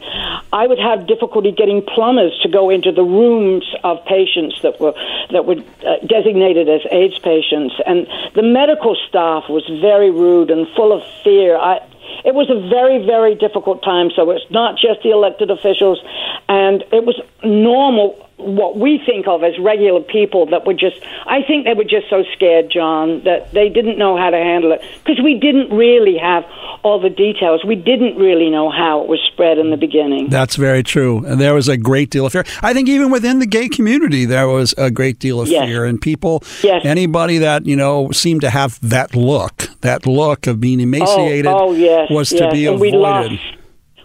I 0.52 0.68
would 0.68 0.78
have 0.78 1.08
difficulty 1.08 1.52
getting 1.52 1.82
plumbers 1.82 2.38
to 2.44 2.50
go 2.50 2.70
into 2.70 2.92
the 2.92 3.04
rooms 3.04 3.66
of 3.84 4.06
patients 4.06 4.62
that 4.62 4.80
were, 4.80 4.94
that 5.32 5.46
were 5.46 5.64
uh, 5.88 6.06
designated 6.06 6.70
as 6.70 6.82
AIDS 6.92 7.18
patients. 7.20 7.74
And 7.86 8.08
the 8.36 8.44
medical 8.44 8.96
staff 9.08 9.50
was 9.50 9.66
very 9.82 10.12
rude 10.12 10.52
and 10.52 10.68
full 10.76 10.92
of 10.92 11.02
fear. 11.24 11.58
I, 11.58 11.80
it 12.26 12.34
was 12.36 12.50
a 12.50 12.60
very, 12.70 13.06
very 13.06 13.36
difficult 13.36 13.84
time. 13.84 14.10
So 14.16 14.32
it's 14.32 14.46
not 14.50 14.78
just 14.78 15.04
the 15.04 15.12
elected 15.12 15.52
officials, 15.52 16.00
and 16.48 16.84
it 16.92 17.06
was 17.06 17.20
normal 17.44 18.30
what 18.38 18.78
we 18.78 19.02
think 19.06 19.28
of 19.28 19.44
as 19.44 19.58
regular 19.60 20.02
people 20.02 20.48
that 20.48 20.66
were 20.66 20.74
just 20.74 20.98
I 21.26 21.44
think 21.44 21.66
they 21.66 21.74
were 21.74 21.84
just 21.84 22.10
so 22.10 22.24
scared 22.34 22.70
John 22.72 23.24
that 23.24 23.52
they 23.54 23.70
didn't 23.70 23.98
know 23.98 24.18
how 24.18 24.30
to 24.30 24.38
handle 24.38 24.72
it. 24.72 24.82
Because 25.04 25.24
we 25.24 25.40
didn't 25.40 25.76
really 25.76 26.18
have 26.18 26.44
all 26.84 27.00
the 27.00 27.10
details. 27.10 27.64
We 27.64 27.76
didn't 27.76 28.18
really 28.18 28.50
know 28.50 28.70
how 28.70 29.02
it 29.02 29.08
was 29.08 29.20
spread 29.32 29.58
in 29.58 29.70
the 29.70 29.78
beginning. 29.78 30.30
That's 30.30 30.56
very 30.56 30.84
true. 30.84 31.26
And 31.26 31.40
there 31.40 31.54
was 31.54 31.68
a 31.68 31.78
great 31.78 32.10
deal 32.10 32.26
of 32.26 32.32
fear. 32.32 32.44
I 32.62 32.74
think 32.74 32.90
even 32.90 33.12
within 33.12 33.40
the 33.40 33.46
gay 33.46 33.70
community 33.70 34.26
there 34.26 34.48
was 34.48 34.74
a 34.78 34.92
great 34.92 35.20
deal 35.20 35.42
of 35.42 35.48
yes. 35.48 35.66
fear. 35.66 35.86
And 35.86 36.02
people 36.02 36.44
yes. 36.62 36.82
anybody 36.86 37.38
that 37.38 37.66
you 37.66 37.76
know 37.76 38.12
seemed 38.12 38.42
to 38.42 38.50
have 38.50 38.80
that 38.82 39.16
look 39.16 39.70
that 39.82 40.06
look 40.06 40.48
of 40.48 40.60
being 40.60 40.80
oh, 40.80 40.84
emaciated 40.84 41.46
oh, 41.46 41.70
oh 41.70 41.74
yes, 41.74 42.10
was 42.10 42.30
to 42.30 42.50
be 42.52 42.66
and 42.66 42.76
avoided 42.76 43.40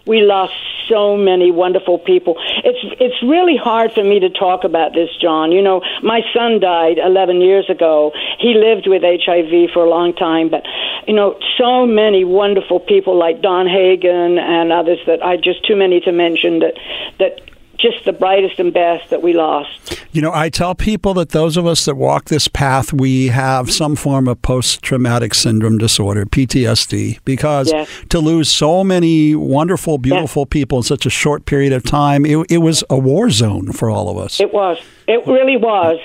we 0.05 0.21
lost, 0.21 0.53
so 0.89 1.15
many 1.15 1.51
wonderful 1.51 1.99
people. 1.99 2.35
It's 2.63 2.79
it's 2.99 3.21
really 3.23 3.55
hard 3.55 3.91
for 3.93 4.03
me 4.03 4.19
to 4.19 4.29
talk 4.29 4.63
about 4.63 4.93
this, 4.93 5.09
John. 5.21 5.51
You 5.51 5.61
know, 5.61 5.81
my 6.01 6.21
son 6.33 6.59
died 6.59 6.97
11 6.97 7.41
years 7.41 7.69
ago. 7.69 8.11
He 8.39 8.55
lived 8.55 8.87
with 8.87 9.03
HIV 9.03 9.69
for 9.71 9.85
a 9.85 9.89
long 9.89 10.13
time, 10.13 10.49
but 10.49 10.65
you 11.07 11.13
know, 11.13 11.37
so 11.57 11.85
many 11.85 12.23
wonderful 12.25 12.79
people 12.79 13.17
like 13.17 13.41
Don 13.41 13.67
Hagen 13.67 14.37
and 14.39 14.71
others 14.71 14.99
that 15.05 15.23
I 15.23 15.37
just 15.37 15.65
too 15.65 15.75
many 15.75 15.99
to 16.01 16.11
mention 16.11 16.59
that 16.59 16.73
that 17.19 17.41
just 17.79 18.05
the 18.05 18.13
brightest 18.13 18.59
and 18.59 18.73
best 18.73 19.09
that 19.09 19.23
we 19.23 19.33
lost. 19.33 19.99
You 20.11 20.21
know, 20.21 20.33
I 20.33 20.49
tell 20.49 20.75
people 20.75 21.13
that 21.15 21.29
those 21.29 21.57
of 21.57 21.65
us 21.65 21.85
that 21.85 21.95
walk 21.95 22.25
this 22.25 22.47
path, 22.47 22.91
we 22.91 23.27
have 23.27 23.71
some 23.71 23.95
form 23.95 24.27
of 24.27 24.41
post 24.41 24.81
traumatic 24.81 25.33
syndrome 25.33 25.77
disorder, 25.77 26.25
PTSD, 26.25 27.19
because 27.25 27.71
yes. 27.71 27.89
to 28.09 28.19
lose 28.19 28.49
so 28.49 28.83
many 28.83 29.35
wonderful, 29.35 29.97
beautiful 29.97 30.41
yes. 30.41 30.49
people 30.49 30.79
in 30.79 30.83
such 30.83 31.05
a 31.05 31.09
short 31.09 31.45
period 31.45 31.73
of 31.73 31.83
time, 31.83 32.25
it, 32.25 32.37
it 32.49 32.57
was 32.57 32.83
a 32.89 32.97
war 32.97 33.29
zone 33.29 33.71
for 33.71 33.89
all 33.89 34.09
of 34.09 34.17
us. 34.17 34.39
It 34.39 34.53
was. 34.53 34.79
It 35.09 35.25
really 35.25 35.57
was. 35.57 35.99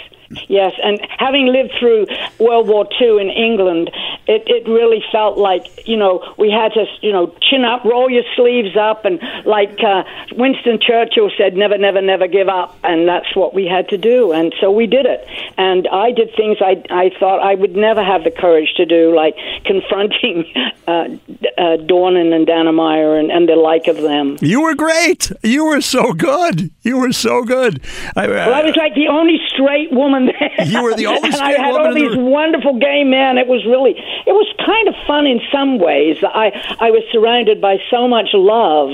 Yes, 0.49 0.73
and 0.83 1.01
having 1.19 1.47
lived 1.47 1.73
through 1.79 2.07
World 2.39 2.69
War 2.69 2.89
II 3.01 3.21
in 3.21 3.31
England, 3.31 3.91
it, 4.27 4.43
it 4.47 4.69
really 4.69 5.03
felt 5.13 5.39
like, 5.39 5.87
you 5.87 5.97
know, 5.97 6.23
we 6.39 6.51
had 6.51 6.73
to, 6.73 6.87
you 7.03 7.13
know, 7.13 7.35
chin 7.43 7.65
up, 7.65 7.85
roll 7.85 8.11
your 8.11 8.25
sleeves 8.35 8.77
up, 8.77 9.05
and 9.05 9.21
like 9.45 9.79
uh, 9.83 10.03
Winston 10.33 10.79
Churchill 10.81 11.31
said, 11.37 11.55
never, 11.55 11.77
never, 11.79 12.01
never 12.01 12.27
give 12.27 12.49
up. 12.49 12.77
And 12.83 13.07
that's 13.07 13.37
what 13.37 13.55
we 13.55 13.67
had 13.67 13.89
to 13.91 13.99
do. 13.99 14.33
And 14.33 14.55
so 14.61 14.71
we 14.71 14.87
did 14.87 15.07
it. 15.07 15.27
And 15.59 15.87
I 15.89 16.11
did 16.13 16.35
things 16.37 16.59
I, 16.61 16.83
I 16.91 17.11
thought 17.19 17.41
I 17.41 17.55
would 17.55 17.77
never 17.77 18.03
have 18.03 18.25
the 18.25 18.31
courage 18.31 18.73
to 18.77 18.87
do, 18.87 19.15
like 19.15 19.37
confronting 19.65 20.45
uh, 20.87 20.91
uh, 20.91 21.77
Dornan 21.85 22.35
and 22.35 22.47
Dannemeyer 22.47 23.19
and, 23.19 23.31
and 23.31 23.49
the 23.49 23.57
like 23.57 23.87
of 23.87 23.97
them. 23.97 24.39
You 24.41 24.63
were 24.63 24.75
great. 24.75 25.31
You 25.43 25.67
were 25.67 25.81
so 25.81 26.13
good. 26.13 26.71
You 26.83 26.99
were 26.99 27.13
so 27.13 27.45
good. 27.45 27.83
I, 28.17 28.27
well, 28.27 28.55
I 28.55 28.63
was 28.63 28.77
like 28.77 28.94
the 28.95 29.09
only 29.09 29.39
straight 29.49 29.93
woman 29.93 30.27
there. 30.39 30.67
You 30.67 30.83
were 30.83 30.95
the 30.95 31.07
only 31.07 31.33
straight 31.33 31.59
I 31.59 31.63
had 31.63 31.73
woman 31.73 31.87
all 31.87 31.95
these 31.95 32.15
the... 32.15 32.21
wonderful 32.21 32.79
gay 32.79 33.05
men. 33.05 33.39
It 33.39 33.47
was 33.47 33.65
really, 33.67 33.93
it 33.93 34.33
was 34.33 34.53
kind 34.65 34.89
of 34.89 34.95
fun 35.07 35.27
in 35.27 35.41
some 35.53 35.79
ways. 35.79 36.17
I 36.23 36.51
I 36.81 36.91
was 36.91 37.03
surrounded 37.13 37.61
by 37.61 37.79
so 37.91 38.09
much 38.09 38.29
love. 38.33 38.91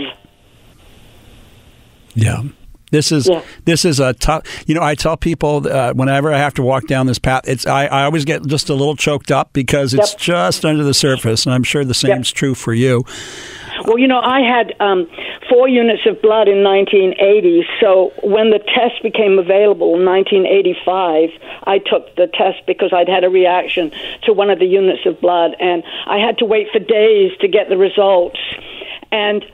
Yeah. 2.14 2.42
This 2.90 3.12
is 3.12 3.28
yeah. 3.28 3.42
this 3.64 3.84
is 3.84 4.00
a 4.00 4.14
tough. 4.14 4.42
You 4.66 4.74
know, 4.74 4.82
I 4.82 4.94
tell 4.96 5.16
people 5.16 5.66
uh, 5.68 5.92
whenever 5.94 6.32
I 6.32 6.38
have 6.38 6.54
to 6.54 6.62
walk 6.62 6.86
down 6.86 7.06
this 7.06 7.20
path, 7.20 7.42
it's 7.46 7.66
I, 7.66 7.86
I 7.86 8.04
always 8.04 8.24
get 8.24 8.44
just 8.46 8.68
a 8.68 8.74
little 8.74 8.96
choked 8.96 9.30
up 9.30 9.52
because 9.52 9.94
it's 9.94 10.12
yep. 10.12 10.20
just 10.20 10.64
under 10.64 10.82
the 10.82 10.94
surface, 10.94 11.46
and 11.46 11.54
I'm 11.54 11.62
sure 11.62 11.84
the 11.84 11.94
same's 11.94 12.30
yep. 12.30 12.36
true 12.36 12.54
for 12.54 12.74
you. 12.74 13.04
Well, 13.86 13.98
you 13.98 14.08
know, 14.08 14.20
I 14.20 14.40
had 14.40 14.74
um, 14.80 15.08
four 15.48 15.68
units 15.68 16.02
of 16.06 16.20
blood 16.20 16.48
in 16.48 16.62
1980. 16.62 17.66
So 17.80 18.12
when 18.22 18.50
the 18.50 18.58
test 18.58 19.02
became 19.02 19.38
available 19.38 19.96
in 19.96 20.04
1985, 20.04 21.30
I 21.64 21.78
took 21.78 22.14
the 22.16 22.26
test 22.26 22.66
because 22.66 22.92
I'd 22.92 23.08
had 23.08 23.24
a 23.24 23.30
reaction 23.30 23.90
to 24.24 24.32
one 24.32 24.50
of 24.50 24.58
the 24.58 24.66
units 24.66 25.06
of 25.06 25.20
blood, 25.20 25.56
and 25.58 25.82
I 26.06 26.18
had 26.18 26.38
to 26.38 26.44
wait 26.44 26.68
for 26.72 26.78
days 26.78 27.32
to 27.40 27.48
get 27.48 27.68
the 27.68 27.78
results. 27.78 28.38
And 29.10 29.44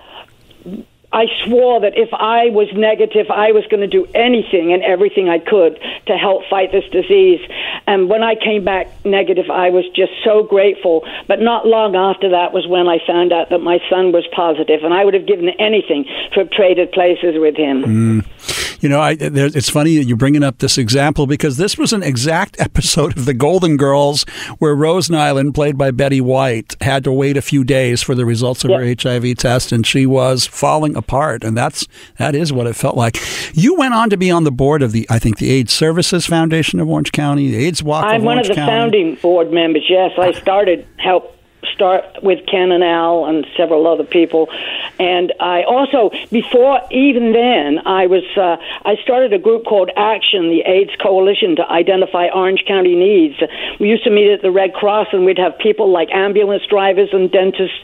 I 1.12 1.26
swore 1.44 1.80
that 1.80 1.96
if 1.96 2.12
I 2.12 2.50
was 2.50 2.68
negative, 2.74 3.30
I 3.30 3.52
was 3.52 3.64
going 3.70 3.80
to 3.80 3.86
do 3.86 4.06
anything 4.14 4.72
and 4.72 4.82
everything 4.82 5.28
I 5.28 5.38
could 5.38 5.78
to 6.06 6.16
help 6.16 6.42
fight 6.50 6.72
this 6.72 6.84
disease. 6.90 7.40
And 7.86 8.08
when 8.08 8.22
I 8.22 8.34
came 8.34 8.64
back 8.64 8.88
negative, 9.04 9.50
I 9.50 9.70
was 9.70 9.84
just 9.94 10.12
so 10.24 10.42
grateful. 10.42 11.06
But 11.28 11.40
not 11.40 11.66
long 11.66 11.94
after 11.94 12.30
that 12.30 12.52
was 12.52 12.66
when 12.66 12.88
I 12.88 12.98
found 13.06 13.32
out 13.32 13.50
that 13.50 13.60
my 13.60 13.78
son 13.88 14.12
was 14.12 14.26
positive, 14.34 14.82
and 14.82 14.92
I 14.92 15.04
would 15.04 15.14
have 15.14 15.26
given 15.26 15.48
anything 15.58 16.04
to 16.32 16.40
have 16.40 16.50
traded 16.50 16.92
places 16.92 17.36
with 17.38 17.56
him. 17.56 17.84
Mm. 17.84 18.65
You 18.80 18.88
know, 18.88 19.00
I, 19.00 19.14
there, 19.14 19.46
it's 19.46 19.68
funny 19.68 19.96
that 19.96 20.04
you're 20.04 20.16
bringing 20.16 20.42
up 20.42 20.58
this 20.58 20.78
example 20.78 21.26
because 21.26 21.56
this 21.56 21.78
was 21.78 21.92
an 21.92 22.02
exact 22.02 22.56
episode 22.60 23.16
of 23.16 23.24
The 23.24 23.34
Golden 23.34 23.76
Girls 23.76 24.24
where 24.58 24.74
Rose 24.74 25.08
Nylund, 25.08 25.54
played 25.54 25.78
by 25.78 25.90
Betty 25.90 26.20
White, 26.20 26.74
had 26.80 27.04
to 27.04 27.12
wait 27.12 27.36
a 27.36 27.42
few 27.42 27.64
days 27.64 28.02
for 28.02 28.14
the 28.14 28.24
results 28.24 28.64
of 28.64 28.70
yep. 28.70 28.80
her 28.80 29.10
HIV 29.10 29.36
test, 29.38 29.72
and 29.72 29.86
she 29.86 30.06
was 30.06 30.46
falling 30.46 30.96
apart, 30.96 31.44
and 31.44 31.56
that's 31.56 31.86
that 32.18 32.34
is 32.34 32.52
what 32.52 32.66
it 32.66 32.74
felt 32.74 32.96
like. 32.96 33.16
You 33.54 33.74
went 33.74 33.94
on 33.94 34.10
to 34.10 34.16
be 34.16 34.30
on 34.30 34.44
the 34.44 34.52
board 34.52 34.82
of 34.82 34.92
the, 34.92 35.06
I 35.10 35.18
think, 35.18 35.38
the 35.38 35.50
AIDS 35.50 35.72
Services 35.72 36.26
Foundation 36.26 36.80
of 36.80 36.88
Orange 36.88 37.12
County, 37.12 37.50
the 37.50 37.64
AIDS 37.64 37.82
Walk. 37.82 38.04
I'm 38.04 38.24
one 38.24 38.36
Orange 38.36 38.50
of 38.50 38.56
the 38.56 38.60
County. 38.60 38.72
founding 38.72 39.14
board 39.16 39.52
members. 39.52 39.84
Yes, 39.88 40.12
I 40.18 40.32
started 40.32 40.86
help 40.98 41.36
start 41.74 42.05
with 42.22 42.46
Ken 42.46 42.72
and 42.72 42.85
Al 42.85 43.26
and 43.26 43.46
several 43.57 43.87
other 43.87 44.05
people. 44.05 44.48
And 44.98 45.33
I 45.40 45.64
also, 45.64 46.11
before 46.31 46.81
even 46.90 47.33
then, 47.33 47.87
I 47.87 48.07
was 48.07 48.24
uh, 48.37 48.57
I 48.85 48.96
started 49.02 49.33
a 49.33 49.38
group 49.38 49.64
called 49.64 49.90
Action, 49.96 50.48
the 50.48 50.62
AIDS 50.66 50.92
Coalition, 51.02 51.57
to 51.57 51.68
identify 51.68 52.29
Orange 52.33 52.64
County 52.66 52.94
needs. 52.94 53.37
We 53.81 53.88
used 53.88 54.05
to 54.05 54.11
meet 54.11 54.33
at 54.33 54.42
the 54.42 54.50
Red 54.50 54.72
Cross, 54.72 55.09
and 55.12 55.24
we'd 55.24 55.38
have 55.38 55.59
people 55.59 55.90
like 55.90 56.09
ambulance 56.12 56.62
drivers 56.68 57.11
and 57.12 57.31
dentists 57.31 57.79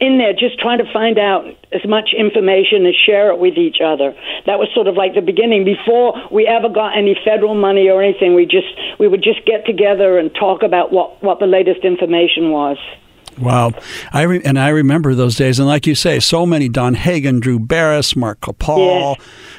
in 0.00 0.18
there 0.18 0.32
just 0.32 0.58
trying 0.58 0.78
to 0.78 0.92
find 0.92 1.18
out 1.18 1.46
as 1.72 1.84
much 1.86 2.10
information 2.16 2.84
and 2.84 2.94
share 2.94 3.30
it 3.30 3.38
with 3.38 3.56
each 3.56 3.80
other. 3.84 4.12
That 4.46 4.58
was 4.58 4.68
sort 4.74 4.86
of 4.86 4.96
like 4.96 5.14
the 5.14 5.20
beginning. 5.20 5.64
Before 5.64 6.14
we 6.30 6.46
ever 6.46 6.68
got 6.68 6.96
any 6.96 7.16
federal 7.24 7.54
money 7.54 7.88
or 7.88 8.02
anything, 8.02 8.34
we 8.34 8.44
just 8.44 8.68
we 8.98 9.08
would 9.08 9.22
just 9.22 9.44
get 9.46 9.64
together 9.66 10.18
and 10.18 10.34
talk 10.34 10.62
about 10.62 10.92
what 10.92 11.22
what 11.22 11.38
the 11.38 11.46
latest 11.46 11.84
information 11.84 12.50
was. 12.50 12.78
Wow, 13.38 13.72
I 14.12 14.22
re- 14.22 14.42
and 14.44 14.58
I 14.58 14.68
remember 14.68 15.14
those 15.14 15.36
days, 15.36 15.58
and 15.58 15.68
like 15.68 15.86
you 15.86 15.94
say, 15.94 16.20
so 16.20 16.46
many 16.46 16.68
Don 16.68 16.94
Hagen, 16.94 17.40
Drew 17.40 17.58
Barris, 17.58 18.16
Mark 18.16 18.40
Kopal, 18.40 19.16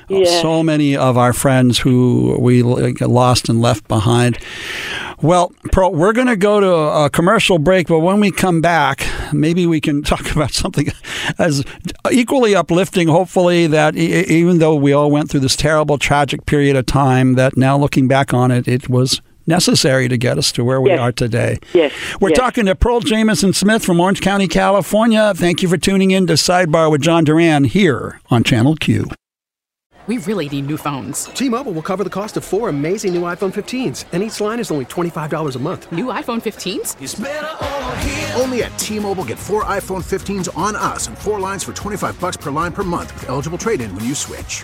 yeah. 0.10 0.18
Uh, 0.18 0.20
yeah. 0.22 0.42
so 0.42 0.64
many 0.64 0.96
of 0.96 1.18
our 1.18 1.34
friends 1.34 1.80
who 1.80 2.38
we 2.40 2.64
lost 2.64 3.50
and 3.50 3.62
left 3.62 3.88
behind. 3.88 4.40
Well, 5.22 5.52
Pearl, 5.72 5.94
we're 5.94 6.14
going 6.14 6.28
to 6.28 6.36
go 6.36 6.60
to 6.60 6.72
a 6.72 7.10
commercial 7.10 7.58
break, 7.60 7.88
but 7.88 8.00
when 8.00 8.20
we 8.20 8.32
come 8.32 8.62
back, 8.62 9.06
maybe 9.34 9.66
we 9.66 9.82
can 9.82 10.04
talk 10.04 10.32
about 10.32 10.52
something 10.52 10.92
as 11.38 11.64
equally 12.12 12.56
uplifting. 12.56 13.08
Hopefully, 13.08 13.68
that 13.68 13.96
even 13.96 14.60
though 14.60 14.76
we 14.76 14.94
all 14.94 15.12
went 15.12 15.30
through 15.30 15.42
this 15.42 15.56
terrible, 15.56 15.98
tragic 15.98 16.46
period 16.46 16.76
of 16.76 16.86
time, 16.86 17.34
that 17.34 17.58
now 17.58 17.78
looking 17.78 18.08
back 18.08 18.34
on 18.34 18.52
it, 18.52 18.68
it 18.68 18.90
was 18.90 19.22
necessary 19.48 20.08
to 20.08 20.18
get 20.18 20.38
us 20.38 20.52
to 20.54 20.64
where 20.64 20.82
we 20.82 20.90
Yes. 20.92 21.00
are 21.00 21.12
today. 21.12 21.58
Yes, 21.74 21.92
We're 22.20 22.30
yes. 22.30 22.38
talking 22.38 22.66
to 22.66 22.76
Pearl 22.76 23.02
Jemison 23.02 23.54
Smith 23.56 23.84
from 23.86 24.00
Orange 24.00 24.22
County, 24.22 24.48
California. 24.48 25.34
Thank 25.36 25.62
you 25.62 25.70
for 25.70 25.78
tuning 25.78 26.12
in 26.12 26.28
to 26.28 26.34
Sidebar 26.34 26.92
with 26.92 27.02
John 27.02 27.24
Duran 27.24 27.64
here 27.66 28.20
on 28.30 28.44
Channel 28.44 28.76
Q. 28.76 29.08
We 30.08 30.20
really 30.20 30.48
need 30.48 30.68
new 30.68 30.78
phones. 30.78 31.26
T-Mobile 31.26 31.74
will 31.74 31.82
cover 31.82 32.02
the 32.06 32.10
cost 32.10 32.38
of 32.38 32.46
four 32.46 32.70
amazing 32.70 33.14
new 33.14 33.24
iPhone 33.24 33.54
15s, 33.54 34.06
and 34.14 34.24
each 34.24 34.40
line 34.40 34.58
is 34.58 34.72
only 34.72 34.86
$25 34.86 35.58
a 35.58 35.60
month. 35.60 35.92
New 35.92 36.06
iPhone 36.06 36.42
15s? 36.42 36.96
Only 38.40 38.64
at 38.64 38.80
T-Mobile 38.80 39.26
get 39.26 39.38
four 39.38 39.66
iPhone 39.66 40.02
15s 40.06 40.48
on 40.58 40.78
us 40.78 41.08
and 41.08 41.18
four 41.18 41.42
lines 41.42 41.66
for 41.66 41.74
25 41.74 42.18
bucks 42.22 42.38
per 42.38 42.52
line 42.52 42.72
per 42.72 42.84
month 42.86 43.14
with 43.16 43.28
eligible 43.28 43.58
trade-in 43.58 43.94
when 43.96 44.06
you 44.06 44.16
switch. 44.16 44.64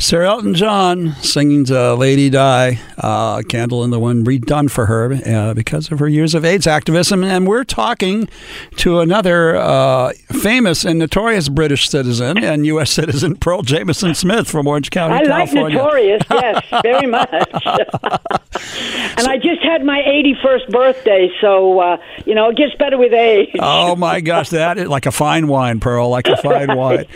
Sir 0.00 0.22
Elton 0.22 0.54
John 0.54 1.14
singing 1.14 1.64
to 1.64 1.94
Lady 1.94 2.30
Di, 2.30 2.78
uh, 2.98 3.42
Candle 3.42 3.82
in 3.82 3.90
the 3.90 3.98
Wind, 3.98 4.26
redone 4.26 4.70
for 4.70 4.86
her 4.86 5.12
uh, 5.26 5.54
because 5.54 5.90
of 5.90 5.98
her 5.98 6.06
years 6.06 6.34
of 6.34 6.44
AIDS 6.44 6.68
activism. 6.68 7.24
And 7.24 7.48
we're 7.48 7.64
talking 7.64 8.28
to 8.76 9.00
another 9.00 9.56
uh, 9.56 10.12
famous 10.30 10.84
and 10.84 11.00
notorious 11.00 11.48
British 11.48 11.88
citizen 11.88 12.38
and 12.38 12.64
U.S. 12.66 12.90
citizen, 12.98 13.34
Pearl 13.34 13.62
Jemison 13.62 14.14
Smith 14.14 14.48
from 14.48 14.68
Orange 14.68 14.90
County, 14.90 15.14
I 15.14 15.22
like 15.22 15.50
California. 15.50 15.78
Notorious, 15.78 16.22
yes, 16.30 16.64
very 16.82 17.06
much. 17.10 17.28
and 17.32 19.26
I 19.26 19.36
just 19.42 19.62
had 19.62 19.84
my 19.84 20.00
81st 20.00 20.70
birthday, 20.70 21.28
so, 21.40 21.80
uh, 21.80 21.96
you 22.24 22.36
know, 22.36 22.50
it 22.50 22.56
gets 22.56 22.74
better 22.76 22.98
with 22.98 23.12
age. 23.12 23.50
Oh 23.58 23.96
my 23.96 24.20
gosh, 24.20 24.50
that 24.50 24.78
is 24.78 24.86
like 24.86 25.06
a 25.06 25.12
fine 25.12 25.48
wine, 25.48 25.80
Pearl, 25.80 26.08
like 26.08 26.28
a 26.28 26.36
fine 26.36 26.76
wine. 26.76 27.06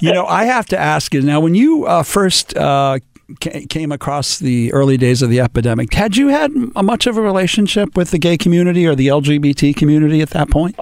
You 0.00 0.12
know, 0.12 0.26
I 0.26 0.44
have 0.46 0.66
to 0.66 0.78
ask 0.78 1.14
you 1.14 1.22
now 1.22 1.38
when 1.38 1.54
you 1.54 1.86
uh, 1.86 2.02
first 2.16 2.56
uh, 2.56 2.98
came 3.40 3.92
across 3.92 4.38
the 4.38 4.72
early 4.72 4.96
days 4.96 5.20
of 5.20 5.28
the 5.28 5.38
epidemic, 5.38 5.92
had 5.92 6.16
you 6.16 6.28
had 6.28 6.50
much 6.82 7.06
of 7.06 7.18
a 7.18 7.20
relationship 7.20 7.94
with 7.94 8.10
the 8.10 8.18
gay 8.18 8.38
community 8.38 8.86
or 8.86 8.94
the 8.94 9.08
LGBT 9.08 9.76
community 9.76 10.22
at 10.22 10.30
that 10.30 10.50
point? 10.50 10.74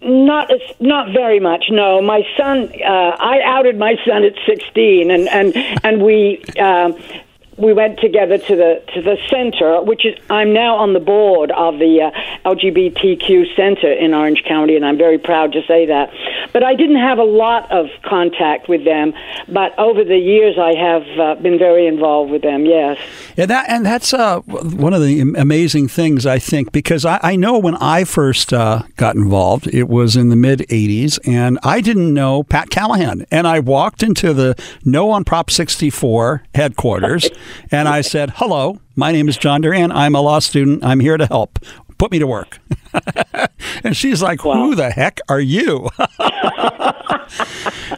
Not 0.00 0.50
not 0.80 1.12
very 1.12 1.38
much. 1.38 1.66
No, 1.68 2.00
my 2.00 2.22
son. 2.34 2.72
Uh, 2.82 3.14
I 3.20 3.42
outed 3.44 3.78
my 3.78 3.96
son 4.06 4.24
at 4.24 4.32
sixteen, 4.46 5.10
and 5.10 5.28
and 5.28 5.54
and 5.84 6.02
we. 6.02 6.42
Um, 6.58 6.96
we 7.60 7.72
went 7.72 7.98
together 8.00 8.38
to 8.38 8.56
the 8.56 8.82
to 8.94 9.02
the 9.02 9.16
center, 9.28 9.82
which 9.82 10.04
is 10.04 10.16
I'm 10.30 10.52
now 10.52 10.76
on 10.76 10.92
the 10.92 11.00
board 11.00 11.50
of 11.50 11.78
the 11.78 12.02
uh, 12.02 12.48
LGBTQ 12.48 13.54
center 13.54 13.92
in 13.92 14.14
Orange 14.14 14.42
County, 14.44 14.76
and 14.76 14.84
I'm 14.84 14.98
very 14.98 15.18
proud 15.18 15.52
to 15.52 15.62
say 15.66 15.86
that. 15.86 16.12
But 16.52 16.62
I 16.62 16.74
didn't 16.74 16.98
have 16.98 17.18
a 17.18 17.24
lot 17.24 17.70
of 17.70 17.88
contact 18.02 18.68
with 18.68 18.84
them, 18.84 19.12
but 19.48 19.78
over 19.78 20.04
the 20.04 20.18
years 20.18 20.56
I 20.58 20.74
have 20.74 21.02
uh, 21.18 21.34
been 21.40 21.58
very 21.58 21.86
involved 21.86 22.30
with 22.30 22.42
them. 22.42 22.66
Yes. 22.66 22.98
Yeah, 23.36 23.46
that 23.46 23.68
and 23.68 23.84
that's 23.84 24.12
uh, 24.12 24.40
one 24.40 24.94
of 24.94 25.02
the 25.02 25.20
amazing 25.20 25.88
things 25.88 26.26
I 26.26 26.38
think 26.38 26.72
because 26.72 27.04
I, 27.04 27.20
I 27.22 27.36
know 27.36 27.58
when 27.58 27.76
I 27.76 28.04
first 28.04 28.52
uh, 28.52 28.82
got 28.96 29.16
involved, 29.16 29.66
it 29.68 29.88
was 29.88 30.16
in 30.16 30.30
the 30.30 30.36
mid 30.36 30.60
'80s, 30.60 31.18
and 31.26 31.58
I 31.62 31.80
didn't 31.80 32.12
know 32.12 32.42
Pat 32.42 32.70
Callahan, 32.70 33.26
and 33.30 33.46
I 33.46 33.60
walked 33.60 34.02
into 34.02 34.32
the 34.32 34.54
No 34.84 35.10
on 35.10 35.24
Prop 35.24 35.50
64 35.50 36.42
headquarters, 36.54 37.30
and 37.70 37.88
I 37.88 38.00
said, 38.00 38.32
"Hello, 38.36 38.80
my 38.96 39.12
name 39.12 39.28
is 39.28 39.36
John 39.36 39.60
Duran. 39.60 39.92
I'm 39.92 40.14
a 40.14 40.20
law 40.20 40.38
student. 40.38 40.84
I'm 40.84 41.00
here 41.00 41.16
to 41.16 41.26
help. 41.26 41.58
Put 42.00 42.10
me 42.10 42.18
to 42.18 42.26
work." 42.26 42.58
and 43.84 43.94
she's 43.94 44.22
like, 44.22 44.40
"Who 44.40 44.74
the 44.74 44.90
heck 44.90 45.20
are 45.28 45.38
you?" 45.38 45.90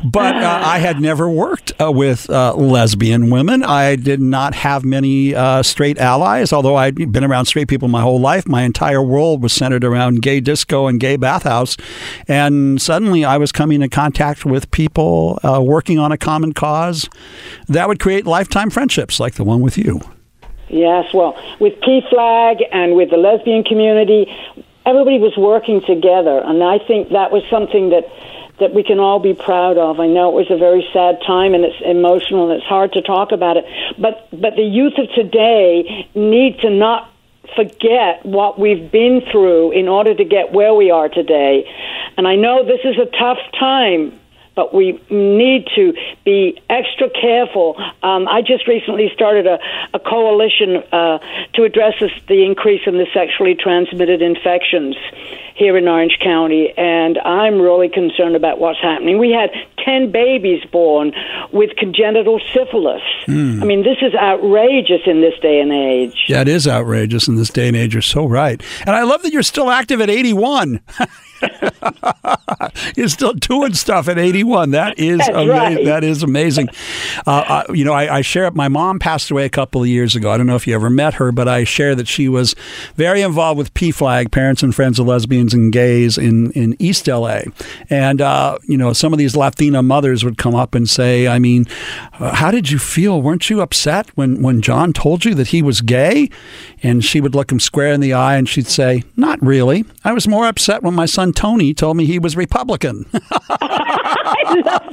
but 0.04 0.34
uh, 0.34 0.60
I 0.64 0.78
had 0.78 1.00
never 1.00 1.28
worked 1.30 1.72
uh, 1.80 1.92
with 1.92 2.28
uh, 2.28 2.54
lesbian 2.54 3.30
women. 3.30 3.62
I 3.62 3.94
did 3.94 4.20
not 4.20 4.54
have 4.54 4.84
many 4.84 5.36
uh, 5.36 5.62
straight 5.62 5.98
allies, 5.98 6.52
although 6.52 6.74
I'd 6.74 7.12
been 7.12 7.22
around 7.22 7.46
straight 7.46 7.68
people 7.68 7.86
my 7.86 8.00
whole 8.00 8.20
life. 8.20 8.48
My 8.48 8.62
entire 8.62 9.02
world 9.02 9.40
was 9.40 9.52
centered 9.52 9.84
around 9.84 10.22
gay 10.22 10.40
disco 10.40 10.88
and 10.88 10.98
gay 10.98 11.16
bathhouse. 11.16 11.76
And 12.26 12.82
suddenly 12.82 13.24
I 13.24 13.36
was 13.38 13.52
coming 13.52 13.82
in 13.82 13.90
contact 13.90 14.44
with 14.44 14.70
people 14.72 15.38
uh, 15.44 15.62
working 15.62 15.98
on 15.98 16.10
a 16.10 16.18
common 16.18 16.52
cause 16.52 17.08
that 17.68 17.86
would 17.88 18.00
create 18.00 18.26
lifetime 18.26 18.70
friendships 18.70 19.20
like 19.20 19.34
the 19.34 19.44
one 19.44 19.60
with 19.60 19.78
you. 19.78 20.00
Yes, 20.72 21.12
well, 21.12 21.36
with 21.60 21.74
PFLAG 21.80 22.62
and 22.72 22.96
with 22.96 23.10
the 23.10 23.18
lesbian 23.18 23.62
community, 23.62 24.26
everybody 24.86 25.18
was 25.18 25.36
working 25.36 25.82
together, 25.82 26.40
and 26.42 26.64
I 26.64 26.78
think 26.78 27.10
that 27.10 27.30
was 27.30 27.42
something 27.50 27.90
that 27.90 28.04
that 28.58 28.74
we 28.74 28.84
can 28.84 29.00
all 29.00 29.18
be 29.18 29.34
proud 29.34 29.76
of. 29.76 29.98
I 29.98 30.06
know 30.06 30.30
it 30.30 30.34
was 30.34 30.50
a 30.50 30.56
very 30.56 30.86
sad 30.92 31.18
time 31.26 31.54
and 31.54 31.64
it's 31.64 31.80
emotional 31.84 32.50
and 32.50 32.60
it's 32.60 32.68
hard 32.68 32.92
to 32.92 33.02
talk 33.02 33.32
about 33.32 33.56
it, 33.56 33.64
but 33.98 34.28
but 34.30 34.56
the 34.56 34.62
youth 34.62 34.96
of 34.98 35.10
today 35.14 36.08
need 36.14 36.60
to 36.60 36.70
not 36.70 37.10
forget 37.56 38.24
what 38.24 38.58
we've 38.58 38.90
been 38.90 39.20
through 39.30 39.72
in 39.72 39.88
order 39.88 40.14
to 40.14 40.24
get 40.24 40.52
where 40.52 40.72
we 40.74 40.90
are 40.90 41.08
today. 41.08 41.68
And 42.16 42.28
I 42.28 42.36
know 42.36 42.64
this 42.64 42.80
is 42.84 42.96
a 42.98 43.06
tough 43.18 43.38
time 43.58 44.18
but 44.54 44.74
we 44.74 45.00
need 45.10 45.66
to 45.74 45.94
be 46.24 46.60
extra 46.68 47.08
careful. 47.10 47.76
Um, 48.02 48.28
I 48.28 48.42
just 48.42 48.66
recently 48.66 49.10
started 49.14 49.46
a, 49.46 49.58
a 49.94 49.98
coalition 49.98 50.82
uh, 50.92 51.18
to 51.54 51.64
address 51.64 51.94
this, 52.00 52.12
the 52.28 52.44
increase 52.44 52.82
in 52.86 52.98
the 52.98 53.06
sexually 53.12 53.54
transmitted 53.54 54.22
infections 54.22 54.96
here 55.54 55.76
in 55.76 55.86
Orange 55.86 56.18
County, 56.22 56.72
and 56.76 57.18
I'm 57.18 57.60
really 57.60 57.88
concerned 57.88 58.36
about 58.36 58.58
what's 58.58 58.80
happening. 58.80 59.18
We 59.18 59.30
had 59.30 59.50
10 59.84 60.10
babies 60.10 60.64
born 60.72 61.12
with 61.52 61.76
congenital 61.76 62.40
syphilis. 62.52 63.02
I 63.62 63.64
mean, 63.64 63.82
this 63.82 63.98
is 64.00 64.14
outrageous 64.14 65.02
in 65.06 65.20
this 65.20 65.38
day 65.40 65.60
and 65.60 65.72
age. 65.72 66.24
Yeah, 66.28 66.40
it 66.40 66.48
is 66.48 66.66
outrageous 66.66 67.28
in 67.28 67.36
this 67.36 67.50
day 67.50 67.68
and 67.68 67.76
age. 67.76 67.94
You're 67.94 68.02
so 68.02 68.26
right. 68.26 68.62
And 68.86 68.90
I 68.90 69.02
love 69.02 69.22
that 69.22 69.32
you're 69.32 69.42
still 69.42 69.70
active 69.70 70.00
at 70.00 70.10
81. 70.10 70.80
you're 72.96 73.08
still 73.08 73.32
doing 73.34 73.74
stuff 73.74 74.08
at 74.08 74.18
81. 74.18 74.70
That 74.70 74.98
is 74.98 75.20
amazing. 75.28 75.48
right. 75.48 75.84
That 75.84 76.04
is 76.04 76.22
amazing. 76.22 76.68
Uh, 77.26 77.64
I, 77.68 77.72
you 77.72 77.84
know, 77.84 77.92
I, 77.92 78.16
I 78.16 78.20
share. 78.20 78.50
My 78.52 78.68
mom 78.68 78.98
passed 78.98 79.30
away 79.30 79.44
a 79.44 79.50
couple 79.50 79.82
of 79.82 79.88
years 79.88 80.14
ago. 80.16 80.30
I 80.30 80.36
don't 80.36 80.46
know 80.46 80.56
if 80.56 80.66
you 80.66 80.74
ever 80.74 80.90
met 80.90 81.14
her, 81.14 81.32
but 81.32 81.48
I 81.48 81.64
share 81.64 81.94
that 81.94 82.08
she 82.08 82.28
was 82.28 82.54
very 82.96 83.22
involved 83.22 83.58
with 83.58 83.72
PFLAG, 83.74 84.30
Parents 84.30 84.62
and 84.62 84.74
Friends 84.74 84.98
of 84.98 85.06
Lesbians 85.06 85.54
and 85.54 85.72
Gays 85.72 86.18
in 86.18 86.50
in 86.52 86.76
East 86.78 87.06
LA. 87.06 87.42
And 87.90 88.20
uh, 88.20 88.58
you 88.68 88.76
know, 88.76 88.92
some 88.92 89.12
of 89.12 89.18
these 89.18 89.36
Latina 89.36 89.82
mothers 89.82 90.24
would 90.24 90.38
come 90.38 90.54
up 90.54 90.74
and 90.74 90.88
say, 90.88 91.28
"I 91.28 91.38
mean, 91.38 91.66
uh, 92.18 92.34
how 92.34 92.50
did 92.50 92.70
you 92.70 92.78
feel? 92.78 93.20
Weren't 93.22 93.50
you 93.50 93.60
upset 93.60 94.08
when 94.16 94.42
when 94.42 94.60
John 94.60 94.92
told 94.92 95.24
you 95.24 95.34
that 95.34 95.48
he 95.48 95.62
was 95.62 95.80
gay?" 95.80 96.28
And 96.82 97.04
she 97.04 97.20
would 97.20 97.34
look 97.34 97.52
him 97.52 97.60
square 97.60 97.92
in 97.92 98.00
the 98.00 98.12
eye 98.12 98.36
and 98.36 98.48
she'd 98.48 98.66
say, 98.66 99.04
"Not 99.16 99.40
really. 99.42 99.84
I 100.04 100.12
was 100.12 100.26
more 100.26 100.46
upset 100.46 100.82
when 100.82 100.94
my 100.94 101.06
son 101.06 101.32
Tony 101.32 101.74
told 101.74 101.96
me 101.96 102.06
he 102.06 102.18
was 102.18 102.36
Republican." 102.36 103.06
I 103.12 104.62
love 104.64 104.90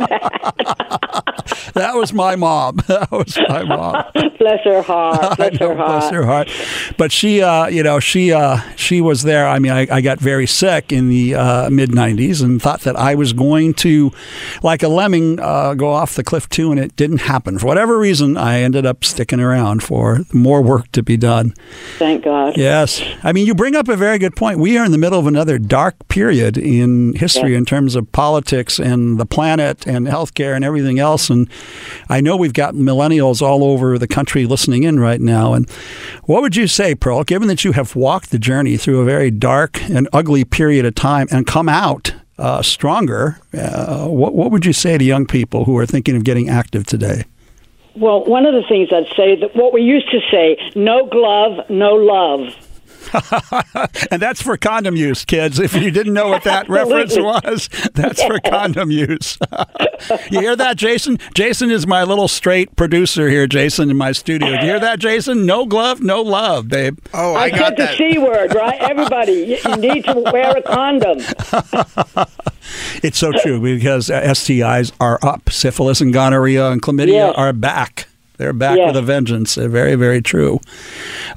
that 1.74 1.74
that. 1.74 1.96
was 1.96 2.14
my 2.14 2.36
mom. 2.36 2.80
That 3.00 3.12
was 3.12 3.38
my 3.48 3.64
mom. 3.64 4.04
Bless 4.40 4.64
her 4.64 4.82
heart. 4.82 5.38
Bless 5.38 5.60
know, 5.60 5.70
her 5.70 5.76
heart. 5.76 6.00
bless 6.00 6.12
her 6.12 6.26
heart. 6.26 6.50
But 6.98 7.12
she, 7.12 7.42
uh, 7.42 7.68
you 7.68 7.84
know, 7.84 8.00
she 8.00 8.34
uh, 8.34 8.60
she 8.76 9.00
was 9.00 9.24
there. 9.24 9.48
I 9.48 9.60
mean, 9.60 9.72
I, 9.72 9.88
I 9.90 10.02
got 10.02 10.20
very 10.20 10.48
sick 10.48 10.92
in 10.92 11.10
the 11.10 11.36
uh, 11.36 11.70
mid 11.70 11.92
'90s 11.92 12.44
and 12.44 12.62
thought 12.62 12.82
that 12.82 12.96
I 12.96 13.16
was 13.16 13.34
going 13.34 13.74
to, 13.76 14.12
like 14.64 14.84
a 14.84 14.88
lemming, 14.88 15.40
uh, 15.40 15.76
go 15.76 15.90
off 15.90 16.16
the 16.16 16.24
cliff 16.24 16.50
too, 16.50 16.72
and 16.72 16.80
it 16.80 16.96
didn't 16.96 17.20
happen. 17.20 17.60
For 17.60 17.68
whatever 17.68 17.98
reason, 17.98 18.38
I 18.38 18.60
ended 18.62 18.86
up 18.86 19.06
sticking 19.06 19.40
around 19.40 19.84
for 19.84 20.20
more 20.34 20.62
work 20.62 20.92
to 20.94 21.04
be 21.04 21.16
done. 21.18 21.54
Thank 21.98 22.24
God. 22.24 22.56
Yes. 22.56 23.02
I 23.24 23.34
mean, 23.34 23.46
you 23.46 23.54
bring 23.54 23.76
up 23.76 23.90
a 23.90 23.98
very 23.98 24.18
good 24.18 24.36
point. 24.36 24.60
We 24.60 24.78
are 24.78 24.86
in 24.86 24.92
the 24.92 24.98
middle 24.98 25.20
of 25.20 25.28
another 25.28 25.58
dark 25.58 26.08
period 26.08 26.58
in 26.58 27.14
history 27.14 27.56
in 27.56 27.66
terms 27.66 27.96
of 27.96 28.10
politics 28.12 28.80
and 28.80 29.20
the 29.20 29.26
planet 29.26 29.86
and 29.86 30.08
healthcare 30.08 30.56
and 30.56 30.64
everything 30.64 30.98
else. 30.98 31.30
And 31.30 31.50
I 32.08 32.22
know 32.22 32.38
we've 32.38 32.54
got 32.54 32.74
millennials 32.74 33.42
all 33.42 33.64
over 33.64 33.98
the 33.98 34.08
country 34.08 34.46
listening 34.46 34.84
in 34.84 35.00
right 35.00 35.20
now. 35.20 35.54
And 35.54 35.70
what 36.24 36.42
would 36.42 36.56
you 36.56 36.68
say, 36.68 36.96
Pearl, 36.96 37.24
given 37.24 37.48
that 37.50 37.66
you 37.66 37.74
have 37.74 37.96
walked 37.96 38.32
the 38.32 38.40
journey 38.40 38.78
through 38.78 39.02
a 39.02 39.06
very 39.06 39.30
dark 39.30 39.82
and 39.90 40.08
ugly 40.14 40.46
period 40.46 40.86
of 40.86 40.96
time 40.96 41.28
and 41.32 41.46
come 41.46 41.68
out 41.68 42.14
uh, 42.38 42.62
stronger, 42.62 43.40
uh, 43.54 44.08
what, 44.08 44.34
what 44.34 44.52
would 44.52 44.66
you 44.66 44.74
say 44.74 44.98
to 44.98 45.04
young 45.04 45.26
people 45.26 45.66
who 45.66 45.78
are 45.78 45.86
thinking 45.86 46.16
of 46.16 46.24
getting 46.24 46.50
active 46.50 46.86
today? 46.86 47.26
Well, 48.00 48.24
one 48.24 48.45
of 48.45 48.54
the 48.54 48.64
things 48.68 48.89
I'd 48.93 49.14
say 49.18 49.36
that 49.41 49.58
what 49.58 49.74
we 49.74 49.82
used 49.82 50.10
to 50.12 50.20
say, 50.32 50.58
no 50.74 51.06
glove, 51.06 51.70
no 51.70 51.95
love. 51.95 52.56
and 54.12 54.22
that's 54.22 54.41
for 54.41 54.57
condom 54.57 54.95
use, 54.95 55.26
kids. 55.26 55.60
If 55.60 55.74
you 55.74 55.91
didn't 55.91 56.14
know 56.14 56.30
what 56.30 56.43
that 56.43 56.70
reference 56.70 57.18
was, 57.18 57.70
that's 57.93 58.22
for 58.24 58.39
condom 58.39 58.91
use. 58.91 59.38
you 60.32 60.39
hear 60.39 60.55
that, 60.55 60.78
Jason? 60.78 61.18
Jason 61.34 61.72
is 61.72 61.88
my 61.88 62.03
little 62.03 62.28
straight 62.28 62.76
producer 62.76 63.30
here, 63.30 63.47
Jason, 63.47 63.89
in 63.89 63.97
my 63.97 64.12
studio. 64.12 64.49
Do 64.49 64.53
you 64.55 64.60
hear 64.62 64.80
that, 64.80 64.99
Jason? 64.99 65.45
No 65.45 65.66
glove, 65.66 66.01
no 66.01 66.22
love, 66.22 66.68
babe. 66.68 66.99
Oh, 67.14 67.36
I, 67.36 67.43
I, 67.43 67.49
got 67.49 67.78
said 67.78 67.78
the. 67.78 67.95
C 67.95 68.18
word, 68.18 68.53
right? 68.55 68.80
Everybody, 68.80 69.60
you 69.66 69.76
need 69.78 70.05
to 70.05 70.20
wear 70.32 70.57
a 70.57 70.62
condom. 70.62 71.20
It's 73.01 73.18
so 73.18 73.32
true 73.32 73.60
because 73.60 74.10
uh, 74.10 74.22
STIs 74.22 74.91
are 74.99 75.18
up. 75.24 75.49
Syphilis 75.49 76.01
and 76.01 76.14
gonorrhea 76.14 76.70
and 76.70 76.82
chlamydia 76.82 77.14
Yes. 77.14 77.34
are 77.36 77.53
back. 77.53 78.09
They're 78.40 78.54
back 78.54 78.78
Yes. 78.78 78.88
with 78.88 78.96
a 78.96 79.02
vengeance. 79.06 79.56
They're 79.56 79.68
very, 79.68 79.96
very 79.96 80.22
true. 80.22 80.62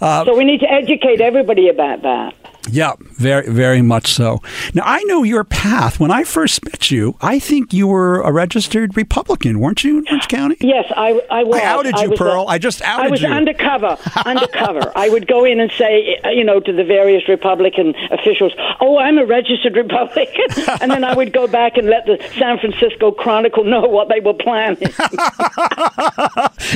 Uh, 0.00 0.24
so 0.24 0.36
we 0.36 0.44
need 0.44 0.60
to 0.60 0.70
educate 0.70 1.20
everybody 1.20 1.68
about 1.68 2.02
that. 2.02 2.32
Yeah, 2.70 2.94
very, 3.00 3.48
very 3.50 3.82
much 3.82 4.12
so. 4.12 4.40
Now, 4.72 4.82
I 4.86 5.02
know 5.04 5.22
your 5.24 5.44
path. 5.44 5.98
When 5.98 6.10
I 6.10 6.22
first 6.24 6.64
met 6.64 6.90
you, 6.90 7.16
I 7.20 7.38
think 7.38 7.72
you 7.72 7.86
were 7.88 8.20
a 8.22 8.32
registered 8.32 8.96
Republican, 8.96 9.58
weren't 9.58 9.82
you, 9.82 9.98
in 9.98 10.06
Orange 10.08 10.28
County? 10.28 10.56
Yes, 10.60 10.84
I, 10.96 11.20
I 11.30 11.42
was. 11.42 11.60
I 11.60 11.64
outed 11.64 11.98
you, 11.98 12.10
was 12.10 12.18
Pearl. 12.18 12.46
I 12.48 12.54
I 12.54 12.58
just 12.58 12.80
outed 12.82 13.02
you. 13.02 13.08
I 13.08 13.10
was 13.10 13.22
you. 13.22 13.28
undercover, 13.28 13.98
undercover. 14.24 14.92
I 14.94 15.08
would 15.08 15.26
go 15.26 15.44
in 15.44 15.58
and 15.58 15.72
say, 15.72 16.18
you 16.32 16.44
know, 16.44 16.60
to 16.60 16.72
the 16.72 16.84
various 16.84 17.28
Republican 17.28 17.94
officials, 18.10 18.52
"Oh, 18.80 18.98
I'm 18.98 19.18
a 19.18 19.26
registered 19.26 19.74
Republican," 19.74 20.46
and 20.80 20.90
then 20.90 21.02
I 21.02 21.14
would 21.14 21.32
go 21.32 21.48
back 21.48 21.76
and 21.76 21.88
let 21.88 22.06
the 22.06 22.18
San 22.38 22.58
Francisco 22.58 23.10
Chronicle 23.10 23.64
know 23.64 23.82
what 23.88 24.08
they 24.08 24.20
were 24.20 24.34
planning. 24.34 24.88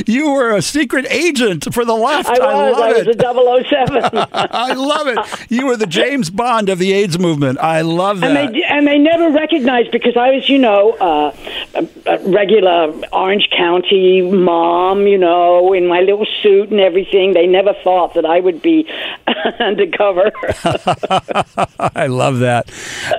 You 0.05 0.31
were 0.31 0.51
a 0.55 0.61
secret 0.61 1.05
agent 1.09 1.73
for 1.73 1.83
the 1.83 1.93
left. 1.95 2.29
I 2.29 2.33
was. 2.33 2.77
love 2.77 2.81
I 2.81 2.93
was 2.93 3.07
it. 3.07 3.21
a 3.21 3.99
007. 3.99 4.27
I 4.51 4.73
love 4.73 5.07
it. 5.07 5.51
You 5.51 5.65
were 5.67 5.76
the 5.77 5.87
James 5.87 6.29
Bond 6.29 6.69
of 6.69 6.79
the 6.79 6.93
AIDS 6.93 7.17
movement. 7.19 7.59
I 7.59 7.81
love 7.81 8.19
that. 8.21 8.35
And 8.35 8.55
they 8.55 8.63
and 8.63 8.87
they 8.87 8.97
never 8.97 9.29
recognized 9.31 9.91
because 9.91 10.17
I 10.17 10.31
was, 10.31 10.49
you 10.49 10.59
know, 10.59 10.91
uh, 10.93 11.35
a, 11.75 11.87
a 12.05 12.29
regular 12.29 12.93
Orange 13.13 13.49
County 13.55 14.21
mom, 14.21 15.07
you 15.07 15.17
know, 15.17 15.73
in 15.73 15.87
my 15.87 16.01
little 16.01 16.25
suit 16.41 16.69
and 16.69 16.79
everything. 16.79 17.33
They 17.33 17.47
never 17.47 17.73
thought 17.83 18.13
that 18.15 18.25
I 18.25 18.39
would 18.39 18.61
be 18.61 18.87
undercover. 19.59 20.31
I 21.95 22.07
love 22.07 22.39
that. 22.39 22.71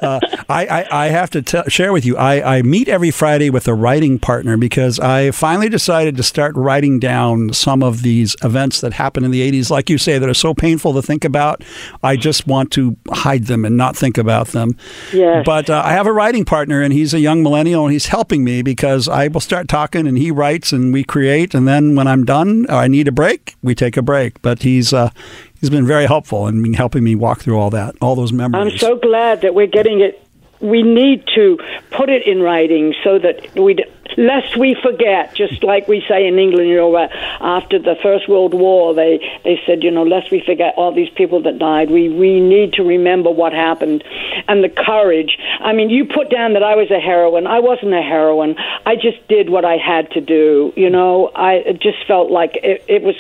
Uh, 0.02 0.20
I, 0.48 0.66
I, 0.66 1.04
I 1.04 1.08
have 1.08 1.30
to 1.30 1.42
tell, 1.42 1.64
share 1.64 1.92
with 1.92 2.04
you, 2.04 2.16
I, 2.16 2.58
I 2.58 2.62
meet 2.62 2.88
every 2.88 3.10
Friday 3.10 3.50
with 3.50 3.68
a 3.68 3.74
writing 3.74 4.18
partner 4.18 4.56
because 4.56 4.98
I 4.98 5.30
finally 5.30 5.68
decided 5.68 6.16
to 6.16 6.22
start 6.22 6.54
writing 6.56 6.98
down 6.98 7.52
some 7.52 7.82
of 7.82 8.02
these 8.02 8.34
events 8.42 8.80
that 8.80 8.94
happened 8.94 9.26
in 9.26 9.32
the 9.32 9.48
80s, 9.50 9.70
like 9.70 9.88
you 9.90 9.98
say, 9.98 10.18
that 10.18 10.28
are 10.28 10.34
so 10.34 10.54
painful 10.54 10.94
to 10.94 11.02
think 11.02 11.24
about. 11.24 11.62
I 12.02 12.16
just 12.16 12.46
want 12.48 12.72
to 12.72 12.96
hide 13.10 13.44
them 13.44 13.64
and 13.64 13.76
not 13.76 13.96
think 13.96 14.18
about 14.18 14.48
them. 14.48 14.76
Yes. 15.12 15.44
But 15.44 15.70
uh, 15.70 15.82
I 15.84 15.92
have 15.92 16.06
a 16.06 16.12
writing 16.12 16.44
partner, 16.44 16.82
and 16.82 16.92
he's 16.92 17.14
a 17.14 17.20
young 17.20 17.42
millennial, 17.42 17.84
and 17.84 17.92
he's 17.92 18.06
helping 18.06 18.42
me 18.42 18.62
because 18.62 19.08
I 19.08 19.28
will 19.28 19.40
start 19.40 19.68
talking, 19.68 20.06
and 20.06 20.18
he 20.18 20.30
writes, 20.30 20.72
and 20.72 20.92
we 20.92 21.04
create, 21.04 21.54
and 21.54 21.68
then 21.68 21.94
when 21.94 22.06
I'm 22.06 22.24
done, 22.24 22.66
or 22.68 22.76
I 22.76 22.88
need 22.88 23.08
a 23.08 23.12
break, 23.12 23.56
we 23.62 23.74
take 23.74 23.96
a 23.96 24.02
break. 24.02 24.42
But 24.42 24.62
he's 24.62 24.92
uh, 24.92 25.10
he's 25.60 25.70
been 25.70 25.86
very 25.86 26.06
helpful 26.06 26.46
in 26.46 26.74
helping 26.74 27.04
me 27.04 27.14
walk 27.14 27.40
through 27.40 27.58
all 27.58 27.70
that, 27.70 27.94
all 28.00 28.14
those 28.14 28.32
memories. 28.32 28.72
I'm 28.72 28.78
so 28.78 28.96
glad 28.96 29.42
that 29.42 29.54
we're 29.54 29.66
getting 29.66 30.00
it. 30.00 30.27
We 30.60 30.82
need 30.82 31.24
to 31.34 31.58
put 31.90 32.08
it 32.08 32.26
in 32.26 32.40
writing 32.42 32.94
so 33.04 33.18
that 33.18 33.54
we, 33.54 33.76
lest 34.16 34.56
we 34.56 34.76
forget. 34.82 35.34
Just 35.34 35.62
like 35.62 35.86
we 35.88 36.04
say 36.08 36.26
in 36.26 36.38
England, 36.38 36.68
you 36.68 36.76
know, 36.76 36.96
after 36.96 37.78
the 37.78 37.96
First 38.02 38.28
World 38.28 38.54
War, 38.54 38.94
they 38.94 39.18
they 39.44 39.60
said, 39.66 39.84
you 39.84 39.90
know, 39.90 40.02
lest 40.02 40.30
we 40.30 40.40
forget 40.40 40.74
all 40.76 40.92
these 40.92 41.10
people 41.10 41.42
that 41.42 41.58
died. 41.58 41.90
We 41.90 42.08
we 42.08 42.40
need 42.40 42.74
to 42.74 42.82
remember 42.82 43.30
what 43.30 43.52
happened 43.52 44.02
and 44.48 44.64
the 44.64 44.68
courage. 44.68 45.38
I 45.60 45.72
mean, 45.72 45.90
you 45.90 46.04
put 46.06 46.30
down 46.30 46.54
that 46.54 46.62
I 46.62 46.74
was 46.74 46.90
a 46.90 47.00
heroine. 47.00 47.46
I 47.46 47.60
wasn't 47.60 47.94
a 47.94 48.02
heroine. 48.02 48.56
I 48.84 48.96
just 48.96 49.26
did 49.28 49.48
what 49.48 49.64
I 49.64 49.76
had 49.76 50.10
to 50.12 50.20
do. 50.20 50.72
You 50.76 50.90
know, 50.90 51.30
I 51.34 51.78
just 51.80 52.04
felt 52.06 52.30
like 52.30 52.56
it, 52.62 52.84
it 52.88 53.02
was 53.02 53.16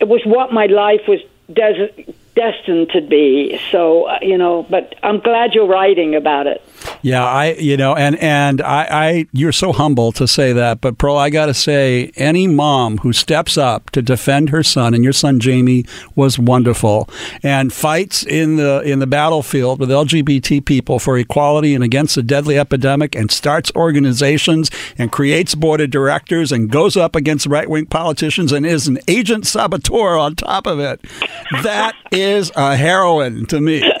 it 0.00 0.08
was 0.08 0.22
what 0.24 0.52
my 0.52 0.66
life 0.66 1.02
was 1.06 1.20
des- 1.52 2.14
destined 2.34 2.90
to 2.90 3.00
be. 3.00 3.60
So, 3.70 4.04
uh, 4.04 4.18
you 4.22 4.38
know, 4.38 4.64
but 4.68 4.94
I'm 5.02 5.18
glad 5.20 5.54
you're 5.54 5.66
writing 5.66 6.14
about 6.14 6.46
it. 6.46 6.62
Yeah, 7.02 7.24
I 7.24 7.52
you 7.52 7.76
know, 7.76 7.94
and 7.94 8.16
and 8.16 8.60
I, 8.60 8.86
I 8.90 9.26
you're 9.32 9.52
so 9.52 9.72
humble 9.72 10.12
to 10.12 10.26
say 10.26 10.52
that, 10.52 10.80
but 10.80 10.98
Pearl, 10.98 11.16
I 11.16 11.30
got 11.30 11.46
to 11.46 11.54
say, 11.54 12.12
any 12.16 12.46
mom 12.46 12.98
who 12.98 13.12
steps 13.12 13.56
up 13.56 13.90
to 13.90 14.02
defend 14.02 14.50
her 14.50 14.62
son, 14.62 14.94
and 14.94 15.04
your 15.04 15.12
son 15.12 15.38
Jamie 15.38 15.84
was 16.16 16.38
wonderful, 16.38 17.08
and 17.42 17.72
fights 17.72 18.24
in 18.24 18.56
the 18.56 18.80
in 18.82 18.98
the 18.98 19.06
battlefield 19.06 19.78
with 19.80 19.90
LGBT 19.90 20.64
people 20.64 20.98
for 20.98 21.16
equality 21.16 21.74
and 21.74 21.84
against 21.84 22.16
a 22.16 22.22
deadly 22.22 22.58
epidemic, 22.58 23.14
and 23.14 23.30
starts 23.30 23.70
organizations 23.76 24.70
and 24.96 25.12
creates 25.12 25.54
board 25.54 25.80
of 25.80 25.90
directors 25.90 26.50
and 26.50 26.70
goes 26.70 26.96
up 26.96 27.14
against 27.14 27.46
right 27.46 27.70
wing 27.70 27.86
politicians 27.86 28.50
and 28.52 28.66
is 28.66 28.88
an 28.88 28.98
agent 29.06 29.46
saboteur 29.46 30.16
on 30.16 30.34
top 30.34 30.66
of 30.66 30.80
it. 30.80 31.00
That 31.62 31.94
is 32.10 32.50
a 32.56 32.76
heroine 32.76 33.46
to 33.46 33.60
me. 33.60 33.78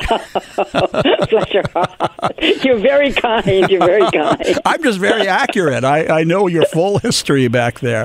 You're 2.62 2.77
very 2.80 3.12
kind. 3.12 3.68
You're 3.70 3.84
very 3.84 4.10
kind. 4.12 4.58
I'm 4.64 4.82
just 4.82 4.98
very 4.98 5.28
accurate. 5.28 5.84
I, 5.84 6.20
I 6.20 6.24
know 6.24 6.46
your 6.46 6.64
full 6.66 6.98
history 6.98 7.48
back 7.48 7.80
there. 7.80 8.04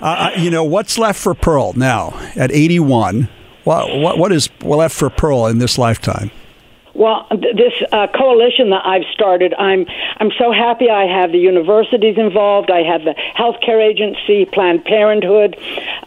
Uh, 0.00 0.30
you 0.36 0.50
know, 0.50 0.64
what's 0.64 0.98
left 0.98 1.20
for 1.20 1.34
Pearl 1.34 1.72
now 1.74 2.18
at 2.36 2.50
81? 2.50 3.28
What, 3.64 3.96
what, 3.98 4.18
what 4.18 4.32
is 4.32 4.48
left 4.62 4.96
for 4.96 5.08
Pearl 5.10 5.46
in 5.46 5.58
this 5.58 5.78
lifetime? 5.78 6.30
Well, 6.94 7.26
this 7.30 7.72
uh, 7.90 8.06
coalition 8.08 8.70
that 8.70 8.84
I've 8.84 9.04
started, 9.14 9.54
I'm 9.54 9.86
I'm 10.18 10.30
so 10.38 10.52
happy. 10.52 10.90
I 10.90 11.06
have 11.06 11.32
the 11.32 11.38
universities 11.38 12.18
involved. 12.18 12.70
I 12.70 12.82
have 12.82 13.02
the 13.02 13.14
healthcare 13.36 13.80
agency, 13.80 14.44
Planned 14.44 14.84
Parenthood, 14.84 15.56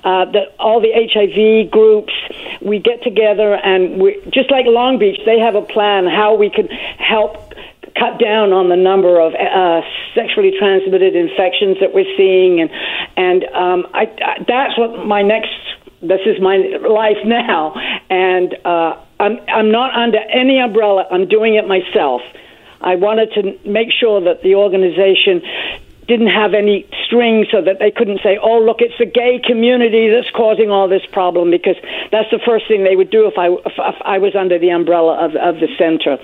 uh, 0.03 0.25
the, 0.25 0.51
all 0.59 0.79
the 0.81 0.93
HIV 0.93 1.71
groups. 1.71 2.13
We 2.61 2.79
get 2.79 3.01
together 3.01 3.55
and 3.55 3.99
we 3.99 4.21
just 4.29 4.51
like 4.51 4.65
Long 4.67 4.99
Beach, 4.99 5.19
they 5.25 5.39
have 5.39 5.55
a 5.55 5.61
plan 5.61 6.05
how 6.05 6.35
we 6.35 6.49
can 6.49 6.67
help 6.67 7.53
cut 7.97 8.19
down 8.19 8.51
on 8.51 8.69
the 8.69 8.75
number 8.75 9.19
of 9.19 9.33
uh, 9.33 9.81
sexually 10.13 10.53
transmitted 10.57 11.15
infections 11.15 11.77
that 11.79 11.93
we're 11.93 12.11
seeing, 12.17 12.61
and 12.61 12.69
and 13.17 13.43
um, 13.55 13.87
I, 13.93 14.03
I, 14.21 14.43
that's 14.47 14.77
what 14.77 15.05
my 15.05 15.21
next. 15.21 15.49
This 16.01 16.21
is 16.25 16.39
my 16.39 16.57
life 16.57 17.17
now, 17.25 17.73
and 18.09 18.53
uh, 18.65 19.01
I'm 19.19 19.37
I'm 19.47 19.71
not 19.71 19.95
under 19.95 20.19
any 20.19 20.59
umbrella. 20.59 21.05
I'm 21.11 21.27
doing 21.27 21.55
it 21.55 21.67
myself. 21.67 22.21
I 22.81 22.95
wanted 22.95 23.29
to 23.35 23.69
make 23.69 23.89
sure 23.91 24.21
that 24.21 24.43
the 24.43 24.55
organization 24.55 25.41
didn't 26.07 26.27
have 26.27 26.53
any 26.53 26.87
strings 27.05 27.47
so 27.51 27.61
that 27.61 27.79
they 27.79 27.91
couldn't 27.91 28.21
say, 28.21 28.37
oh, 28.41 28.59
look, 28.59 28.77
it's 28.79 28.97
the 28.99 29.05
gay 29.05 29.39
community 29.43 30.09
that's 30.09 30.29
causing 30.31 30.69
all 30.69 30.87
this 30.87 31.05
problem, 31.11 31.49
because 31.51 31.75
that's 32.11 32.29
the 32.31 32.39
first 32.45 32.67
thing 32.67 32.83
they 32.83 32.95
would 32.95 33.09
do 33.09 33.27
if 33.27 33.37
I, 33.37 33.47
if, 33.47 33.73
if 33.77 33.95
I 34.01 34.17
was 34.19 34.35
under 34.35 34.59
the 34.59 34.69
umbrella 34.69 35.25
of, 35.25 35.35
of 35.35 35.55
the 35.55 35.67
center. 35.77 36.17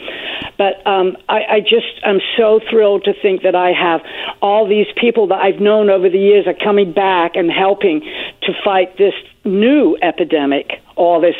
But 0.57 0.85
um, 0.85 1.17
I, 1.27 1.43
I 1.49 1.59
just 1.61 1.99
am 2.03 2.19
so 2.37 2.59
thrilled 2.69 3.05
to 3.05 3.13
think 3.13 3.41
that 3.43 3.55
I 3.55 3.71
have 3.71 4.01
all 4.41 4.67
these 4.67 4.87
people 4.95 5.27
that 5.27 5.41
I've 5.41 5.59
known 5.59 5.89
over 5.89 6.09
the 6.09 6.19
years 6.19 6.45
are 6.47 6.53
coming 6.53 6.93
back 6.93 7.35
and 7.35 7.51
helping 7.51 8.01
to 8.43 8.53
fight 8.63 8.97
this 8.97 9.13
new 9.43 9.97
epidemic 10.01 10.81
or 10.95 11.21
this 11.21 11.35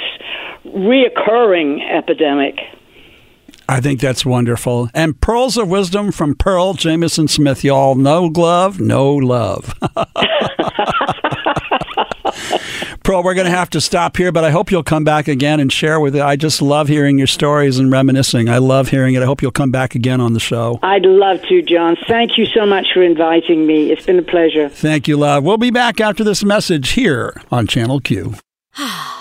reoccurring 0.66 1.88
epidemic. 1.88 2.60
I 3.68 3.80
think 3.80 3.99
that's 3.99 4.26
wonderful. 4.26 4.89
And 4.93 5.20
pearls 5.20 5.57
of 5.57 5.70
wisdom 5.70 6.12
from 6.12 6.36
Pearl 6.36 6.74
Jemison 6.74 7.30
Smith, 7.30 7.64
y'all. 7.64 7.95
No 7.95 8.30
glove, 8.30 8.80
no 8.80 9.14
love. 9.14 9.74
Pearl, 13.03 13.24
we're 13.24 13.34
going 13.34 13.45
to 13.45 13.51
have 13.51 13.70
to 13.72 13.82
stop 13.82 14.16
here, 14.16 14.32
but 14.32 14.43
I 14.43 14.51
hope 14.51 14.72
you'll 14.72 14.84
come 14.84 15.03
back 15.03 15.28
again 15.28 15.59
and 15.59 15.72
share 15.72 15.99
with 15.99 16.16
it. 16.16 16.22
I 16.22 16.36
just 16.36 16.62
love 16.62 16.88
hearing 16.88 17.18
your 17.18 17.28
stories 17.28 17.80
and 17.80 17.91
reminiscing. 17.91 18.47
I 18.47 18.59
love 18.59 18.89
hearing 18.89 19.16
it. 19.16 19.24
I 19.24 19.26
hope 19.26 19.41
you'll 19.41 19.51
come 19.51 19.72
back 19.72 19.95
again 19.95 20.22
on 20.22 20.34
the 20.34 20.39
show. 20.39 20.80
I'd 20.84 21.05
love 21.05 21.41
to, 21.43 21.62
John. 21.62 21.97
Thank 22.07 22.38
you 22.38 22.45
so 22.45 22.66
much 22.66 22.88
for 22.93 23.01
inviting 23.01 23.66
me. 23.66 23.91
It's 23.91 24.05
been 24.05 24.20
a 24.20 24.24
pleasure. 24.24 24.70
Thank 24.70 25.07
you, 25.07 25.18
love. 25.18 25.43
We'll 25.43 25.57
be 25.57 25.72
back 25.72 25.99
after 25.99 26.24
this 26.24 26.43
message 26.43 26.91
here 26.91 27.41
on 27.51 27.68
Channel 27.68 28.01
Q. 28.01 28.36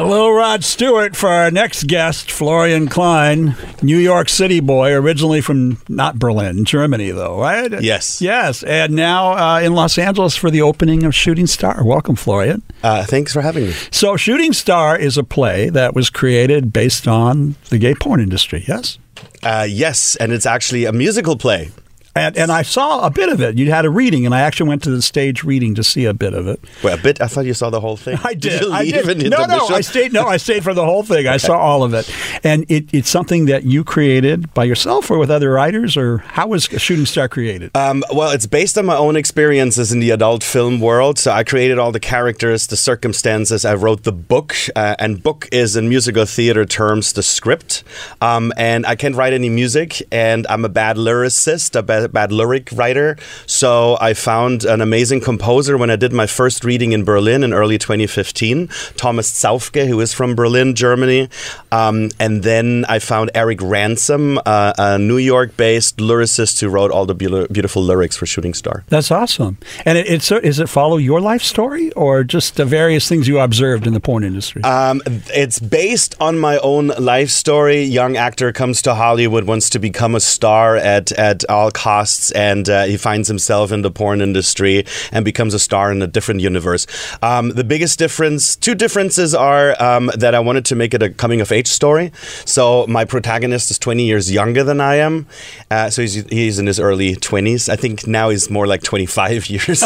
Hello, 0.00 0.28
Rod 0.28 0.64
Stewart, 0.64 1.14
for 1.14 1.28
our 1.28 1.52
next 1.52 1.86
guest, 1.86 2.28
Florian 2.28 2.88
Klein, 2.88 3.54
New 3.80 3.96
York 3.96 4.28
City 4.28 4.58
boy, 4.58 4.92
originally 4.92 5.40
from 5.40 5.80
not 5.88 6.18
Berlin, 6.18 6.64
Germany, 6.64 7.12
though, 7.12 7.40
right? 7.40 7.80
Yes. 7.80 8.20
Yes, 8.20 8.64
and 8.64 8.94
now 8.94 9.34
uh, 9.34 9.60
in 9.60 9.72
Los 9.72 9.96
Angeles 9.96 10.34
for 10.34 10.50
the 10.50 10.62
opening 10.62 11.04
of 11.04 11.14
Shooting 11.14 11.46
Star. 11.46 11.84
Welcome, 11.84 12.16
Florian. 12.16 12.62
Uh, 12.82 13.04
thanks 13.04 13.32
for 13.32 13.40
having 13.40 13.66
me. 13.66 13.72
So, 13.92 14.16
Shooting 14.16 14.52
Star 14.52 14.98
is 14.98 15.16
a 15.16 15.22
play 15.22 15.70
that 15.70 15.94
was 15.94 16.10
created 16.10 16.72
based 16.72 17.06
on 17.06 17.54
the 17.68 17.78
gay 17.78 17.94
porn 17.94 18.18
industry, 18.18 18.64
yes? 18.66 18.98
Uh, 19.44 19.64
yes, 19.70 20.16
and 20.16 20.32
it's 20.32 20.44
actually 20.44 20.86
a 20.86 20.92
musical 20.92 21.36
play. 21.36 21.70
And, 22.14 22.36
and 22.36 22.52
I 22.52 22.62
saw 22.62 23.04
a 23.04 23.10
bit 23.10 23.28
of 23.28 23.40
it. 23.40 23.58
You 23.58 23.70
had 23.70 23.84
a 23.84 23.90
reading, 23.90 24.24
and 24.24 24.34
I 24.34 24.40
actually 24.40 24.68
went 24.68 24.82
to 24.84 24.90
the 24.90 25.02
stage 25.02 25.42
reading 25.42 25.74
to 25.74 25.84
see 25.84 26.04
a 26.04 26.14
bit 26.14 26.34
of 26.34 26.46
it. 26.46 26.62
Wait, 26.82 26.98
a 26.98 27.02
bit? 27.02 27.20
I 27.20 27.26
thought 27.26 27.44
you 27.44 27.54
saw 27.54 27.70
the 27.70 27.80
whole 27.80 27.96
thing. 27.96 28.18
I 28.24 28.34
did. 28.34 28.62
you 28.62 28.72
I 28.72 28.84
did. 28.84 29.30
No, 29.30 29.44
no. 29.46 29.66
I 29.68 29.80
stayed. 29.80 30.12
No, 30.12 30.26
I 30.26 30.36
stayed 30.36 30.62
for 30.62 30.74
the 30.74 30.84
whole 30.84 31.02
thing. 31.02 31.26
I 31.26 31.38
saw 31.38 31.58
all 31.58 31.82
of 31.82 31.94
it, 31.94 32.10
and 32.44 32.64
it, 32.70 32.92
it's 32.94 33.08
something 33.08 33.46
that 33.46 33.64
you 33.64 33.84
created 33.84 34.52
by 34.54 34.64
yourself 34.64 35.10
or 35.10 35.18
with 35.18 35.30
other 35.30 35.50
writers, 35.50 35.96
or 35.96 36.18
how 36.18 36.48
was 36.48 36.64
Shooting 36.64 37.06
Star 37.06 37.28
created? 37.28 37.76
Um, 37.76 38.04
well, 38.12 38.30
it's 38.30 38.46
based 38.46 38.78
on 38.78 38.86
my 38.86 38.96
own 38.96 39.16
experiences 39.16 39.92
in 39.92 40.00
the 40.00 40.10
adult 40.10 40.44
film 40.44 40.80
world. 40.80 41.18
So 41.18 41.32
I 41.32 41.44
created 41.44 41.78
all 41.78 41.92
the 41.92 42.00
characters, 42.00 42.66
the 42.66 42.76
circumstances. 42.76 43.64
I 43.64 43.74
wrote 43.74 44.04
the 44.04 44.12
book, 44.12 44.54
uh, 44.76 44.94
and 44.98 45.22
book 45.22 45.48
is 45.50 45.76
in 45.76 45.88
musical 45.88 46.26
theater 46.26 46.64
terms 46.64 47.12
the 47.12 47.22
script. 47.22 47.82
Um, 48.20 48.52
and 48.56 48.86
I 48.86 48.94
can't 48.96 49.16
write 49.16 49.32
any 49.32 49.48
music, 49.48 50.02
and 50.12 50.46
I'm 50.48 50.64
a 50.64 50.68
bad 50.68 50.96
lyricist, 50.96 51.76
a 51.76 51.82
bad, 51.82 52.03
bad 52.08 52.32
lyric 52.32 52.70
writer. 52.72 53.16
So 53.46 53.96
I 54.00 54.14
found 54.14 54.64
an 54.64 54.80
amazing 54.80 55.20
composer 55.20 55.76
when 55.76 55.90
I 55.90 55.96
did 55.96 56.12
my 56.12 56.26
first 56.26 56.64
reading 56.64 56.92
in 56.92 57.04
Berlin 57.04 57.42
in 57.42 57.52
early 57.52 57.78
2015, 57.78 58.68
Thomas 58.96 59.30
Zaufke, 59.32 59.86
who 59.86 60.00
is 60.00 60.12
from 60.12 60.34
Berlin, 60.34 60.74
Germany. 60.74 61.28
Um, 61.72 62.10
and 62.18 62.42
then 62.42 62.84
I 62.88 62.98
found 62.98 63.30
Eric 63.34 63.60
Ransom, 63.62 64.38
uh, 64.44 64.72
a 64.78 64.98
New 64.98 65.18
York-based 65.18 65.98
lyricist 65.98 66.60
who 66.60 66.68
wrote 66.68 66.90
all 66.90 67.06
the 67.06 67.14
beau- 67.14 67.46
beautiful 67.48 67.82
lyrics 67.82 68.16
for 68.16 68.26
Shooting 68.26 68.54
Star. 68.54 68.84
That's 68.88 69.10
awesome. 69.10 69.58
And 69.84 69.98
it, 69.98 70.06
it's 70.08 70.30
is 70.30 70.58
it 70.60 70.68
follow 70.68 70.96
your 70.96 71.20
life 71.20 71.42
story 71.42 71.92
or 71.92 72.24
just 72.24 72.56
the 72.56 72.64
various 72.64 73.08
things 73.08 73.28
you 73.28 73.38
observed 73.38 73.86
in 73.86 73.94
the 73.94 74.00
porn 74.00 74.24
industry? 74.24 74.62
Um, 74.62 75.02
it's 75.06 75.58
based 75.58 76.14
on 76.20 76.38
my 76.38 76.58
own 76.58 76.88
life 76.98 77.30
story. 77.30 77.82
Young 77.82 78.16
actor 78.16 78.52
comes 78.52 78.82
to 78.82 78.94
Hollywood, 78.94 79.44
wants 79.44 79.70
to 79.70 79.78
become 79.78 80.14
a 80.14 80.20
star 80.20 80.76
at, 80.76 81.12
at 81.12 81.48
all 81.48 81.70
costs, 81.94 82.32
and 82.32 82.68
uh, 82.68 82.84
he 82.84 82.96
finds 82.96 83.28
himself 83.28 83.70
in 83.70 83.82
the 83.82 83.90
porn 83.90 84.20
industry 84.20 84.84
and 85.12 85.24
becomes 85.24 85.54
a 85.54 85.58
star 85.58 85.92
in 85.92 86.02
a 86.02 86.06
different 86.06 86.40
universe. 86.40 86.86
Um, 87.22 87.50
the 87.50 87.64
biggest 87.74 87.98
difference, 87.98 88.56
two 88.56 88.74
differences 88.74 89.34
are 89.34 89.80
um, 89.80 90.10
that 90.16 90.34
I 90.34 90.40
wanted 90.40 90.64
to 90.70 90.74
make 90.74 90.92
it 90.96 91.02
a 91.02 91.10
coming 91.10 91.40
of 91.40 91.52
age 91.52 91.68
story. 91.68 92.10
So 92.44 92.86
my 92.88 93.04
protagonist 93.04 93.70
is 93.70 93.78
20 93.78 94.04
years 94.04 94.32
younger 94.40 94.64
than 94.64 94.80
I 94.80 94.94
am. 95.08 95.26
Uh, 95.70 95.88
so 95.90 96.02
he's, 96.02 96.14
he's 96.38 96.58
in 96.58 96.66
his 96.66 96.80
early 96.80 97.14
20s. 97.14 97.68
I 97.68 97.76
think 97.76 98.06
now 98.06 98.30
he's 98.30 98.50
more 98.50 98.66
like 98.66 98.82
25 98.82 99.48
years 99.54 99.82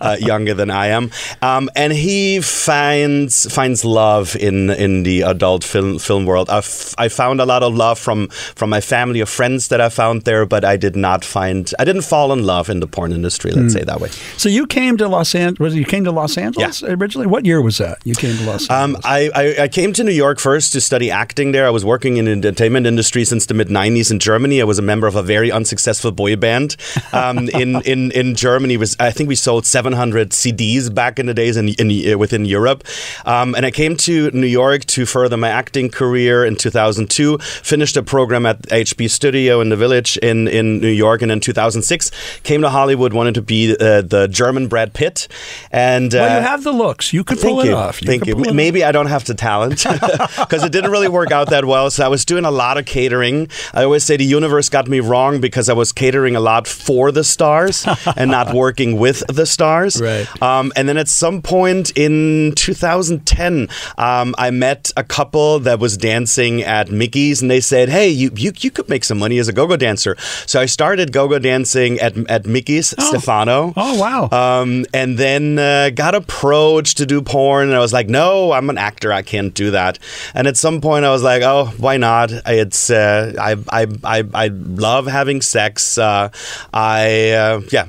uh, 0.00 0.16
younger 0.20 0.54
than 0.54 0.70
I 0.70 0.86
am. 0.98 1.10
Um, 1.42 1.68
and 1.74 1.92
he 1.92 2.40
finds 2.40 3.52
finds 3.52 3.84
love 3.84 4.36
in 4.36 4.70
in 4.70 5.02
the 5.02 5.22
adult 5.22 5.64
film 5.64 5.98
film 5.98 6.24
world. 6.26 6.48
I, 6.50 6.58
I 7.04 7.08
found 7.08 7.40
a 7.40 7.46
lot 7.46 7.62
of 7.62 7.74
love 7.74 7.98
from 7.98 8.28
from 8.58 8.70
my 8.70 8.80
family 8.80 9.20
of 9.20 9.28
friends 9.28 9.68
that 9.68 9.80
I 9.80 9.88
found 9.88 10.22
there, 10.22 10.46
but 10.46 10.64
I 10.64 10.76
did 10.76 10.94
not 10.96 11.24
find 11.38 11.62
I 11.78 11.84
didn't 11.88 12.02
fall 12.12 12.28
in 12.36 12.40
love 12.52 12.66
in 12.72 12.78
the 12.80 12.86
porn 12.96 13.12
industry. 13.12 13.50
Let's 13.52 13.72
Hmm. 13.72 13.78
say 13.78 13.84
that 13.90 14.00
way. 14.02 14.10
so 14.42 14.48
you 14.58 14.64
came 14.66 14.94
to 15.02 15.06
Los 15.16 15.34
Angeles. 15.34 15.74
You 15.74 15.84
came 15.94 16.04
to 16.04 16.12
Los 16.20 16.34
Angeles 16.44 16.82
originally. 16.82 17.26
What 17.34 17.42
year 17.50 17.60
was 17.68 17.76
that? 17.84 17.96
You 18.04 18.14
came 18.14 18.36
to 18.40 18.44
Los 18.44 18.68
Angeles. 18.68 18.70
Um, 18.70 18.90
I, 19.18 19.20
I, 19.42 19.62
I 19.64 19.68
came 19.68 19.92
to 19.98 20.02
New 20.04 20.18
York 20.24 20.38
first 20.40 20.72
to 20.74 20.80
study 20.80 21.10
acting 21.10 21.52
there. 21.52 21.66
I 21.66 21.70
was 21.78 21.84
working 21.84 22.16
in 22.18 22.24
the 22.26 22.32
entertainment 22.32 22.86
industry 22.86 23.24
since 23.24 23.46
the 23.46 23.54
mid 23.54 23.68
90s 23.68 24.10
in 24.10 24.18
Germany. 24.18 24.60
I 24.60 24.64
was 24.64 24.78
a 24.78 24.82
member 24.92 25.06
of 25.06 25.16
a 25.16 25.22
very 25.22 25.50
unsuccessful 25.50 26.12
boy 26.12 26.36
band 26.36 26.76
um, 27.12 27.48
in, 27.62 27.80
in, 27.82 28.10
in 28.12 28.34
Germany. 28.34 28.76
Was 28.76 28.96
I 29.00 29.10
think 29.10 29.28
we 29.28 29.36
sold 29.36 29.64
700 29.66 30.30
CDs 30.30 30.92
back 30.94 31.18
in 31.18 31.26
the 31.26 31.34
days 31.34 31.56
in, 31.56 31.68
in 31.70 31.88
uh, 32.12 32.18
within 32.18 32.44
Europe. 32.44 32.84
Um, 33.24 33.54
and 33.54 33.64
I 33.66 33.70
came 33.70 33.96
to 34.08 34.30
New 34.32 34.46
York 34.46 34.84
to 34.96 35.06
further 35.06 35.36
my 35.36 35.48
acting 35.48 35.88
career 35.90 36.44
in 36.44 36.56
2002. 36.56 37.38
Finished 37.38 37.96
a 37.96 38.02
program 38.02 38.44
at 38.46 38.60
HB 38.62 39.08
Studio 39.10 39.60
in 39.60 39.68
the 39.70 39.76
Village 39.76 40.16
in, 40.18 40.48
in 40.48 40.80
New 40.80 40.88
York, 40.88 41.21
and 41.22 41.32
in 41.32 41.40
2006 41.40 42.10
came 42.42 42.62
to 42.62 42.70
Hollywood. 42.70 43.12
Wanted 43.12 43.34
to 43.34 43.42
be 43.42 43.72
uh, 43.72 44.02
the 44.02 44.28
German 44.30 44.68
Brad 44.68 44.94
Pitt, 44.94 45.28
and 45.70 46.12
well, 46.12 46.30
uh, 46.30 46.36
you 46.36 46.42
have 46.42 46.64
the 46.64 46.72
looks. 46.72 47.12
You 47.12 47.24
could 47.24 47.38
Thank 47.38 47.52
pull 47.52 47.60
it 47.62 47.66
you. 47.66 47.74
off. 47.74 47.98
Thank 47.98 48.26
you. 48.26 48.34
pull 48.34 48.48
it 48.48 48.54
Maybe 48.54 48.84
I 48.84 48.92
don't 48.92 49.06
have 49.06 49.24
the 49.24 49.34
talent 49.34 49.84
because 50.38 50.62
it 50.62 50.72
didn't 50.72 50.90
really 50.90 51.08
work 51.08 51.30
out 51.30 51.50
that 51.50 51.64
well. 51.64 51.90
So 51.90 52.04
I 52.04 52.08
was 52.08 52.24
doing 52.24 52.44
a 52.44 52.50
lot 52.50 52.78
of 52.78 52.86
catering. 52.86 53.48
I 53.74 53.84
always 53.84 54.04
say 54.04 54.16
the 54.16 54.24
universe 54.24 54.68
got 54.68 54.88
me 54.88 55.00
wrong 55.00 55.40
because 55.40 55.68
I 55.68 55.72
was 55.72 55.92
catering 55.92 56.36
a 56.36 56.40
lot 56.40 56.66
for 56.66 57.12
the 57.12 57.24
stars 57.24 57.86
and 58.16 58.30
not 58.30 58.54
working 58.54 58.98
with 58.98 59.22
the 59.28 59.46
stars. 59.46 60.00
Right. 60.00 60.26
Um, 60.42 60.72
and 60.76 60.88
then 60.88 60.96
at 60.96 61.08
some 61.08 61.42
point 61.42 61.92
in 61.96 62.52
2010, 62.56 63.68
um, 63.98 64.34
I 64.38 64.50
met 64.50 64.90
a 64.96 65.04
couple 65.04 65.58
that 65.60 65.78
was 65.78 65.96
dancing 65.96 66.62
at 66.62 66.90
Mickey's, 66.90 67.42
and 67.42 67.50
they 67.50 67.60
said, 67.60 67.88
"Hey, 67.88 68.08
you 68.08 68.30
you, 68.36 68.52
you 68.58 68.70
could 68.70 68.88
make 68.88 69.04
some 69.04 69.18
money 69.18 69.38
as 69.38 69.48
a 69.48 69.52
go-go 69.52 69.76
dancer." 69.76 70.16
So 70.46 70.60
I 70.60 70.66
started 70.66 71.01
go-go 71.10 71.38
dancing 71.38 71.98
at 71.98 72.16
at 72.30 72.46
Mickey's, 72.46 72.88
Stefano. 72.88 73.72
Oh 73.76 73.98
wow. 73.98 74.28
Um, 74.30 74.84
and 74.92 75.18
then 75.18 75.58
uh, 75.58 75.90
got 75.90 76.14
approached 76.14 76.98
to 76.98 77.06
do 77.06 77.22
porn, 77.22 77.68
and 77.68 77.76
I 77.76 77.80
was 77.80 77.92
like, 77.92 78.08
"No, 78.08 78.52
I'm 78.52 78.70
an 78.70 78.78
actor. 78.78 79.12
I 79.12 79.22
can't 79.22 79.54
do 79.54 79.70
that." 79.72 79.98
And 80.34 80.46
at 80.46 80.56
some 80.56 80.80
point, 80.80 81.04
I 81.04 81.10
was 81.10 81.22
like, 81.22 81.42
"Oh, 81.42 81.72
why 81.78 81.96
not? 81.96 82.30
It's 82.46 82.90
uh, 82.90 83.34
I, 83.40 83.56
I 83.70 83.86
I 84.04 84.24
I 84.34 84.48
love 84.48 85.06
having 85.06 85.42
sex. 85.42 85.98
Uh, 85.98 86.28
I 86.72 87.30
uh, 87.30 87.60
yeah." 87.70 87.86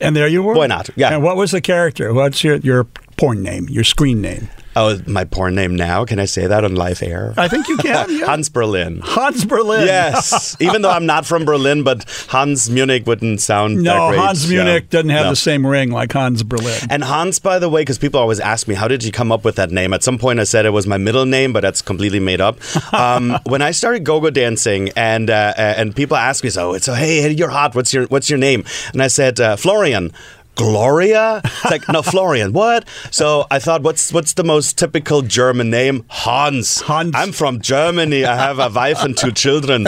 and 0.00 0.16
there 0.16 0.26
you 0.26 0.42
were. 0.42 0.54
Why 0.54 0.66
not? 0.66 0.90
Yeah. 0.96 1.14
And 1.14 1.22
what 1.22 1.36
was 1.36 1.52
the 1.52 1.60
character? 1.60 2.12
What's 2.12 2.44
your 2.44 2.56
your 2.56 2.84
porn 3.16 3.42
name? 3.42 3.68
Your 3.68 3.84
screen 3.84 4.20
name? 4.20 4.48
Oh, 4.74 4.98
my 5.06 5.24
porn 5.24 5.54
name 5.54 5.76
now? 5.76 6.04
Can 6.04 6.18
I 6.18 6.24
say 6.24 6.46
that 6.46 6.64
on 6.64 6.74
live 6.74 7.02
air? 7.02 7.34
I 7.36 7.48
think 7.48 7.68
you 7.68 7.76
can. 7.76 7.92
Yeah. 8.12 8.26
Hans 8.26 8.48
Berlin. 8.48 9.00
Hans 9.04 9.44
Berlin. 9.44 9.86
Yes, 9.86 10.56
even 10.60 10.82
though 10.82 10.90
I'm 10.90 11.06
not 11.06 11.24
from 11.26 11.44
Berlin, 11.44 11.82
but 11.82 12.04
Hans 12.28 12.68
Munich 12.70 13.06
wouldn't 13.06 13.40
sound 13.40 13.78
that 13.78 13.82
No, 13.82 14.08
great. 14.08 14.18
Hans. 14.20 14.48
Munich 14.48 14.90
doesn't 14.90 15.08
have 15.10 15.26
No. 15.26 15.30
the 15.30 15.36
same 15.36 15.66
ring 15.66 15.90
like 15.90 16.12
Hans 16.12 16.42
Berlin. 16.42 16.78
And 16.90 17.04
Hans, 17.04 17.38
by 17.38 17.58
the 17.58 17.68
way, 17.68 17.82
because 17.82 17.98
people 17.98 18.18
always 18.20 18.40
ask 18.40 18.66
me, 18.68 18.74
how 18.74 18.88
did 18.88 19.04
you 19.04 19.12
come 19.12 19.30
up 19.30 19.44
with 19.44 19.56
that 19.56 19.70
name? 19.70 19.92
At 19.92 20.02
some 20.02 20.18
point, 20.18 20.40
I 20.40 20.44
said 20.44 20.66
it 20.66 20.70
was 20.70 20.86
my 20.86 20.96
middle 20.98 21.26
name, 21.26 21.52
but 21.52 21.60
that's 21.60 21.82
completely 21.82 22.20
made 22.20 22.40
up. 22.40 22.58
Um, 22.92 23.38
when 23.44 23.62
I 23.62 23.70
started 23.70 24.04
go-go 24.04 24.28
dancing, 24.30 24.90
and 24.96 25.30
uh, 25.30 25.54
and 25.56 25.96
people 25.96 26.16
ask 26.16 26.44
me, 26.44 26.50
so 26.50 26.74
it's 26.74 26.84
so 26.84 26.92
hey, 26.94 27.22
hey, 27.22 27.30
you're 27.32 27.48
hot. 27.48 27.74
What's 27.74 27.92
your 27.94 28.06
what's 28.06 28.28
your 28.28 28.38
name? 28.38 28.64
And 28.92 29.02
I 29.02 29.06
said 29.08 29.40
uh, 29.40 29.56
Florian. 29.56 30.12
Gloria? 30.54 31.40
It's 31.44 31.64
like 31.64 31.88
no, 31.88 32.02
Florian. 32.02 32.52
What? 32.52 32.86
So 33.10 33.46
I 33.50 33.58
thought, 33.58 33.82
what's 33.82 34.12
what's 34.12 34.34
the 34.34 34.44
most 34.44 34.78
typical 34.78 35.22
German 35.22 35.70
name? 35.70 36.04
Hans. 36.08 36.80
Hans. 36.82 37.12
I'm 37.14 37.32
from 37.32 37.60
Germany. 37.60 38.24
I 38.24 38.36
have 38.36 38.58
a 38.58 38.68
wife 38.68 39.02
and 39.02 39.16
two 39.16 39.32
children, 39.32 39.86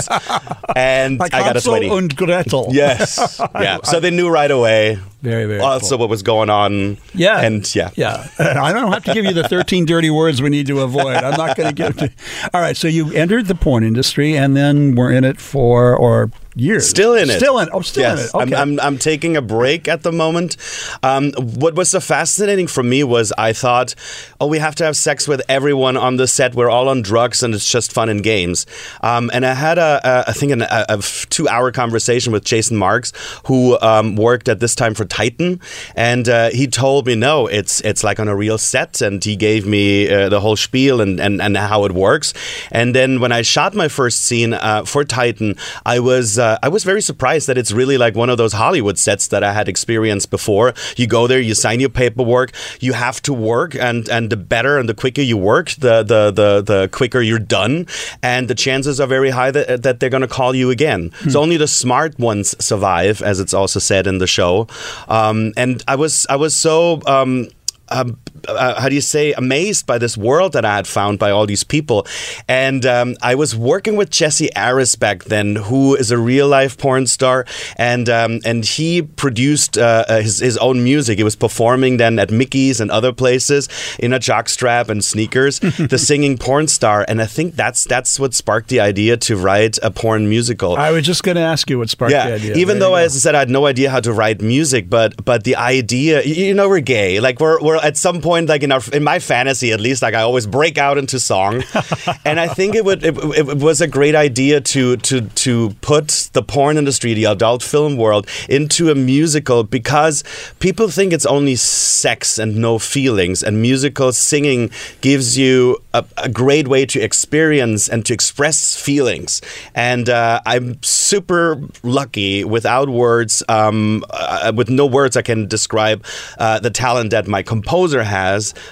and 0.75 1.19
like 1.19 1.35
I 1.35 1.41
got 1.41 1.51
a 1.51 1.53
Hansel 1.55 1.73
sweaty. 1.73 1.91
und 1.91 2.17
Gretel. 2.17 2.69
Yes. 2.71 3.41
Yeah. 3.55 3.79
So 3.85 4.01
they 4.01 4.11
knew 4.11 4.29
right 4.29 4.51
away. 4.51 4.99
Very, 5.23 5.47
very 5.47 5.61
also 5.61 5.91
cool. 5.91 6.01
what 6.01 6.11
was 6.11 6.23
going 6.23 6.51
on. 6.51 6.99
Yeah. 7.15 7.41
And 7.41 7.73
yeah. 7.75 7.91
Yeah. 7.95 8.27
Uh, 8.39 8.55
I 8.61 8.73
don't 8.73 8.93
have 8.93 9.05
to 9.05 9.15
give 9.15 9.25
you 9.25 9.33
the 9.33 9.49
13 9.49 9.87
dirty 9.87 10.11
words 10.11 10.43
we 10.43 10.51
need 10.51 10.67
to 10.67 10.81
avoid. 10.81 11.17
I'm 11.17 11.37
not 11.37 11.57
going 11.57 11.69
to 11.69 11.75
give 11.75 11.97
to. 11.99 12.11
All 12.55 12.61
right. 12.61 12.77
So 12.77 12.89
you 12.89 13.11
entered 13.13 13.47
the 13.47 13.55
porn 13.55 13.85
industry 13.85 14.37
and 14.37 14.55
then 14.57 14.97
were 14.97 15.11
in 15.11 15.25
it 15.25 15.41
for, 15.41 15.97
or 15.97 16.31
years. 16.55 16.89
Still 16.89 17.15
in 17.15 17.31
it. 17.31 17.39
Still 17.39 17.59
in. 17.59 17.69
Oh, 17.73 17.81
still 17.81 18.03
yes. 18.03 18.19
in 18.19 18.41
it. 18.41 18.43
Okay. 18.45 18.57
I'm, 18.57 18.79
I'm, 18.79 18.81
I'm 18.81 18.99
taking 18.99 19.37
a 19.37 19.43
break 19.43 19.89
at 19.89 20.03
the 20.03 20.13
moment. 20.13 20.57
Um, 21.03 21.33
what 21.33 21.75
was 21.75 21.91
so 21.91 22.01
fascinating 22.01 22.67
for 22.67 22.83
me 22.83 23.05
was 23.05 23.33
I 23.37 23.53
thought, 23.53 23.95
oh, 24.41 24.47
we 24.47 24.59
have 24.59 24.75
to 24.77 24.85
have 24.85 24.97
sex 24.97 25.27
with 25.27 25.43
everyone 25.49 25.97
on 25.97 26.17
the 26.17 26.27
set. 26.27 26.55
We're 26.55 26.71
all 26.71 26.89
on 26.89 27.03
drugs 27.03 27.43
and 27.43 27.55
it's 27.55 27.71
just 27.71 27.93
fun 27.93 28.09
and 28.09 28.23
games. 28.23 28.67
Um, 29.03 29.31
and 29.33 29.45
I 29.45 29.55
had 29.55 29.79
a, 29.79 30.01
a 30.05 30.31
I 30.31 30.33
think 30.33 30.53
an, 30.53 30.63
a, 30.63 30.87
a 30.89 30.99
two 31.31 31.49
hour 31.49 31.73
conversation 31.73 32.33
with 32.33 32.45
Jason 32.45 32.77
Marks, 32.77 33.13
who 33.47 33.79
um, 33.81 34.17
worked 34.17 34.49
at 34.49 34.61
this 34.61 34.75
time 34.75 34.95
for 34.95 35.05
Titan, 35.05 35.61
and 35.97 36.29
uh, 36.29 36.51
he 36.51 36.67
told 36.67 37.07
me 37.07 37.15
no, 37.15 37.47
it's 37.47 37.81
it's 37.81 38.05
like 38.05 38.21
on 38.21 38.29
a 38.29 38.37
real 38.37 38.59
set, 38.59 39.01
and 39.01 39.23
he 39.25 39.37
gave 39.37 39.67
me 39.67 40.13
uh, 40.13 40.29
the 40.29 40.41
whole 40.41 40.57
spiel 40.57 41.01
and, 41.01 41.21
and 41.21 41.41
and 41.41 41.57
how 41.57 41.85
it 41.85 41.93
works. 41.93 42.35
And 42.71 42.95
then 42.95 43.21
when 43.21 43.33
I 43.33 43.43
shot 43.43 43.75
my 43.75 43.89
first 43.89 44.21
scene 44.23 44.55
uh, 44.55 44.85
for 44.85 45.05
Titan, 45.05 45.57
I 45.85 46.01
was 46.01 46.39
uh, 46.45 46.59
I 46.63 46.69
was 46.69 46.85
very 46.85 47.01
surprised 47.01 47.47
that 47.49 47.57
it's 47.57 47.73
really 47.73 47.97
like 47.97 48.15
one 48.15 48.29
of 48.29 48.37
those 48.37 48.53
Hollywood 48.53 48.99
sets 48.99 49.29
that 49.29 49.43
I 49.43 49.53
had 49.55 49.67
experienced 49.69 50.31
before. 50.31 50.75
You 50.97 51.07
go 51.07 51.27
there, 51.27 51.41
you 51.41 51.55
sign 51.55 51.81
your 51.81 51.89
paperwork, 51.89 52.53
you 52.81 52.93
have 52.93 53.23
to 53.23 53.33
work, 53.33 53.75
and 53.75 54.09
and 54.11 54.29
the 54.29 54.37
better 54.37 54.79
and 54.79 54.87
the 54.89 54.95
quicker 54.95 55.23
you 55.23 55.39
work, 55.39 55.71
the 55.87 56.03
the 56.03 56.23
the, 56.31 56.51
the 56.61 56.89
quicker 56.89 57.23
you're 57.23 57.47
done, 57.61 57.87
and 58.23 58.49
the 58.49 58.55
chances 58.55 59.01
are 59.01 59.07
very 59.07 59.31
high 59.31 59.51
that, 59.53 59.83
that 59.85 60.01
they're 60.01 60.11
going 60.11 60.29
to 60.29 60.35
call 60.41 60.55
you 60.55 60.71
again. 60.71 61.11
So 61.31 61.41
only 61.41 61.57
the 61.57 61.69
smart 61.69 62.19
ones 62.19 62.55
survive, 62.63 63.23
as 63.23 63.41
it's 63.41 63.55
also 63.55 63.81
said 63.81 64.07
in 64.07 64.19
the 64.19 64.27
show. 64.27 64.69
Um, 65.09 65.53
and 65.57 65.83
I 65.89 65.97
was 65.97 66.27
I 66.29 66.37
was 66.37 66.57
so. 66.57 67.01
Um, 67.07 67.49
um, 67.89 68.19
uh, 68.49 68.81
how 68.81 68.89
do 68.89 68.95
you 68.95 69.01
say 69.01 69.33
amazed 69.33 69.87
by 69.87 69.99
this 69.99 70.17
world 70.17 70.53
that 70.53 70.65
I 70.65 70.77
had 70.77 70.87
found 70.87 71.19
by 71.19 71.31
all 71.31 71.47
these 71.47 71.65
people, 71.65 72.07
and 72.49 72.85
um, 72.87 73.17
I 73.23 73.35
was 73.35 73.57
working 73.57 73.97
with 73.97 74.11
Jesse 74.11 74.51
Aris 74.57 74.97
back 74.97 75.25
then, 75.25 75.57
who 75.57 75.95
is 75.95 76.11
a 76.11 76.19
real 76.19 76.49
life 76.49 76.77
porn 76.79 77.07
star, 77.07 77.47
and 77.77 78.09
um, 78.09 78.41
and 78.45 78.65
he 78.65 79.03
produced 79.03 79.79
uh, 79.79 80.05
uh, 80.09 80.21
his 80.21 80.39
his 80.39 80.57
own 80.59 80.83
music. 80.85 81.19
He 81.19 81.25
was 81.25 81.37
performing 81.37 81.97
then 81.97 82.19
at 82.19 82.31
Mickey's 82.31 82.81
and 82.81 82.91
other 82.91 83.13
places 83.13 83.69
in 83.99 84.13
a 84.13 84.19
jockstrap 84.19 84.89
and 84.89 85.05
sneakers, 85.05 85.61
the 85.91 85.99
singing 85.99 86.39
porn 86.39 86.69
star, 86.69 87.05
and 87.09 87.21
I 87.21 87.27
think 87.27 87.55
that's 87.55 87.85
that's 87.85 88.19
what 88.19 88.35
sparked 88.35 88.69
the 88.69 88.81
idea 88.81 89.17
to 89.17 89.37
write 89.37 89.79
a 89.83 89.91
porn 89.91 90.29
musical. 90.29 90.77
I 90.77 90.91
was 90.91 91.05
just 91.05 91.23
going 91.23 91.37
to 91.37 91.43
ask 91.43 91.71
you 91.71 91.79
what 91.79 91.91
sparked 91.91 92.13
yeah, 92.13 92.29
the 92.29 92.35
idea. 92.35 92.55
even 92.57 92.79
There 92.79 92.91
though, 92.91 92.95
as 92.97 93.15
I 93.15 93.19
said, 93.19 93.35
I 93.35 93.41
had 93.41 93.51
no 93.51 93.67
idea 93.67 93.91
how 93.91 94.01
to 94.01 94.13
write 94.13 94.41
music, 94.41 94.91
but 94.91 95.25
but 95.25 95.45
the 95.45 95.57
idea, 95.57 96.23
you 96.23 96.55
know, 96.55 96.69
we're 96.69 96.81
gay. 96.81 97.21
Like 97.21 97.41
we're 97.41 97.61
we're 97.61 97.77
at 97.77 97.97
some 97.97 98.21
point, 98.21 98.34
like 98.43 98.63
in 98.63 98.73
our 98.73 98.81
in 98.93 99.05
my 99.05 99.19
fantasy 99.19 99.73
at 99.73 99.81
least, 99.81 100.03
like 100.03 100.15
I 100.15 100.23
always 100.23 100.47
break 100.47 100.79
out 100.79 100.99
into 100.99 101.19
song, 101.19 101.63
and 102.25 102.39
I 102.41 102.49
think 102.49 102.75
it 102.75 102.85
would 102.85 103.05
it, 103.05 103.17
it 103.17 103.59
was 103.59 103.81
a 103.81 103.87
great 103.87 104.15
idea 104.15 104.61
to 104.61 104.97
to 104.97 105.23
to 105.23 105.71
put 105.81 106.31
the 106.33 106.43
porn 106.43 106.77
industry, 106.77 107.15
the 107.15 107.25
adult 107.25 107.63
film 107.63 107.97
world, 107.97 108.29
into 108.49 108.91
a 108.91 108.95
musical 108.95 109.65
because 109.65 110.25
people 110.59 110.89
think 110.89 111.13
it's 111.13 111.27
only 111.27 111.57
sex 111.57 112.39
and 112.39 112.57
no 112.57 112.79
feelings, 112.79 113.43
and 113.43 113.63
musical 113.63 114.13
singing 114.13 114.71
gives 115.01 115.39
you 115.39 115.79
a, 115.95 116.05
a 116.17 116.29
great 116.29 116.69
way 116.69 116.85
to 116.87 117.01
experience 117.01 117.89
and 117.89 118.05
to 118.07 118.13
express 118.13 118.81
feelings. 118.81 119.41
And 119.75 120.09
uh, 120.09 120.41
I'm 120.45 120.83
super 120.83 121.61
lucky, 121.83 122.45
without 122.45 122.89
words, 122.89 123.43
um, 123.49 124.05
uh, 124.11 124.53
with 124.55 124.69
no 124.69 124.87
words, 124.87 125.17
I 125.17 125.23
can 125.23 125.47
describe 125.47 126.05
uh, 126.39 126.59
the 126.61 126.71
talent 126.71 127.11
that 127.11 127.27
my 127.27 127.43
composer 127.43 128.03
has. 128.03 128.24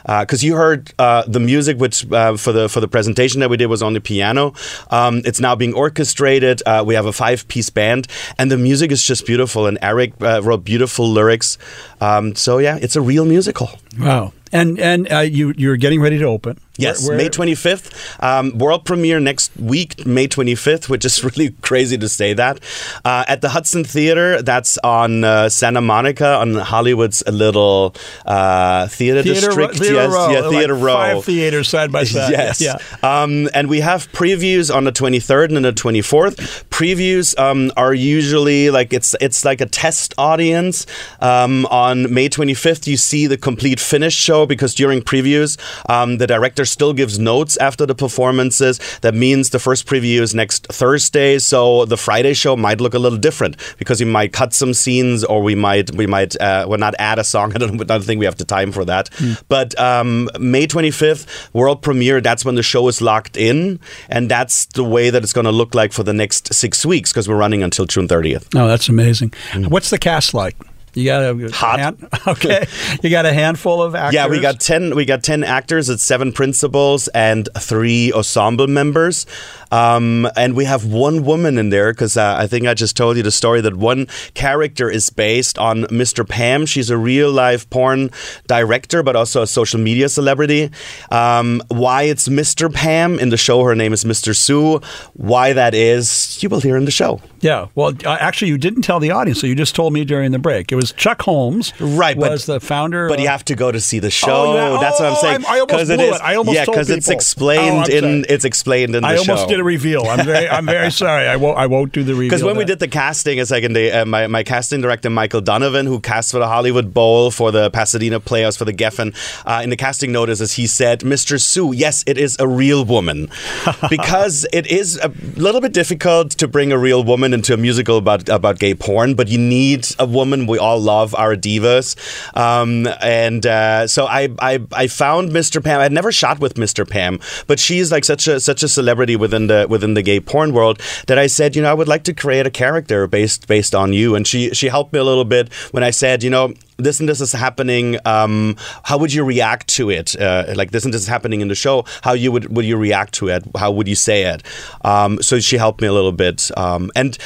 Because 0.04 0.42
you 0.42 0.56
heard 0.56 0.92
uh, 0.98 1.24
the 1.26 1.40
music, 1.40 1.78
which 1.78 2.10
uh, 2.10 2.36
for 2.36 2.52
the 2.52 2.68
for 2.68 2.80
the 2.80 2.88
presentation 2.88 3.40
that 3.40 3.50
we 3.50 3.56
did 3.56 3.66
was 3.66 3.82
on 3.82 3.92
the 3.92 4.00
piano. 4.00 4.54
Um, 4.90 5.22
it's 5.24 5.40
now 5.40 5.54
being 5.54 5.74
orchestrated. 5.74 6.62
Uh, 6.66 6.84
we 6.86 6.94
have 6.94 7.06
a 7.06 7.12
five 7.12 7.46
piece 7.48 7.70
band, 7.70 8.08
and 8.38 8.50
the 8.50 8.58
music 8.58 8.92
is 8.92 9.04
just 9.04 9.26
beautiful. 9.26 9.66
And 9.66 9.78
Eric 9.82 10.12
uh, 10.20 10.42
wrote 10.42 10.64
beautiful 10.64 11.08
lyrics. 11.08 11.58
Um, 12.00 12.34
so 12.34 12.58
yeah, 12.58 12.78
it's 12.80 12.96
a 12.96 13.00
real 13.00 13.24
musical. 13.24 13.70
Wow. 13.98 14.32
And 14.52 14.78
and 14.78 15.10
uh, 15.10 15.20
you 15.20 15.54
you're 15.56 15.78
getting 15.78 16.00
ready 16.00 16.18
to 16.18 16.24
open. 16.24 16.60
Yes, 16.82 17.06
Where- 17.08 17.16
May 17.16 17.28
25th. 17.28 18.22
Um, 18.22 18.58
world 18.58 18.84
premiere 18.84 19.20
next 19.20 19.50
week, 19.56 20.06
May 20.06 20.28
25th, 20.28 20.88
which 20.88 21.04
is 21.04 21.22
really 21.36 21.50
crazy 21.62 21.96
to 21.98 22.08
say 22.08 22.34
that. 22.34 22.60
Uh, 23.04 23.24
at 23.28 23.40
the 23.40 23.50
Hudson 23.50 23.84
Theater, 23.84 24.42
that's 24.42 24.78
on 24.78 25.24
uh, 25.24 25.48
Santa 25.48 25.80
Monica, 25.80 26.36
on 26.36 26.54
Hollywood's 26.54 27.22
little 27.26 27.94
uh, 28.26 28.86
theater, 28.88 29.22
Theater, 29.22 29.48
Ro- 29.48 29.66
district. 29.68 29.78
theater 29.78 29.94
yes, 29.94 30.12
row. 30.12 30.30
yeah, 30.30 30.40
like 30.40 30.50
Theater 30.50 30.74
Row. 30.74 30.94
Five 30.94 31.24
theaters 31.24 31.68
side 31.68 31.92
by 31.92 32.04
side. 32.04 32.30
Yes. 32.32 32.60
Yeah. 32.60 32.78
Um, 33.02 33.48
and 33.54 33.68
we 33.68 33.80
have 33.80 34.10
previews 34.12 34.74
on 34.74 34.84
the 34.84 34.92
23rd 34.92 35.54
and 35.56 35.64
the 35.64 35.72
24th. 35.72 36.64
Previews 36.70 37.38
um, 37.38 37.70
are 37.76 37.92
usually 37.92 38.70
like 38.70 38.92
it's 38.92 39.14
it's 39.20 39.44
like 39.44 39.60
a 39.60 39.66
test 39.66 40.14
audience. 40.18 40.86
Um, 41.20 41.66
on 41.66 42.12
May 42.12 42.28
25th, 42.28 42.86
you 42.86 42.96
see 42.96 43.26
the 43.26 43.36
complete 43.36 43.80
finished 43.80 44.18
show 44.18 44.46
because 44.46 44.74
during 44.74 45.02
previews, 45.02 45.58
um, 45.90 46.18
the 46.18 46.26
director 46.26 46.64
still 46.72 46.92
gives 46.92 47.18
notes 47.18 47.56
after 47.58 47.86
the 47.86 47.94
performances. 47.94 48.80
That 49.02 49.14
means 49.14 49.50
the 49.50 49.58
first 49.58 49.86
preview 49.86 50.20
is 50.20 50.34
next 50.34 50.66
Thursday, 50.68 51.38
so 51.38 51.84
the 51.84 51.96
Friday 51.96 52.34
show 52.34 52.56
might 52.56 52.80
look 52.80 52.94
a 52.94 52.98
little 52.98 53.18
different 53.18 53.56
because 53.78 54.00
we 54.00 54.06
might 54.06 54.32
cut 54.32 54.54
some 54.54 54.74
scenes 54.74 55.24
or 55.24 55.42
we 55.42 55.54
might 55.54 55.94
we 55.94 56.06
might 56.06 56.40
uh, 56.40 56.66
well 56.68 56.78
not 56.78 56.94
add 56.98 57.18
a 57.18 57.24
song. 57.24 57.52
I 57.54 57.58
don't, 57.58 57.80
I 57.80 57.84
don't 57.84 58.04
think 58.04 58.18
we 58.18 58.24
have 58.24 58.36
the 58.36 58.44
time 58.44 58.72
for 58.72 58.84
that. 58.86 59.10
But 59.48 59.78
um, 59.78 60.28
May 60.38 60.66
25th, 60.66 61.52
world 61.52 61.82
premiere. 61.82 62.20
That's 62.20 62.44
when 62.44 62.54
the 62.54 62.62
show 62.62 62.88
is 62.88 63.00
locked 63.00 63.36
in, 63.36 63.78
and 64.08 64.30
that's 64.30 64.66
the 64.66 64.84
way 64.84 65.10
that 65.10 65.22
it's 65.22 65.32
going 65.32 65.44
to 65.44 65.52
look 65.52 65.74
like 65.74 65.92
for 65.92 66.02
the 66.02 66.12
next 66.12 66.52
six 66.54 66.84
weeks 66.86 67.12
because 67.12 67.28
we're 67.28 67.36
running 67.36 67.62
until 67.62 67.86
June 67.86 68.08
30th. 68.08 68.48
Oh, 68.54 68.66
that's 68.66 68.88
amazing. 68.88 69.32
What's 69.68 69.90
the 69.90 69.98
cast 69.98 70.34
like? 70.34 70.56
You 70.94 71.04
got 71.04 71.22
a. 71.22 71.50
Hot. 71.52 71.78
hand- 71.80 72.08
okay. 72.26 72.66
You 73.02 73.10
got 73.10 73.26
a 73.26 73.32
handful 73.32 73.82
of 73.82 73.94
actors. 73.94 74.14
Yeah, 74.14 74.28
we 74.28 74.40
got 74.40 74.60
ten. 74.60 74.94
We 74.94 75.04
got 75.04 75.22
ten 75.22 75.42
actors. 75.42 75.88
It's 75.88 76.04
seven 76.04 76.32
principals 76.32 77.08
and 77.08 77.48
three 77.58 78.12
ensemble 78.12 78.66
members, 78.66 79.26
um, 79.70 80.28
and 80.36 80.54
we 80.54 80.66
have 80.66 80.84
one 80.84 81.24
woman 81.24 81.58
in 81.58 81.70
there 81.70 81.92
because 81.92 82.16
uh, 82.16 82.36
I 82.38 82.46
think 82.46 82.66
I 82.66 82.74
just 82.74 82.96
told 82.96 83.16
you 83.16 83.22
the 83.22 83.30
story 83.32 83.60
that 83.62 83.76
one 83.76 84.06
character 84.34 84.90
is 84.90 85.08
based 85.10 85.58
on 85.58 85.84
Mr. 85.84 86.28
Pam. 86.28 86.66
She's 86.66 86.90
a 86.90 86.96
real 86.98 87.32
life 87.32 87.68
porn 87.70 88.10
director, 88.46 89.02
but 89.02 89.16
also 89.16 89.42
a 89.42 89.46
social 89.46 89.80
media 89.80 90.08
celebrity. 90.08 90.70
Um, 91.10 91.62
why 91.68 92.02
it's 92.04 92.28
Mr. 92.28 92.72
Pam 92.72 93.18
in 93.18 93.30
the 93.30 93.36
show? 93.38 93.64
Her 93.64 93.74
name 93.74 93.92
is 93.92 94.04
Mr. 94.04 94.36
Sue. 94.36 94.80
Why 95.14 95.52
that 95.54 95.74
is, 95.74 96.40
you 96.42 96.48
will 96.48 96.60
hear 96.60 96.76
in 96.76 96.84
the 96.84 96.90
show. 96.90 97.20
Yeah. 97.42 97.66
Well, 97.74 97.92
uh, 98.06 98.16
actually, 98.20 98.48
you 98.48 98.58
didn't 98.58 98.82
tell 98.82 99.00
the 99.00 99.10
audience, 99.10 99.40
so 99.40 99.46
you 99.46 99.54
just 99.54 99.74
told 99.74 99.92
me 99.92 100.04
during 100.04 100.30
the 100.30 100.38
break. 100.38 100.72
It 100.72 100.76
was 100.76 100.92
Chuck 100.92 101.22
Holmes, 101.22 101.72
right? 101.80 102.16
Was 102.16 102.46
the 102.46 102.60
founder? 102.60 103.08
But 103.08 103.18
of- 103.18 103.20
you 103.24 103.28
have 103.28 103.44
to 103.46 103.54
go 103.54 103.70
to 103.72 103.80
see 103.80 103.98
the 103.98 104.10
show. 104.10 104.52
Oh, 104.52 104.54
yeah. 104.74 104.80
That's 104.80 105.00
what 105.00 105.06
I'm 105.08 105.12
Oh, 105.16 105.20
saying. 105.20 105.44
I 105.48 105.58
almost 105.60 105.86
blew 105.88 106.14
it. 106.14 106.20
I 106.22 106.34
almost 106.36 106.54
yeah, 106.56 106.64
told 106.64 106.78
it's 106.78 106.88
people. 106.88 107.12
Oh, 107.12 107.14
explained 107.14 107.88
in 107.88 108.26
it's 108.28 108.44
explained 108.44 108.94
in 108.94 109.02
the 109.02 109.08
I 109.08 109.16
show. 109.16 109.32
almost 109.32 109.48
did 109.48 109.60
a 109.60 109.64
reveal. 109.64 110.06
I'm 110.06 110.24
very, 110.24 110.48
I'm 110.48 110.66
very 110.66 110.90
sorry. 111.04 111.26
I 111.26 111.36
won't, 111.36 111.58
I 111.58 111.66
won't 111.66 111.92
do 111.92 112.02
the 112.04 112.14
reveal. 112.14 112.28
Because 112.30 112.44
when 112.44 112.56
we 112.56 112.64
did 112.64 112.78
the 112.78 112.88
casting, 112.88 113.38
like 113.50 113.64
in 113.64 113.72
the 113.72 113.90
uh, 113.90 114.04
my, 114.04 114.26
my 114.28 114.42
casting 114.44 114.80
director 114.80 115.10
Michael 115.10 115.40
Donovan, 115.40 115.86
who 115.86 115.98
cast 116.00 116.30
for 116.30 116.38
the 116.38 116.46
Hollywood 116.48 116.94
Bowl 116.94 117.30
for 117.32 117.50
the 117.50 117.70
Pasadena 117.70 118.20
Playhouse 118.20 118.56
for 118.56 118.64
the 118.64 118.72
Geffen, 118.72 119.14
uh, 119.44 119.60
in 119.64 119.70
the 119.70 119.76
casting 119.76 120.12
notices 120.12 120.52
he 120.52 120.66
said, 120.68 121.00
"Mr. 121.00 121.40
Sue, 121.40 121.72
yes, 121.74 122.04
it 122.06 122.18
is 122.18 122.36
a 122.38 122.46
real 122.46 122.84
woman," 122.84 123.28
because 123.90 124.46
it 124.52 124.66
is 124.68 124.96
a 125.02 125.08
little 125.36 125.60
bit 125.60 125.72
difficult 125.72 126.30
to 126.32 126.46
bring 126.46 126.70
a 126.70 126.78
real 126.78 127.02
woman 127.02 127.31
into 127.32 127.54
a 127.54 127.56
musical 127.56 127.98
about 127.98 128.28
about 128.28 128.58
gay 128.58 128.74
porn, 128.74 129.14
but 129.14 129.28
you 129.28 129.38
need 129.38 129.86
a 129.98 130.06
woman. 130.06 130.46
We 130.46 130.58
all 130.58 130.80
love 130.80 131.14
our 131.14 131.36
divas, 131.36 131.96
um, 132.36 132.88
and 133.00 133.44
uh, 133.46 133.86
so 133.86 134.06
I, 134.06 134.28
I 134.38 134.60
I 134.72 134.86
found 134.86 135.30
Mr. 135.30 135.62
Pam. 135.62 135.80
I'd 135.80 135.92
never 135.92 136.12
shot 136.12 136.40
with 136.40 136.54
Mr. 136.54 136.88
Pam, 136.88 137.20
but 137.46 137.58
she's 137.58 137.90
like 137.92 138.04
such 138.04 138.28
a 138.28 138.40
such 138.40 138.62
a 138.62 138.68
celebrity 138.68 139.16
within 139.16 139.46
the 139.46 139.66
within 139.68 139.94
the 139.94 140.02
gay 140.02 140.20
porn 140.20 140.52
world 140.52 140.80
that 141.06 141.18
I 141.18 141.26
said, 141.26 141.56
you 141.56 141.62
know, 141.62 141.70
I 141.70 141.74
would 141.74 141.88
like 141.88 142.04
to 142.04 142.14
create 142.14 142.46
a 142.46 142.50
character 142.50 143.06
based 143.06 143.48
based 143.48 143.74
on 143.74 143.92
you, 143.92 144.14
and 144.14 144.26
she 144.26 144.50
she 144.54 144.68
helped 144.68 144.92
me 144.92 144.98
a 144.98 145.04
little 145.04 145.24
bit 145.24 145.52
when 145.72 145.82
I 145.82 145.90
said, 145.90 146.22
you 146.22 146.30
know. 146.30 146.54
This 146.82 147.00
and 147.00 147.08
this 147.08 147.20
is 147.20 147.32
happening. 147.32 147.98
Um, 148.04 148.56
how 148.82 148.98
would 148.98 149.12
you 149.12 149.24
react 149.24 149.68
to 149.76 149.90
it? 149.90 150.20
Uh, 150.20 150.52
like 150.54 150.70
this 150.70 150.84
and 150.84 150.92
this 150.92 151.02
is 151.02 151.08
happening 151.08 151.40
in 151.40 151.48
the 151.48 151.54
show. 151.54 151.84
How 152.02 152.12
you 152.12 152.32
would 152.32 152.54
would 152.54 152.64
you 152.64 152.76
react 152.76 153.14
to 153.14 153.28
it? 153.28 153.44
How 153.56 153.70
would 153.70 153.88
you 153.88 153.94
say 153.96 154.24
it? 154.24 154.42
Um, 154.84 155.22
so 155.22 155.40
she 155.40 155.56
helped 155.56 155.80
me 155.80 155.88
a 155.88 155.92
little 155.92 156.12
bit, 156.12 156.50
um, 156.56 156.90
and 156.94 157.18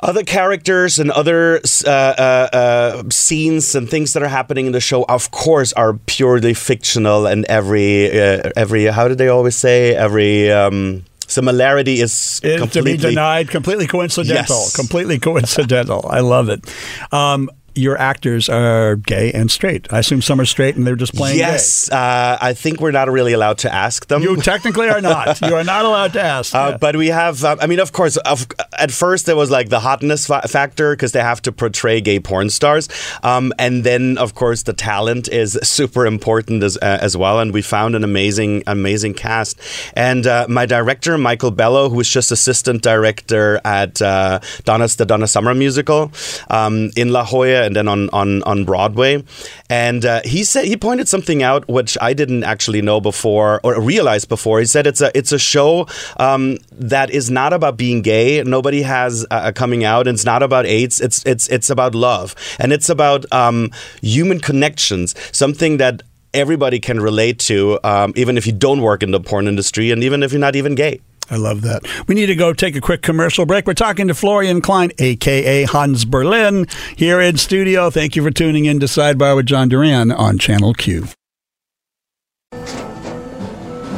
other 0.00 0.22
characters 0.22 0.98
and 0.98 1.10
other 1.10 1.60
uh, 1.86 1.90
uh, 1.90 2.48
uh, 2.52 3.02
scenes 3.10 3.74
and 3.74 3.88
things 3.88 4.12
that 4.12 4.22
are 4.22 4.28
happening 4.28 4.66
in 4.66 4.72
the 4.72 4.80
show, 4.80 5.04
of 5.08 5.30
course, 5.30 5.72
are 5.72 5.94
purely 6.06 6.54
fictional. 6.54 7.26
And 7.26 7.44
every 7.46 8.10
uh, 8.10 8.50
every 8.56 8.84
how 8.84 9.08
did 9.08 9.18
they 9.18 9.28
always 9.28 9.56
say 9.56 9.94
every. 9.94 10.50
Um, 10.50 11.04
Similarity 11.28 12.00
is 12.00 12.12
Is 12.12 12.40
to 12.40 12.58
completely 12.58 12.92
be 12.92 12.98
denied, 12.98 13.50
completely 13.50 13.88
coincidental. 13.88 14.60
Yes. 14.62 14.76
Completely 14.76 15.18
coincidental. 15.18 16.06
I 16.08 16.20
love 16.20 16.48
it. 16.48 16.64
Um, 17.10 17.50
your 17.76 17.98
actors 17.98 18.48
are 18.48 18.96
gay 18.96 19.32
and 19.32 19.50
straight. 19.50 19.92
I 19.92 19.98
assume 20.00 20.22
some 20.22 20.40
are 20.40 20.44
straight 20.46 20.76
and 20.76 20.86
they're 20.86 20.96
just 20.96 21.14
playing 21.14 21.38
yes, 21.38 21.90
uh, 21.90 22.38
I 22.40 22.54
think 22.54 22.80
we're 22.80 22.90
not 22.92 23.10
really 23.10 23.32
allowed 23.32 23.58
to 23.58 23.72
ask 23.72 24.06
them. 24.06 24.22
You 24.22 24.36
technically 24.36 24.88
are 24.88 25.00
not. 25.00 25.40
You 25.46 25.54
are 25.54 25.64
not 25.64 25.84
allowed 25.84 26.12
to 26.14 26.22
ask. 26.22 26.54
Uh, 26.54 26.70
Yeah. 26.70 26.76
But 26.78 26.96
we 26.96 27.08
have, 27.08 27.44
uh, 27.44 27.56
I 27.60 27.66
mean, 27.66 27.78
of 27.78 27.92
course, 27.92 28.16
of, 28.18 28.46
at 28.78 28.90
first 28.90 29.26
there 29.26 29.36
was 29.36 29.50
like 29.50 29.68
the 29.68 29.80
hotness 29.80 30.26
fa- 30.26 30.48
factor 30.48 30.94
because 30.96 31.12
they 31.12 31.20
have 31.20 31.40
to 31.42 31.52
portray 31.52 32.00
gay 32.00 32.18
porn 32.18 32.50
stars. 32.50 32.88
Um, 33.22 33.52
and 33.58 33.84
then, 33.84 34.18
of 34.18 34.34
course, 34.34 34.62
the 34.64 34.72
talent 34.72 35.28
is 35.28 35.58
super 35.62 36.06
important 36.06 36.62
as, 36.62 36.76
uh, 36.78 36.98
as 37.00 37.16
well. 37.16 37.38
And 37.40 37.52
we 37.52 37.62
found 37.62 37.94
an 37.94 38.02
amazing, 38.02 38.62
amazing 38.66 39.14
cast. 39.14 39.60
And 39.94 40.26
uh, 40.26 40.46
my 40.48 40.66
director, 40.66 41.16
Michael 41.18 41.50
Bello, 41.50 41.88
who 41.88 41.96
was 41.96 42.08
just 42.08 42.32
assistant 42.32 42.82
director 42.82 43.60
at 43.64 44.00
uh, 44.02 44.40
Donna's, 44.64 44.96
the 44.96 45.04
Donna 45.06 45.26
Summer 45.28 45.54
musical 45.54 46.10
um, 46.50 46.90
in 46.96 47.10
La 47.12 47.24
Jolla 47.24 47.65
and 47.66 47.76
then 47.76 47.88
on, 47.88 48.08
on, 48.10 48.42
on 48.44 48.64
Broadway. 48.64 49.22
And 49.68 50.04
uh, 50.04 50.22
he 50.24 50.44
said, 50.44 50.64
he 50.64 50.76
pointed 50.76 51.08
something 51.08 51.42
out 51.42 51.68
which 51.68 51.98
I 52.00 52.14
didn't 52.14 52.44
actually 52.44 52.80
know 52.80 53.00
before 53.00 53.60
or 53.62 53.80
realize 53.80 54.24
before. 54.24 54.60
He 54.60 54.66
said 54.66 54.86
it's 54.86 55.00
a, 55.00 55.10
it's 55.18 55.32
a 55.32 55.38
show 55.38 55.86
um, 56.16 56.58
that 56.72 57.10
is 57.10 57.30
not 57.30 57.52
about 57.52 57.76
being 57.76 58.00
gay. 58.02 58.42
Nobody 58.42 58.82
has 58.82 59.26
uh, 59.30 59.52
coming 59.52 59.84
out. 59.84 60.06
And 60.06 60.14
it's 60.14 60.24
not 60.24 60.42
about 60.42 60.66
AIDS. 60.66 61.00
It's 61.00 61.24
it's 61.26 61.48
it's 61.48 61.70
about 61.70 61.94
love, 61.94 62.34
and 62.58 62.72
it's 62.72 62.88
about 62.88 63.30
um, 63.32 63.70
human 64.02 64.40
connections. 64.40 65.14
Something 65.32 65.78
that 65.78 66.02
everybody 66.32 66.78
can 66.80 67.00
relate 67.00 67.38
to, 67.38 67.78
um, 67.82 68.12
even 68.16 68.36
if 68.36 68.46
you 68.46 68.52
don't 68.52 68.82
work 68.82 69.02
in 69.02 69.10
the 69.10 69.20
porn 69.20 69.48
industry, 69.48 69.90
and 69.90 70.04
even 70.04 70.22
if 70.22 70.32
you're 70.32 70.40
not 70.40 70.56
even 70.56 70.74
gay. 70.74 71.00
I 71.30 71.36
love 71.36 71.62
that. 71.62 71.82
We 72.06 72.14
need 72.14 72.26
to 72.26 72.36
go 72.36 72.52
take 72.52 72.76
a 72.76 72.80
quick 72.80 73.02
commercial 73.02 73.46
break. 73.46 73.66
We're 73.66 73.74
talking 73.74 74.08
to 74.08 74.14
Florian 74.14 74.60
Klein, 74.60 74.92
aka 74.98 75.64
Hans 75.64 76.04
Berlin, 76.04 76.66
here 76.96 77.20
in 77.20 77.36
studio. 77.36 77.90
Thank 77.90 78.16
you 78.16 78.22
for 78.22 78.30
tuning 78.30 78.64
in 78.64 78.80
to 78.80 78.86
Sidebar 78.86 79.34
with 79.36 79.46
John 79.46 79.68
Duran 79.68 80.12
on 80.12 80.38
Channel 80.38 80.74
Q. 80.74 81.08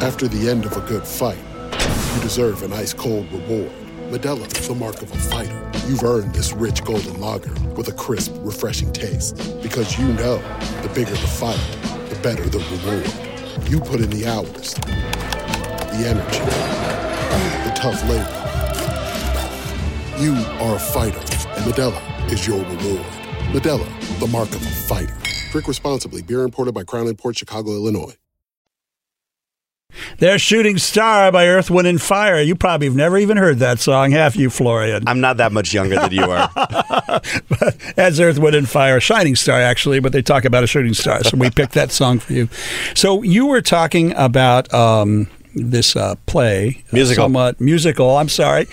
After 0.01 0.27
the 0.27 0.49
end 0.49 0.65
of 0.65 0.75
a 0.77 0.81
good 0.81 1.05
fight, 1.05 1.37
you 2.15 2.21
deserve 2.21 2.63
an 2.63 2.73
ice 2.73 2.93
cold 2.93 3.31
reward. 3.31 3.71
Modelo 4.09 4.45
is 4.57 4.67
the 4.67 4.73
mark 4.73 5.01
of 5.01 5.11
a 5.11 5.17
fighter. 5.17 5.71
You've 5.87 6.03
earned 6.03 6.33
this 6.33 6.51
rich 6.53 6.83
golden 6.83 7.19
lager 7.19 7.53
with 7.75 7.89
a 7.89 7.91
crisp, 7.91 8.33
refreshing 8.39 8.91
taste. 8.91 9.35
Because 9.61 9.99
you 9.99 10.07
know 10.13 10.37
the 10.81 10.89
bigger 10.95 11.11
the 11.11 11.17
fight, 11.17 11.59
the 12.09 12.15
better 12.23 12.43
the 12.49 12.57
reward. 12.57 13.69
You 13.69 13.79
put 13.79 13.99
in 13.99 14.09
the 14.09 14.25
hours, 14.25 14.73
the 14.73 16.07
energy, 16.07 16.39
the 17.29 17.71
tough 17.75 18.01
labor. 18.09 18.35
You 20.19 20.33
are 20.59 20.75
a 20.75 20.79
fighter, 20.79 21.19
and 21.19 21.71
Modelo 21.71 22.31
is 22.31 22.45
your 22.45 22.59
reward. 22.59 23.05
Modelo, 23.53 24.19
the 24.19 24.27
mark 24.27 24.49
of 24.49 24.61
a 24.61 24.69
fighter. 24.69 25.15
Drink 25.51 25.67
responsibly. 25.67 26.21
Beer 26.21 26.43
imported 26.43 26.73
by 26.73 26.83
Crown 26.83 27.13
Port 27.15 27.37
Chicago, 27.37 27.71
Illinois. 27.71 28.15
There's 30.19 30.41
Shooting 30.41 30.77
Star 30.77 31.31
by 31.31 31.47
Earth, 31.47 31.71
Wind, 31.71 31.87
and 31.87 32.01
Fire. 32.01 32.41
You 32.41 32.55
probably 32.55 32.87
have 32.87 32.95
never 32.95 33.17
even 33.17 33.37
heard 33.37 33.59
that 33.59 33.79
song, 33.79 34.11
have 34.11 34.35
you, 34.35 34.49
Florian? 34.49 35.07
I'm 35.07 35.19
not 35.19 35.37
that 35.37 35.51
much 35.51 35.73
younger 35.73 35.95
than 35.95 36.11
you 36.11 36.23
are. 36.23 36.49
As 37.97 38.19
Earth, 38.19 38.37
Wind, 38.37 38.55
and 38.55 38.69
Fire, 38.69 38.99
Shining 38.99 39.35
Star, 39.35 39.59
actually, 39.59 39.99
but 39.99 40.11
they 40.11 40.21
talk 40.21 40.45
about 40.45 40.63
a 40.63 40.67
shooting 40.67 40.93
star. 40.93 41.23
So 41.23 41.37
we 41.37 41.49
picked 41.49 41.73
that 41.73 41.91
song 41.91 42.19
for 42.19 42.33
you. 42.33 42.49
So 42.95 43.23
you 43.23 43.47
were 43.47 43.61
talking 43.61 44.13
about 44.15 44.71
um, 44.73 45.27
this 45.55 45.95
uh, 45.95 46.15
play, 46.25 46.83
uh, 46.87 46.95
Musical. 46.95 47.23
somewhat 47.23 47.59
musical. 47.61 48.17
I'm 48.17 48.29
sorry, 48.29 48.67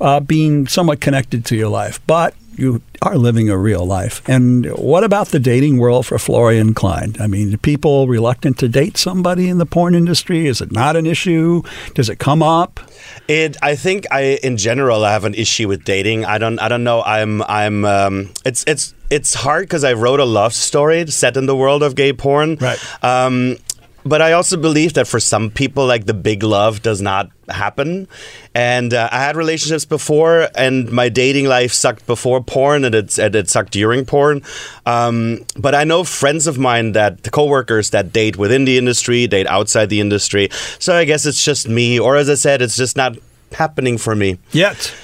uh, 0.00 0.20
being 0.20 0.66
somewhat 0.66 1.00
connected 1.00 1.44
to 1.46 1.56
your 1.56 1.68
life, 1.68 2.00
but 2.06 2.34
you 2.56 2.82
are 3.02 3.16
living 3.16 3.48
a 3.48 3.56
real 3.56 3.86
life. 3.86 4.20
And 4.28 4.66
what 4.76 5.04
about 5.04 5.28
the 5.28 5.38
dating 5.38 5.78
world 5.78 6.06
for 6.06 6.18
Florian 6.18 6.74
Klein? 6.74 7.14
I 7.20 7.28
mean, 7.28 7.56
people 7.58 8.08
reluctant 8.08 8.58
to 8.58 8.68
date 8.68 8.96
somebody 8.96 9.48
in 9.48 9.58
the 9.58 9.66
porn 9.66 9.94
industry? 9.94 10.46
Is 10.48 10.60
it 10.60 10.72
not 10.72 10.96
an 10.96 11.06
issue? 11.06 11.62
Does 11.94 12.08
it 12.08 12.18
come 12.18 12.42
up? 12.42 12.80
It. 13.28 13.56
I 13.62 13.76
think 13.76 14.06
I, 14.10 14.38
in 14.42 14.56
general, 14.56 15.04
I 15.04 15.12
have 15.12 15.24
an 15.24 15.34
issue 15.34 15.68
with 15.68 15.84
dating. 15.84 16.24
I 16.24 16.38
don't. 16.38 16.58
I 16.58 16.68
don't 16.68 16.82
know. 16.82 17.02
I'm. 17.02 17.42
I'm. 17.42 17.84
Um, 17.84 18.30
it's. 18.44 18.64
It's. 18.66 18.94
It's 19.10 19.32
hard 19.32 19.62
because 19.62 19.84
I 19.84 19.94
wrote 19.94 20.20
a 20.20 20.24
love 20.26 20.52
story 20.52 21.06
set 21.06 21.38
in 21.38 21.46
the 21.46 21.56
world 21.56 21.82
of 21.82 21.94
gay 21.94 22.12
porn. 22.12 22.56
Right. 22.56 22.78
Um, 23.02 23.56
but 24.04 24.22
I 24.22 24.32
also 24.32 24.56
believe 24.56 24.94
that 24.94 25.06
for 25.06 25.20
some 25.20 25.50
people, 25.50 25.86
like 25.86 26.06
the 26.06 26.14
big 26.14 26.42
love 26.42 26.82
does 26.82 27.00
not 27.00 27.30
happen. 27.48 28.08
And 28.54 28.94
uh, 28.94 29.08
I 29.10 29.18
had 29.18 29.36
relationships 29.36 29.84
before, 29.84 30.48
and 30.54 30.90
my 30.90 31.08
dating 31.08 31.46
life 31.46 31.72
sucked 31.72 32.06
before 32.06 32.42
porn, 32.42 32.84
and 32.84 32.94
it, 32.94 33.18
and 33.18 33.34
it 33.34 33.48
sucked 33.48 33.72
during 33.72 34.04
porn. 34.04 34.42
Um, 34.86 35.44
but 35.56 35.74
I 35.74 35.84
know 35.84 36.04
friends 36.04 36.46
of 36.46 36.58
mine 36.58 36.92
that 36.92 37.30
coworkers 37.32 37.90
that 37.90 38.12
date 38.12 38.36
within 38.36 38.64
the 38.64 38.78
industry, 38.78 39.26
date 39.26 39.46
outside 39.46 39.88
the 39.90 40.00
industry. 40.00 40.48
So 40.78 40.94
I 40.94 41.04
guess 41.04 41.26
it's 41.26 41.44
just 41.44 41.68
me, 41.68 41.98
or 41.98 42.16
as 42.16 42.28
I 42.30 42.34
said, 42.34 42.62
it's 42.62 42.76
just 42.76 42.96
not 42.96 43.16
happening 43.52 43.98
for 43.98 44.14
me. 44.14 44.38
Yet. 44.52 44.94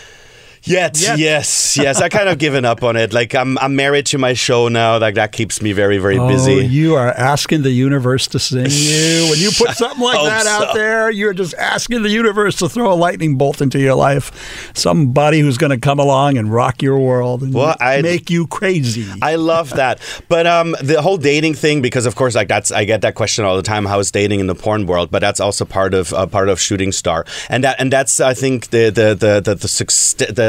Yet, 0.67 0.99
Yet. 0.99 1.19
yes, 1.19 1.77
yes. 1.77 2.01
I 2.01 2.09
kind 2.09 2.29
of 2.29 2.39
given 2.39 2.65
up 2.65 2.83
on 2.83 2.97
it. 2.97 3.13
Like 3.13 3.35
I'm, 3.35 3.59
I'm 3.59 3.77
married 3.77 4.07
to 4.07 4.19
my 4.19 4.33
show 4.33 4.69
now. 4.69 4.99
Like 4.99 5.17
that 5.17 5.31
keeps 5.33 5.61
me 5.61 5.73
very, 5.73 5.99
very 5.99 6.17
Oh, 6.19 6.27
busy. 6.27 6.65
you 6.67 6.95
are 6.95 7.09
asking 7.11 7.63
the 7.63 7.71
universe 7.71 8.27
to 8.29 8.39
sing 8.39 8.67
you. 8.71 9.29
When 9.31 9.39
you 9.39 9.51
put 9.57 9.71
something 9.77 10.01
like 10.03 10.23
that 10.25 10.47
out 10.47 10.69
so. 10.73 10.75
there, 10.79 11.11
you're 11.11 11.35
just 11.35 11.53
asking 11.55 12.03
the 12.03 12.09
universe 12.09 12.57
to 12.61 12.69
throw 12.71 12.91
a 12.91 12.95
lightning 12.95 13.37
bolt 13.37 13.61
into 13.61 13.79
your 13.79 13.95
life. 13.95 14.71
Somebody 14.75 15.41
who's 15.41 15.59
going 15.59 15.71
to 15.71 15.79
come 15.79 15.99
along 15.99 16.39
and 16.39 16.51
rock 16.51 16.81
your 16.81 16.99
world 16.99 17.43
and 17.43 17.53
Well, 17.53 17.77
I- 17.79 18.01
make 18.01 18.31
you 18.31 18.47
crazy. 18.47 19.07
I 19.21 19.35
love 19.37 19.69
that. 19.71 20.01
But 20.31 20.47
um, 20.47 20.75
the 20.83 21.03
whole 21.03 21.19
dating 21.19 21.55
thing, 21.55 21.83
because 21.83 22.07
of 22.07 22.17
course, 22.17 22.35
like 22.35 22.49
that's 22.49 22.73
I 22.73 22.85
get 22.85 23.03
that 23.03 23.15
question 23.15 23.45
all 23.45 23.57
the 23.57 23.63
time. 23.63 23.85
How 23.85 23.99
is 23.99 24.11
dating 24.11 24.41
in 24.41 24.47
the 24.47 24.55
porn 24.55 24.87
world? 24.87 25.11
But 25.11 25.19
that's 25.21 25.41
also 25.41 25.67
part 25.67 25.93
of 25.93 26.13
uh, 26.15 26.27
part 26.27 26.49
of 26.49 26.59
Shooting 26.59 26.91
Star, 26.93 27.27
and 27.51 27.65
that 27.65 27.77
and 27.79 27.93
that's 27.93 28.19
I 28.19 28.33
think 28.33 28.71
the 28.71 28.89
the 28.91 29.15
the 29.15 29.41
the 29.45 29.55
the, 29.57 29.69
suc- 29.69 29.91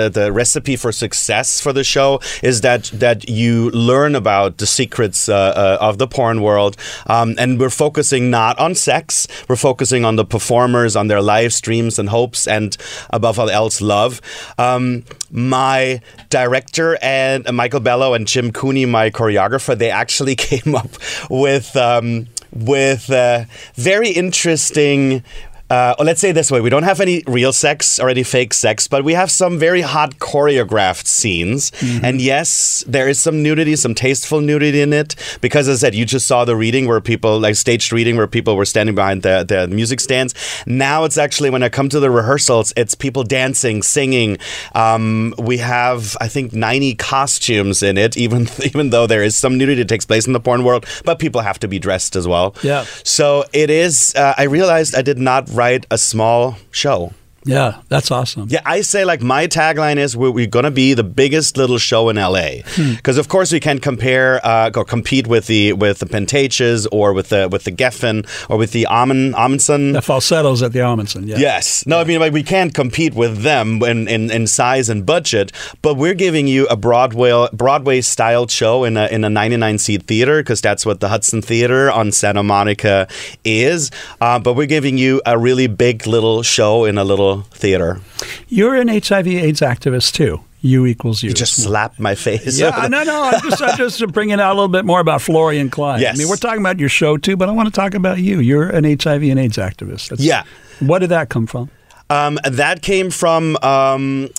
the, 0.10 0.32
recipe 0.32 0.76
for 0.76 0.92
success 0.92 1.62
for 1.62 1.72
the 1.72 1.84
show 1.84 2.20
is 2.44 2.62
that 2.62 2.86
that 2.94 3.30
you 3.30 3.70
learn 3.72 4.16
about 4.16 4.58
the 4.58 4.66
secrets 4.66 5.30
uh, 5.30 5.36
uh, 5.36 5.78
of 5.80 5.98
the 5.98 6.08
porn 6.08 6.42
world, 6.42 6.76
um, 7.08 7.36
and 7.38 7.60
we're 7.60 7.70
focusing 7.70 8.30
not 8.30 8.58
on 8.60 8.76
sex. 8.76 9.28
We're 9.48 9.56
focusing 9.56 10.04
on 10.04 10.16
the 10.16 10.26
performers, 10.26 10.96
on 10.96 11.08
their 11.08 11.22
live 11.22 11.54
streams 11.54 11.98
and 12.00 12.10
hopes, 12.10 12.48
and 12.48 12.76
above 13.12 13.40
all 13.40 13.50
else, 13.50 13.82
love. 13.82 14.22
Um, 14.58 15.04
my 15.32 16.02
director 16.30 16.98
and 17.02 17.46
Michael 17.54 17.80
Bello 17.80 18.14
and 18.14 18.28
Jim 18.28 18.52
Cooney, 18.52 18.86
my 18.86 19.10
choreographer, 19.10 19.78
they 19.78 19.90
actually 19.90 20.36
came 20.50 20.76
up 20.76 20.90
with 21.30 21.76
um, 21.76 22.28
with 22.56 23.10
uh, 23.10 23.46
very 23.76 24.10
interesting. 24.10 25.24
Uh, 25.70 25.96
let's 26.00 26.22
say 26.22 26.32
this 26.32 26.52
way: 26.52 26.62
we 26.62 26.70
don't 26.70 26.84
have 26.84 27.02
any 27.02 27.24
real 27.28 27.52
sex 27.52 28.00
or 28.00 28.10
any 28.10 28.24
fake 28.24 28.54
sex, 28.54 28.88
but 28.88 29.04
we 29.04 29.14
have 29.14 29.32
some 29.32 29.58
very 29.58 29.82
hot 29.82 30.16
choreographed 30.20 31.08
scenes. 31.08 31.72
And 32.04 32.22
yes, 32.22 32.84
there 32.88 33.08
is 33.08 33.20
some 33.20 33.42
nudity, 33.42 33.76
some 33.76 33.96
tasteful 33.96 34.42
nudity 34.42 34.82
in 34.82 34.94
it. 34.94 35.16
Because 35.42 35.68
as 35.68 35.84
I 35.84 35.88
said, 35.88 35.96
you 35.96 36.06
just 36.06 36.28
saw 36.28 36.46
the 36.46 36.56
reading 36.56 36.88
where 36.88 37.02
people, 37.02 37.40
like 37.40 37.56
staged 37.56 37.92
reading, 37.92 38.16
where 38.18 38.28
people 38.28 38.56
were 38.56 38.66
standing 38.66 38.96
behind 38.96 39.24
the, 39.24 39.44
the 39.48 39.68
music 39.68 40.00
stands. 40.00 40.34
Now 40.66 41.04
it's 41.04 41.18
actually 41.18 41.50
when 41.50 41.64
I 41.64 41.70
come 41.70 41.90
to 41.90 42.00
the 42.00 42.12
rehearsals, 42.12 42.74
it's 42.78 42.96
people 42.96 43.24
dancing, 43.24 43.82
singing. 43.82 44.38
Um, 44.74 45.34
we 45.38 45.58
have, 45.58 46.16
I 46.22 46.28
think, 46.28 46.54
90 46.54 46.96
costumes 46.96 47.82
in 47.82 47.98
it, 47.98 48.18
even 48.18 48.48
even 48.64 48.92
though 48.92 49.08
there 49.08 49.24
is 49.24 49.36
some 49.36 49.58
nudity 49.58 49.82
that 49.82 49.90
takes 49.90 50.06
place 50.06 50.28
in 50.28 50.34
the 50.34 50.40
porn 50.40 50.64
world, 50.64 50.86
but 51.04 51.20
people 51.20 51.42
have 51.42 51.60
to 51.60 51.68
be 51.68 51.80
dressed 51.80 52.16
as 52.16 52.28
well. 52.28 52.56
Yeah. 52.62 52.86
So 53.04 53.46
it 53.54 53.70
is. 53.70 54.14
Uh, 54.16 54.34
I 54.38 54.44
realized 54.44 54.96
I 54.96 55.02
did 55.02 55.18
not 55.18 55.50
write 55.56 55.86
a 55.90 55.98
small 55.98 56.58
show. 56.70 57.14
Yeah, 57.46 57.82
that's 57.90 58.12
awesome. 58.12 58.48
Yeah, 58.50 58.62
I 58.66 58.82
say 58.82 59.06
like 59.06 59.22
my 59.22 59.48
tagline 59.48 59.98
is 59.98 60.18
we're, 60.18 60.32
we're 60.32 60.48
going 60.48 60.66
to 60.66 60.72
be 60.72 60.94
the 60.96 61.04
biggest 61.04 61.58
little 61.58 61.78
show 61.78 62.10
in 62.10 62.16
LA 62.16 62.64
because 62.76 63.18
of 63.18 63.28
course 63.28 63.52
we 63.52 63.60
can 63.60 63.80
compare 63.80 64.46
uh, 64.46 64.72
or 64.76 64.84
compete 64.84 65.28
with 65.28 65.46
the 65.48 65.74
with 65.74 66.00
the 66.00 66.08
Pantages 66.08 66.88
or 66.92 67.14
with 67.14 67.30
the 67.30 67.48
with 67.48 67.64
the 67.64 67.72
Geffen 67.72 68.28
or 68.50 68.58
with 68.58 68.72
the 68.72 68.88
Amund 68.90 69.34
Ahmanson. 69.34 69.94
The 69.94 70.02
falsettos 70.02 70.64
at 70.64 70.74
the 70.74 70.80
Ahmanson. 70.80 71.28
Yeah. 71.28 71.38
Yes. 71.38 71.86
No, 71.86 72.00
I 72.00 72.04
mean, 72.04 72.20
like, 72.20 72.34
we 72.34 72.44
can't 72.44 72.74
compete 72.74 73.14
with 73.14 73.44
them 73.44 73.82
in, 73.84 74.08
in, 74.08 74.32
in 74.32 74.48
size 74.48 74.90
and 74.90 75.06
budget, 75.06 75.52
but 75.82 75.96
we're 75.96 76.14
giving 76.16 76.48
you 76.48 76.66
a 76.68 76.76
Broadway 76.76 77.48
Broadway 77.54 78.02
styled 78.02 78.50
show 78.50 78.84
in 78.84 78.98
a 78.98 79.08
in 79.08 79.24
a 79.24 79.30
99 79.30 79.78
seat 79.78 80.04
theater 80.04 80.42
because 80.42 80.62
that's 80.62 80.86
what 80.86 81.00
the 81.00 81.10
Hudson 81.10 81.42
Theater 81.42 81.92
on 81.92 82.12
Santa 82.12 82.44
Monica 82.44 83.08
is. 83.44 83.92
Uh, 84.20 84.40
but 84.40 84.54
we're 84.56 84.66
giving 84.66 84.98
you 84.98 85.22
a 85.26 85.38
really 85.38 85.68
big 85.68 86.08
little 86.08 86.42
show 86.42 86.86
in 86.86 86.98
a 86.98 87.04
little 87.04 87.35
theater. 87.44 88.00
You're 88.48 88.76
an 88.76 88.88
HIV/AIDS 88.88 89.62
activist 89.62 90.14
too. 90.14 90.42
U 90.62 90.86
equals 90.88 91.22
U. 91.22 91.30
You 91.30 91.36
just 91.36 91.62
slapped 91.62 92.00
my 92.00 92.16
face. 92.16 92.58
Yeah, 92.60 92.88
no, 92.90 93.04
no. 93.04 93.24
I'm 93.26 93.40
just, 93.42 93.62
I'm 93.62 93.78
just 93.78 94.08
bringing 94.14 94.40
out 94.40 94.52
a 94.52 94.56
little 94.56 94.68
bit 94.68 94.84
more 94.84 95.00
about 95.00 95.22
Florian 95.22 95.70
Klein. 95.70 96.02
Yes. 96.02 96.16
I 96.16 96.18
mean, 96.18 96.28
we're 96.28 96.38
talking 96.38 96.60
about 96.60 96.80
your 96.80 96.90
show 96.90 97.18
too, 97.18 97.38
but 97.38 97.50
I 97.50 97.52
want 97.52 97.68
to 97.68 97.72
talk 97.72 97.94
about 97.94 98.18
you. 98.20 98.40
You're 98.40 98.70
an 98.70 98.84
HIV 98.84 99.24
and 99.24 99.40
AIDS 99.40 99.58
activist. 99.58 100.10
That's- 100.10 100.22
Yeah. 100.22 100.44
What 100.80 101.00
did 101.00 101.10
that 101.10 101.30
come 101.30 101.46
from? 101.46 101.70
Um, 102.10 102.40
that 102.44 102.82
came 102.82 103.10
from, 103.10 103.58
um, 103.58 104.30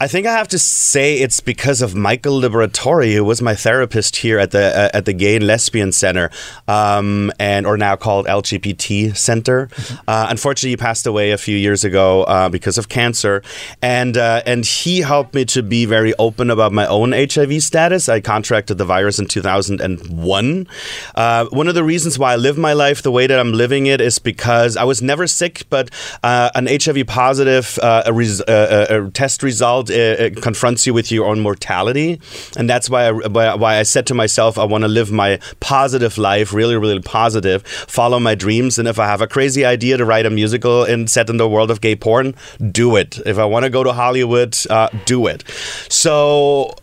I 0.00 0.06
think 0.06 0.26
I 0.26 0.32
have 0.32 0.48
to 0.48 0.58
say 0.58 1.16
it's 1.16 1.40
because 1.40 1.82
of 1.82 1.94
Michael 1.94 2.40
Liberatore, 2.40 3.12
who 3.12 3.24
was 3.24 3.42
my 3.42 3.54
therapist 3.54 4.16
here 4.16 4.38
at 4.38 4.52
the 4.52 4.64
uh, 4.78 4.90
at 4.94 5.04
the 5.06 5.12
Gay 5.12 5.36
and 5.36 5.46
Lesbian 5.46 5.92
Center, 5.92 6.30
um, 6.68 7.32
and 7.38 7.66
or 7.66 7.76
now 7.76 7.96
called 7.96 8.26
LGBT 8.26 9.16
Center. 9.16 9.68
Uh, 10.06 10.28
unfortunately, 10.30 10.70
he 10.70 10.76
passed 10.76 11.06
away 11.06 11.32
a 11.32 11.38
few 11.38 11.56
years 11.56 11.84
ago 11.84 12.22
uh, 12.24 12.48
because 12.48 12.78
of 12.78 12.88
cancer, 12.88 13.42
and 13.82 14.16
uh, 14.16 14.42
and 14.46 14.64
he 14.64 15.00
helped 15.00 15.34
me 15.34 15.44
to 15.46 15.62
be 15.62 15.86
very 15.86 16.14
open 16.18 16.48
about 16.48 16.72
my 16.72 16.86
own 16.86 17.12
HIV 17.12 17.62
status. 17.62 18.08
I 18.08 18.20
contracted 18.20 18.78
the 18.78 18.84
virus 18.84 19.18
in 19.18 19.26
2001. 19.26 20.68
Uh, 21.14 21.46
one 21.46 21.68
of 21.68 21.74
the 21.74 21.84
reasons 21.84 22.18
why 22.18 22.34
I 22.34 22.36
live 22.36 22.56
my 22.56 22.72
life 22.72 23.02
the 23.02 23.10
way 23.10 23.26
that 23.26 23.38
I'm 23.38 23.52
living 23.52 23.86
it 23.86 24.00
is 24.00 24.18
because 24.18 24.76
I 24.76 24.84
was 24.84 25.02
never 25.02 25.26
sick, 25.26 25.64
but 25.68 25.90
uh, 26.22 26.50
an 26.54 26.66
HIV 26.66 26.99
positive 27.04 27.78
uh, 27.82 28.02
a 28.06 28.12
res- 28.12 28.40
uh, 28.42 28.86
a, 28.90 29.06
a 29.06 29.10
test 29.10 29.42
result 29.42 29.90
uh, 29.90 29.94
uh, 29.94 30.30
confronts 30.40 30.86
you 30.86 30.94
with 30.94 31.10
your 31.12 31.26
own 31.26 31.40
mortality, 31.40 32.20
and 32.56 32.68
that's 32.68 32.88
why 32.90 33.06
I, 33.06 33.12
why 33.54 33.76
I 33.78 33.82
said 33.82 34.06
to 34.08 34.14
myself, 34.14 34.58
I 34.58 34.64
want 34.64 34.82
to 34.82 34.88
live 34.88 35.10
my 35.12 35.38
positive 35.60 36.18
life, 36.18 36.52
really, 36.52 36.76
really 36.76 37.00
positive, 37.00 37.66
follow 37.66 38.20
my 38.20 38.34
dreams, 38.34 38.78
and 38.78 38.88
if 38.88 38.98
I 38.98 39.06
have 39.06 39.20
a 39.20 39.26
crazy 39.26 39.64
idea 39.64 39.96
to 39.96 40.04
write 40.04 40.26
a 40.26 40.30
musical 40.30 40.84
and 40.84 41.10
set 41.10 41.30
in 41.30 41.36
the 41.36 41.48
world 41.48 41.70
of 41.70 41.80
gay 41.80 41.96
porn, 41.96 42.34
do 42.70 42.96
it. 42.96 43.18
If 43.26 43.38
I 43.38 43.44
want 43.44 43.64
to 43.64 43.70
go 43.70 43.84
to 43.84 43.92
Hollywood, 43.92 44.56
uh, 44.68 44.88
do 45.04 45.26
it. 45.26 45.44
So 45.88 46.74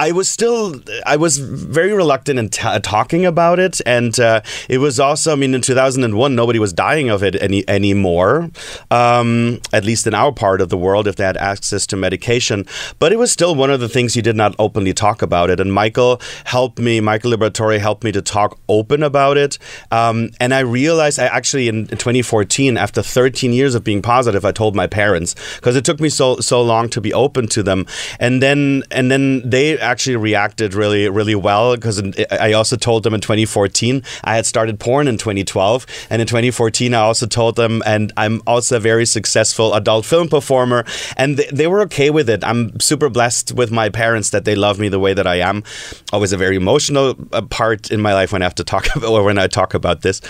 I 0.00 0.12
was 0.12 0.28
still, 0.28 0.80
I 1.04 1.16
was 1.16 1.38
very 1.38 1.92
reluctant 1.92 2.38
in 2.38 2.50
t- 2.50 2.80
talking 2.80 3.26
about 3.26 3.58
it, 3.58 3.80
and 3.84 4.18
uh, 4.20 4.42
it 4.68 4.78
was 4.78 5.00
also, 5.00 5.32
I 5.32 5.34
mean, 5.34 5.54
in 5.54 5.60
2001, 5.60 6.36
nobody 6.36 6.60
was 6.60 6.72
dying 6.72 7.08
of 7.08 7.24
it 7.24 7.34
any 7.42 7.68
anymore, 7.68 8.48
um, 8.92 9.60
at 9.72 9.84
least 9.84 10.06
in 10.06 10.14
our 10.14 10.30
part 10.30 10.60
of 10.60 10.68
the 10.68 10.76
world, 10.78 11.08
if 11.08 11.16
they 11.16 11.24
had 11.24 11.36
access 11.36 11.84
to 11.88 11.96
medication. 11.96 12.64
But 13.00 13.12
it 13.12 13.18
was 13.18 13.32
still 13.32 13.56
one 13.56 13.72
of 13.72 13.80
the 13.80 13.88
things 13.88 14.14
you 14.14 14.22
did 14.22 14.36
not 14.36 14.54
openly 14.60 14.92
talk 14.92 15.20
about 15.20 15.50
it, 15.50 15.58
and 15.58 15.72
Michael 15.72 16.20
helped 16.44 16.78
me, 16.78 17.00
Michael 17.00 17.32
Liberatore 17.32 17.80
helped 17.80 18.04
me 18.04 18.12
to 18.12 18.22
talk 18.22 18.56
open 18.68 19.02
about 19.02 19.36
it, 19.36 19.58
um, 19.90 20.30
and 20.38 20.54
I 20.54 20.60
realized, 20.60 21.18
I 21.18 21.24
actually 21.24 21.66
in 21.66 21.88
2014, 21.88 22.76
after 22.76 23.02
13 23.02 23.52
years 23.52 23.74
of 23.74 23.82
being 23.82 24.02
positive, 24.02 24.44
I 24.44 24.52
told 24.52 24.76
my 24.76 24.86
parents 24.86 25.34
because 25.56 25.74
it 25.74 25.84
took 25.84 25.98
me 25.98 26.08
so 26.08 26.36
so 26.36 26.62
long 26.62 26.88
to 26.90 27.00
be 27.00 27.12
open 27.12 27.48
to 27.48 27.64
them, 27.64 27.84
and 28.20 28.40
then 28.40 28.84
and 28.92 29.10
then 29.10 29.48
they 29.48 29.87
actually 29.88 30.16
reacted 30.16 30.74
really, 30.74 31.08
really 31.08 31.34
well 31.34 31.74
because 31.74 32.02
I 32.30 32.52
also 32.52 32.76
told 32.76 33.02
them 33.02 33.14
in 33.14 33.20
2014 33.20 34.02
I 34.24 34.36
had 34.36 34.46
started 34.46 34.78
porn 34.78 35.08
in 35.08 35.18
2012, 35.18 35.86
and 36.10 36.20
in 36.20 36.28
2014 36.28 36.94
I 36.94 37.00
also 37.00 37.26
told 37.26 37.56
them, 37.56 37.82
and 37.86 38.12
I'm 38.16 38.42
also 38.46 38.76
a 38.76 38.80
very 38.80 39.06
successful 39.06 39.74
adult 39.74 40.04
film 40.04 40.28
performer, 40.28 40.84
and 41.16 41.36
they, 41.36 41.48
they 41.52 41.66
were 41.66 41.80
okay 41.82 42.10
with 42.10 42.28
it. 42.28 42.44
I'm 42.44 42.78
super 42.80 43.08
blessed 43.08 43.52
with 43.52 43.70
my 43.70 43.88
parents 43.88 44.30
that 44.30 44.44
they 44.44 44.54
love 44.54 44.78
me 44.78 44.88
the 44.88 45.00
way 45.00 45.14
that 45.14 45.26
I 45.26 45.36
am. 45.36 45.64
Always 46.12 46.32
a 46.32 46.36
very 46.36 46.56
emotional 46.56 47.14
uh, 47.32 47.42
part 47.42 47.90
in 47.90 48.00
my 48.00 48.14
life 48.14 48.32
when 48.32 48.42
I 48.42 48.44
have 48.44 48.54
to 48.56 48.64
talk 48.64 48.86
about 48.94 49.10
or 49.16 49.22
when 49.24 49.38
I 49.38 49.46
talk 49.46 49.74
about 49.74 50.02
this. 50.02 50.20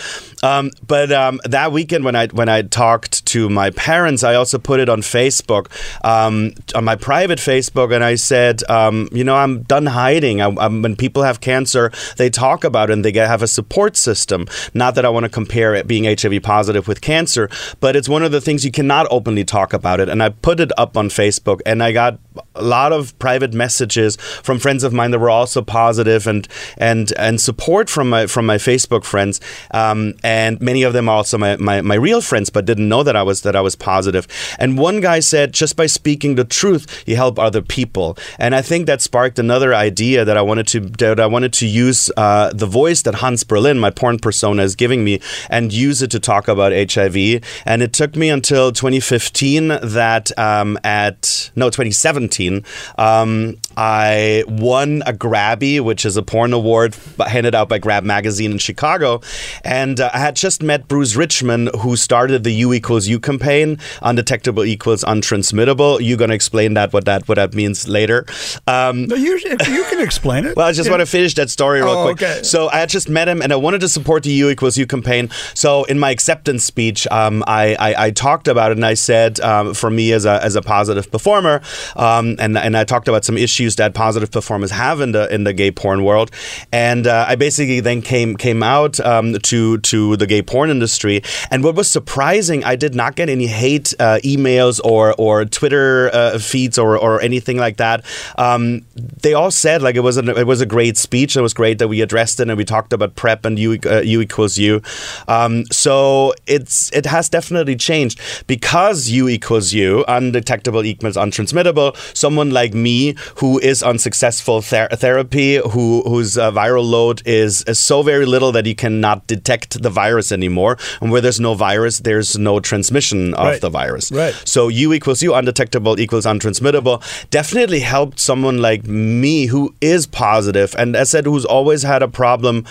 Um, 0.42 0.70
but 0.86 1.11
um, 1.12 1.40
that 1.44 1.72
weekend 1.72 2.04
when 2.04 2.16
I 2.16 2.26
when 2.28 2.48
I 2.48 2.62
talked 2.62 3.24
to 3.26 3.48
my 3.48 3.70
parents, 3.70 4.22
I 4.22 4.34
also 4.34 4.59
put 4.59 4.80
it 4.80 4.88
on 4.88 5.00
Facebook, 5.00 5.66
um, 6.04 6.52
on 6.74 6.84
my 6.84 6.96
private 6.96 7.38
Facebook, 7.38 7.94
and 7.94 8.04
I 8.04 8.14
said, 8.14 8.68
um, 8.70 9.09
you 9.12 9.24
know, 9.24 9.36
I'm 9.36 9.47
done 9.57 9.86
hiding. 9.86 10.40
I, 10.40 10.49
I, 10.49 10.68
when 10.68 10.96
people 10.96 11.22
have 11.22 11.40
cancer, 11.40 11.92
they 12.16 12.30
talk 12.30 12.64
about 12.64 12.90
it 12.90 12.94
and 12.94 13.05
they 13.05 13.12
have 13.12 13.42
a 13.42 13.49
support 13.49 13.96
system. 13.96 14.46
Not 14.74 14.94
that 14.94 15.05
I 15.05 15.09
want 15.09 15.24
to 15.24 15.30
compare 15.30 15.74
it 15.74 15.86
being 15.86 16.05
HIV 16.05 16.42
positive 16.42 16.86
with 16.88 17.01
cancer, 17.01 17.49
but 17.80 17.96
it's 17.96 18.09
one 18.09 18.22
of 18.22 18.32
the 18.32 18.40
things 18.40 18.64
you 18.64 18.70
cannot 18.70 19.07
openly 19.11 19.44
talk 19.44 19.72
about 19.72 20.01
it. 20.01 20.09
And 20.09 20.22
I 20.22 20.28
put 20.30 20.61
it 20.61 20.70
up 20.78 20.96
on 20.96 21.09
Facebook, 21.09 21.61
and 21.66 21.82
I 21.82 21.92
got 21.92 22.18
a 22.59 22.62
lot 22.62 22.92
of 22.92 23.18
private 23.18 23.52
messages 23.52 24.16
from 24.16 24.59
friends 24.59 24.84
of 24.84 24.92
mine 24.92 25.11
that 25.12 25.18
were 25.18 25.30
also 25.30 25.62
positive 25.62 26.26
and 26.26 26.48
and 26.76 27.12
and 27.16 27.40
support 27.40 27.88
from 27.88 28.09
my 28.11 28.26
from 28.26 28.46
my 28.46 28.56
Facebook 28.56 29.04
friends. 29.04 29.40
Um, 29.70 30.14
and 30.22 30.61
many 30.61 30.82
of 30.82 30.92
them 30.92 31.09
are 31.09 31.16
also 31.16 31.38
my, 31.38 31.56
my, 31.56 31.80
my 31.80 31.94
real 31.94 32.20
friends, 32.20 32.50
but 32.50 32.64
didn't 32.64 32.88
know 32.88 33.02
that 33.02 33.16
I 33.16 33.22
was 33.22 33.42
that 33.42 33.56
I 33.56 33.61
was 33.61 33.76
positive. 33.76 34.26
And 34.59 34.78
one 34.78 35.00
guy 35.00 35.20
said, 35.20 35.52
just 35.52 35.76
by 35.76 35.86
speaking 35.86 36.34
the 36.34 36.44
truth, 36.44 37.04
you 37.06 37.16
help 37.16 37.38
other 37.38 37.62
people. 37.62 38.16
And 38.38 38.54
I 38.54 38.62
think 38.62 38.86
that 38.86 39.00
sparked 39.00 39.38
another 39.38 39.74
idea 39.74 40.24
that 40.24 40.36
I 40.36 40.42
wanted 40.42 40.66
to 40.68 40.80
that 40.80 41.20
I 41.20 41.26
wanted 41.26 41.52
to 41.54 41.66
use 41.66 42.11
uh, 42.16 42.50
the 42.52 42.66
voice 42.66 43.02
that 43.02 43.16
Hans 43.16 43.44
Berlin, 43.44 43.78
my 43.78 43.90
porn 43.90 44.18
persona, 44.18 44.62
is 44.62 44.74
giving 44.74 45.04
me, 45.04 45.20
and 45.50 45.72
use 45.72 46.02
it 46.02 46.11
to 46.11 46.20
talk 46.20 46.48
about 46.48 46.72
HIV. 46.72 47.16
And 47.64 47.82
it 47.82 47.92
took 47.92 48.16
me 48.16 48.28
until 48.30 48.72
2015 48.72 49.68
that 49.68 50.36
um, 50.38 50.78
at 50.84 51.50
no 51.54 51.66
2017 51.70 52.47
um, 52.96 53.57
I 53.80 54.42
won 54.48 55.04
a 55.06 55.12
Grabby, 55.12 55.80
which 55.80 56.04
is 56.04 56.16
a 56.16 56.22
porn 56.22 56.52
award 56.52 56.96
handed 57.24 57.54
out 57.54 57.68
by 57.68 57.78
Grab 57.78 58.02
Magazine 58.02 58.50
in 58.50 58.58
Chicago, 58.58 59.20
and 59.62 60.00
uh, 60.00 60.10
I 60.12 60.18
had 60.18 60.34
just 60.34 60.64
met 60.64 60.88
Bruce 60.88 61.14
Richman, 61.14 61.68
who 61.78 61.94
started 61.94 62.42
the 62.42 62.50
U 62.50 62.72
equals 62.72 63.06
U 63.06 63.20
campaign, 63.20 63.78
undetectable 64.02 64.64
equals 64.64 65.04
untransmittable. 65.04 66.00
You're 66.02 66.18
gonna 66.18 66.34
explain 66.34 66.74
that 66.74 66.92
what 66.92 67.04
that 67.04 67.28
what 67.28 67.36
that 67.36 67.54
means 67.54 67.86
later. 67.88 68.26
Um, 68.66 69.06
no, 69.06 69.14
you, 69.14 69.38
you 69.38 69.84
can 69.90 70.00
explain 70.00 70.44
it. 70.46 70.56
well, 70.56 70.66
I 70.66 70.72
just 70.72 70.86
Yeah. 70.88 70.94
want 70.96 71.02
to 71.02 71.06
finish 71.06 71.34
that 71.34 71.48
story 71.48 71.80
real 71.80 71.90
Oh, 71.90 72.02
quick. 72.12 72.20
okay. 72.22 72.42
So 72.42 72.68
I 72.70 72.80
had 72.80 72.88
just 72.88 73.08
met 73.08 73.28
him, 73.28 73.40
and 73.42 73.52
I 73.52 73.56
wanted 73.56 73.80
to 73.82 73.88
support 73.88 74.24
the 74.24 74.30
U 74.32 74.48
equals 74.50 74.76
U 74.76 74.86
campaign. 74.86 75.30
So 75.54 75.84
in 75.84 76.00
my 76.00 76.10
acceptance 76.10 76.64
speech, 76.64 77.06
um, 77.12 77.44
I, 77.46 77.76
I 77.78 78.06
I 78.06 78.10
talked 78.10 78.48
about 78.48 78.72
it, 78.72 78.76
and 78.78 78.84
I 78.84 78.94
said, 78.94 79.38
um, 79.40 79.72
for 79.72 79.88
me 79.88 80.10
as 80.12 80.24
a 80.24 80.42
as 80.42 80.56
a 80.56 80.62
positive 80.62 81.08
performer, 81.12 81.60
um, 81.94 82.34
and 82.40 82.58
and 82.58 82.76
I 82.76 82.82
talked 82.82 83.06
about 83.06 83.24
some 83.24 83.38
issues 83.38 83.67
that 83.76 83.94
positive 83.94 84.30
performers 84.30 84.70
have 84.70 85.00
in 85.00 85.12
the 85.12 85.32
in 85.32 85.44
the 85.44 85.52
gay 85.52 85.70
porn 85.70 86.04
world, 86.04 86.30
and 86.72 87.06
uh, 87.06 87.26
I 87.28 87.36
basically 87.36 87.80
then 87.80 88.02
came 88.02 88.36
came 88.36 88.62
out 88.62 89.00
um, 89.00 89.34
to 89.34 89.78
to 89.78 90.16
the 90.16 90.26
gay 90.26 90.42
porn 90.42 90.70
industry. 90.70 91.22
And 91.50 91.62
what 91.64 91.74
was 91.74 91.90
surprising, 91.90 92.64
I 92.64 92.76
did 92.76 92.94
not 92.94 93.16
get 93.16 93.28
any 93.28 93.46
hate 93.46 93.94
uh, 93.98 94.18
emails 94.24 94.80
or 94.84 95.14
or 95.18 95.44
Twitter 95.44 96.10
uh, 96.12 96.38
feeds 96.38 96.78
or 96.78 96.96
or 96.98 97.20
anything 97.20 97.56
like 97.56 97.76
that. 97.78 98.04
Um, 98.36 98.84
they 98.94 99.34
all 99.34 99.50
said 99.50 99.82
like 99.82 99.96
it 99.96 100.00
was 100.00 100.16
a, 100.16 100.24
it 100.36 100.46
was 100.46 100.60
a 100.60 100.66
great 100.66 100.96
speech. 100.96 101.36
It 101.36 101.42
was 101.42 101.54
great 101.54 101.78
that 101.78 101.88
we 101.88 102.00
addressed 102.00 102.40
it 102.40 102.48
and 102.48 102.56
we 102.56 102.64
talked 102.64 102.92
about 102.92 103.14
PrEP 103.16 103.44
and 103.44 103.58
U, 103.58 103.78
uh, 103.86 104.00
U 104.00 104.20
equals 104.20 104.58
U. 104.58 104.82
Um, 105.26 105.64
so 105.70 106.34
it's 106.46 106.92
it 106.92 107.06
has 107.06 107.28
definitely 107.28 107.76
changed 107.76 108.20
because 108.46 109.08
U 109.08 109.28
equals 109.28 109.72
U, 109.72 110.04
undetectable 110.08 110.84
equals 110.84 111.16
untransmittable. 111.16 111.96
Someone 112.16 112.50
like 112.50 112.74
me 112.74 113.14
who 113.36 113.57
is 113.59 113.82
on 113.82 113.98
successful 113.98 114.61
ther- 114.62 114.88
therapy, 114.92 115.56
who 115.56 116.02
whose 116.06 116.36
uh, 116.38 116.50
viral 116.52 116.84
load 116.88 117.22
is, 117.26 117.62
is 117.64 117.78
so 117.78 118.02
very 118.02 118.26
little 118.26 118.52
that 118.52 118.66
you 118.66 118.74
cannot 118.74 119.26
detect 119.26 119.82
the 119.82 119.90
virus 119.90 120.32
anymore, 120.32 120.76
and 121.00 121.11
where 121.11 121.20
there's 121.20 121.40
no 121.40 121.54
virus, 121.54 122.00
there's 122.00 122.38
no 122.38 122.61
transmission 122.61 123.34
of 123.34 123.46
Right. 123.46 123.61
the 123.61 123.70
virus. 123.70 124.11
Right. 124.12 124.34
So 124.44 124.68
U 124.68 124.92
equals 124.92 125.22
U, 125.22 125.34
undetectable 125.34 125.98
equals 126.00 126.26
untransmittable, 126.26 127.02
definitely 127.30 127.80
helped 127.80 128.18
someone 128.20 128.59
like 128.59 128.86
me 128.86 129.46
who 129.46 129.74
is 129.80 130.06
positive 130.06 130.74
and 130.78 130.94
as 130.96 131.09
I 131.09 131.18
said, 131.18 131.24
who's 131.26 131.44
always 131.44 131.82
had 131.82 132.02
a 132.02 132.09
problem 132.09 132.64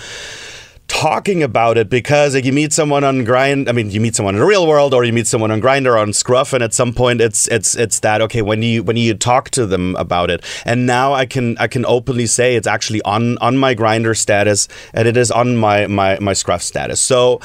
talking 0.88 1.42
about 1.42 1.76
it 1.76 1.88
because 1.88 2.34
like, 2.34 2.44
you 2.44 2.52
meet 2.52 2.72
someone 2.72 3.04
on 3.04 3.22
grind 3.22 3.68
I 3.68 3.72
mean 3.72 3.90
you 3.90 4.00
meet 4.00 4.16
someone 4.16 4.34
in 4.34 4.40
the 4.40 4.46
real 4.46 4.66
world 4.66 4.94
or 4.94 5.04
you 5.04 5.12
meet 5.12 5.26
someone 5.26 5.50
on 5.50 5.60
Grindr 5.60 5.92
or 5.92 5.98
on 5.98 6.12
scruff 6.12 6.52
and 6.52 6.64
at 6.64 6.72
some 6.74 6.92
point 6.92 7.20
it's 7.20 7.46
it's 7.48 7.76
it's 7.76 8.00
that 8.00 8.20
okay 8.22 8.42
when 8.42 8.62
you 8.62 8.82
when 8.82 8.96
you 8.96 9.14
talk 9.14 9.50
to 9.50 9.66
them 9.66 9.94
about 9.96 10.30
it 10.30 10.42
and 10.64 10.86
now 10.86 11.12
I 11.12 11.26
can 11.26 11.56
I 11.58 11.68
can 11.68 11.84
openly 11.84 12.26
say 12.26 12.56
it's 12.56 12.66
actually 12.66 13.02
on 13.02 13.36
on 13.38 13.58
my 13.58 13.74
Grindr 13.74 14.16
status 14.16 14.66
and 14.94 15.06
it 15.06 15.16
is 15.16 15.30
on 15.30 15.56
my 15.56 15.86
my 15.86 16.18
my 16.20 16.32
scruff 16.32 16.62
status 16.62 17.00
so 17.00 17.40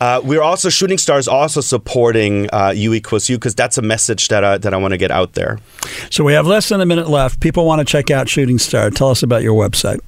uh, 0.00 0.20
we're 0.24 0.42
also 0.42 0.68
shooting 0.68 0.98
stars 0.98 1.28
also 1.28 1.60
supporting 1.60 2.48
uh, 2.52 2.72
U 2.74 2.92
equals 2.94 3.28
U 3.28 3.38
because 3.38 3.54
that's 3.54 3.78
a 3.78 3.82
message 3.82 4.28
that 4.28 4.44
I, 4.44 4.58
that 4.58 4.74
I 4.74 4.76
want 4.76 4.92
to 4.92 4.98
get 4.98 5.12
out 5.12 5.34
there 5.34 5.60
So 6.10 6.24
we 6.24 6.32
have 6.32 6.46
less 6.46 6.68
than 6.68 6.80
a 6.80 6.86
minute 6.86 7.08
left. 7.08 7.40
People 7.40 7.64
want 7.64 7.80
to 7.80 7.84
check 7.84 8.10
out 8.10 8.28
Shooting 8.28 8.58
Star. 8.58 8.90
Tell 8.90 9.10
us 9.10 9.22
about 9.22 9.42
your 9.42 9.54
website. 9.54 10.00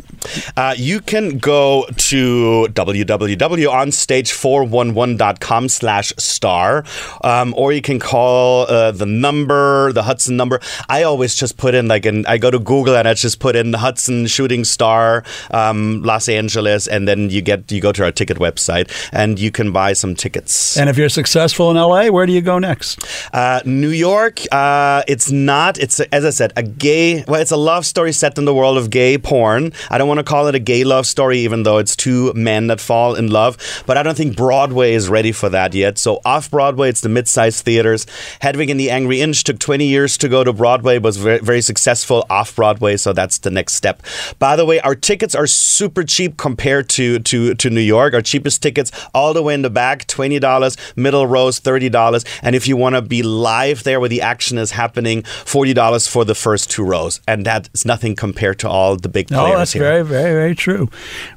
Uh, 0.56 0.74
you 0.76 1.00
can 1.00 1.38
go 1.38 1.86
to 1.96 2.68
www.onstage411.com 2.80 5.68
slash 5.68 6.12
star, 6.16 6.84
um, 7.22 7.54
or 7.56 7.72
you 7.72 7.82
can 7.82 7.98
call 7.98 8.66
uh, 8.68 8.90
the 8.90 9.06
number, 9.06 9.92
the 9.92 10.02
Hudson 10.02 10.36
number. 10.36 10.60
I 10.88 11.02
always 11.02 11.34
just 11.34 11.56
put 11.56 11.74
in 11.74 11.88
like, 11.88 12.06
an, 12.06 12.24
I 12.26 12.38
go 12.38 12.50
to 12.50 12.58
Google 12.58 12.96
and 12.96 13.06
I 13.06 13.14
just 13.14 13.40
put 13.40 13.56
in 13.56 13.70
the 13.70 13.78
Hudson 13.78 14.26
Shooting 14.26 14.64
Star, 14.64 15.24
um, 15.50 16.02
Los 16.02 16.28
Angeles, 16.28 16.86
and 16.86 17.06
then 17.06 17.30
you 17.30 17.42
get 17.42 17.70
you 17.70 17.80
go 17.80 17.92
to 17.92 18.04
our 18.04 18.12
ticket 18.12 18.38
website 18.38 18.90
and 19.12 19.38
you 19.38 19.50
can 19.50 19.72
buy 19.72 19.92
some 19.92 20.14
tickets. 20.14 20.76
And 20.76 20.88
if 20.88 20.96
you're 20.96 21.08
successful 21.08 21.70
in 21.70 21.76
LA, 21.76 22.08
where 22.08 22.26
do 22.26 22.32
you 22.32 22.40
go 22.40 22.58
next? 22.58 23.00
Uh, 23.34 23.60
New 23.64 23.90
York, 23.90 24.40
uh, 24.52 25.02
it's 25.06 25.30
not. 25.30 25.78
It's 25.78 26.00
as 26.00 26.24
I 26.24 26.30
said, 26.30 26.52
a 26.56 26.62
gay. 26.62 27.24
Well, 27.28 27.40
it's 27.40 27.50
a 27.50 27.56
love 27.56 27.86
story 27.86 28.12
set 28.12 28.38
in 28.38 28.44
the 28.44 28.54
world 28.54 28.78
of 28.78 28.90
gay 28.90 29.18
porn. 29.18 29.72
I 29.90 29.98
don't 29.98 30.08
want 30.08 30.18
to 30.18 30.24
call 30.24 30.46
it 30.46 30.54
a 30.54 30.58
gay 30.58 30.84
love 30.84 31.06
story, 31.06 31.38
even 31.40 31.64
though 31.64 31.78
it's 31.78 31.96
two 31.96 32.32
men 32.34 32.69
that 32.70 32.80
fall 32.80 33.14
in 33.14 33.28
love. 33.30 33.56
But 33.86 33.96
I 33.98 34.02
don't 34.02 34.16
think 34.16 34.36
Broadway 34.36 34.94
is 34.94 35.08
ready 35.08 35.32
for 35.32 35.48
that 35.50 35.74
yet. 35.74 35.98
So 35.98 36.20
off 36.24 36.50
Broadway, 36.50 36.88
it's 36.88 37.02
the 37.02 37.08
mid-sized 37.08 37.64
theaters. 37.64 38.06
Hedwig 38.40 38.70
and 38.70 38.80
the 38.80 38.90
Angry 38.90 39.20
Inch 39.20 39.44
took 39.44 39.58
20 39.58 39.84
years 39.86 40.16
to 40.18 40.28
go 40.28 40.42
to 40.44 40.52
Broadway, 40.52 40.98
was 40.98 41.16
very, 41.16 41.38
very 41.38 41.60
successful 41.60 42.24
off 42.30 42.56
Broadway. 42.56 42.96
So 42.96 43.12
that's 43.12 43.38
the 43.38 43.50
next 43.50 43.74
step. 43.74 44.02
By 44.38 44.56
the 44.56 44.64
way, 44.64 44.80
our 44.80 44.94
tickets 44.94 45.34
are 45.34 45.46
super 45.46 46.02
cheap 46.04 46.36
compared 46.36 46.88
to 46.90 47.18
to 47.20 47.54
to 47.54 47.70
New 47.70 47.80
York. 47.80 48.14
Our 48.14 48.22
cheapest 48.22 48.62
tickets 48.62 48.90
all 49.14 49.34
the 49.34 49.42
way 49.42 49.54
in 49.54 49.62
the 49.62 49.70
back, 49.70 50.06
twenty 50.06 50.38
dollars. 50.38 50.76
Middle 50.96 51.26
rows, 51.26 51.58
thirty 51.58 51.88
dollars. 51.88 52.24
And 52.42 52.54
if 52.56 52.66
you 52.68 52.76
want 52.76 52.94
to 52.96 53.02
be 53.02 53.22
live 53.22 53.82
there 53.84 54.00
where 54.00 54.08
the 54.08 54.22
action 54.22 54.56
is 54.58 54.70
happening, 54.72 55.22
forty 55.24 55.74
dollars 55.74 56.06
for 56.06 56.24
the 56.24 56.34
first 56.34 56.70
two 56.70 56.84
rows. 56.84 57.20
And 57.26 57.44
that 57.46 57.68
is 57.74 57.84
nothing 57.84 58.14
compared 58.16 58.58
to 58.60 58.68
all 58.68 58.96
the 58.96 59.08
big 59.08 59.28
players 59.28 59.54
Oh, 59.54 59.58
that's 59.58 59.72
here. 59.72 59.82
very, 59.82 60.02
very, 60.04 60.32
very 60.32 60.54
true. 60.54 60.88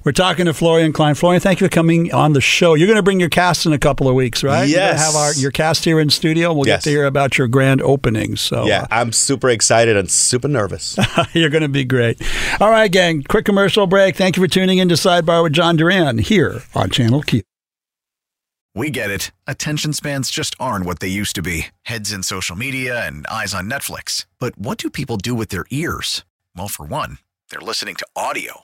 We're 0.03 0.11
talking 0.11 0.45
to 0.45 0.53
Florian 0.53 0.93
Klein. 0.93 1.15
Florian, 1.23 1.39
thank 1.39 1.61
you 1.61 1.67
for 1.67 1.71
coming 1.71 2.13
on 2.13 2.33
the 2.33 2.41
show. 2.41 2.73
You're 2.73 2.85
going 2.87 2.97
to 2.97 3.01
bring 3.01 3.17
your 3.21 3.29
cast 3.29 3.65
in 3.65 3.71
a 3.71 3.79
couple 3.79 4.09
of 4.09 4.13
weeks, 4.13 4.43
right? 4.43 4.67
You're 4.67 4.77
Yes. 4.79 5.05
have 5.05 5.15
our, 5.15 5.33
your 5.35 5.51
cast 5.51 5.85
here 5.85 5.97
in 6.01 6.09
studio. 6.09 6.51
We'll 6.51 6.67
Yes. 6.67 6.79
get 6.83 6.89
to 6.89 6.89
hear 6.89 7.05
about 7.05 7.37
your 7.37 7.47
grand 7.47 7.81
opening. 7.81 8.35
So 8.35 8.65
Yeah, 8.65 8.87
I'm 8.91 9.13
super 9.13 9.47
excited 9.49 9.95
and 9.95 10.11
super 10.11 10.49
nervous. 10.49 10.99
uh, 10.99 11.23
you're 11.33 11.49
going 11.49 11.61
to 11.61 11.69
be 11.69 11.85
great. 11.85 12.21
All 12.59 12.69
right, 12.69 12.91
gang. 12.91 13.23
Quick 13.23 13.45
commercial 13.45 13.87
break. 13.87 14.17
Thank 14.17 14.35
you 14.35 14.43
for 14.43 14.49
tuning 14.49 14.79
in 14.79 14.89
to 14.89 14.95
Sidebar 14.95 15.43
with 15.43 15.53
John 15.53 15.77
Duran 15.77 16.17
here 16.17 16.63
on 16.75 16.89
Channel 16.89 17.21
Q. 17.21 17.41
We 18.75 18.89
get 18.89 19.09
it. 19.09 19.31
Attention 19.47 19.93
spans 19.93 20.29
just 20.29 20.57
aren't 20.59 20.85
what 20.85 20.99
they 20.99 21.07
used 21.07 21.35
to 21.37 21.41
be 21.41 21.67
heads 21.83 22.11
in 22.11 22.23
social 22.23 22.57
media 22.57 23.07
and 23.07 23.25
eyes 23.27 23.53
on 23.53 23.69
Netflix. 23.69 24.25
But 24.41 24.57
what 24.57 24.77
do 24.77 24.89
people 24.89 25.15
do 25.15 25.33
with 25.35 25.47
their 25.51 25.63
ears? 25.69 26.25
Well, 26.53 26.67
for 26.67 26.85
one, 26.85 27.19
they're 27.49 27.61
listening 27.61 27.95
to 27.95 28.05
audio. 28.13 28.63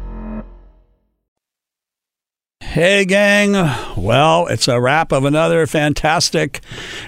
Hey, 2.61 3.03
gang. 3.03 3.51
Well, 3.97 4.47
it's 4.47 4.69
a 4.69 4.79
wrap 4.79 5.11
of 5.11 5.25
another 5.25 5.67
fantastic 5.67 6.61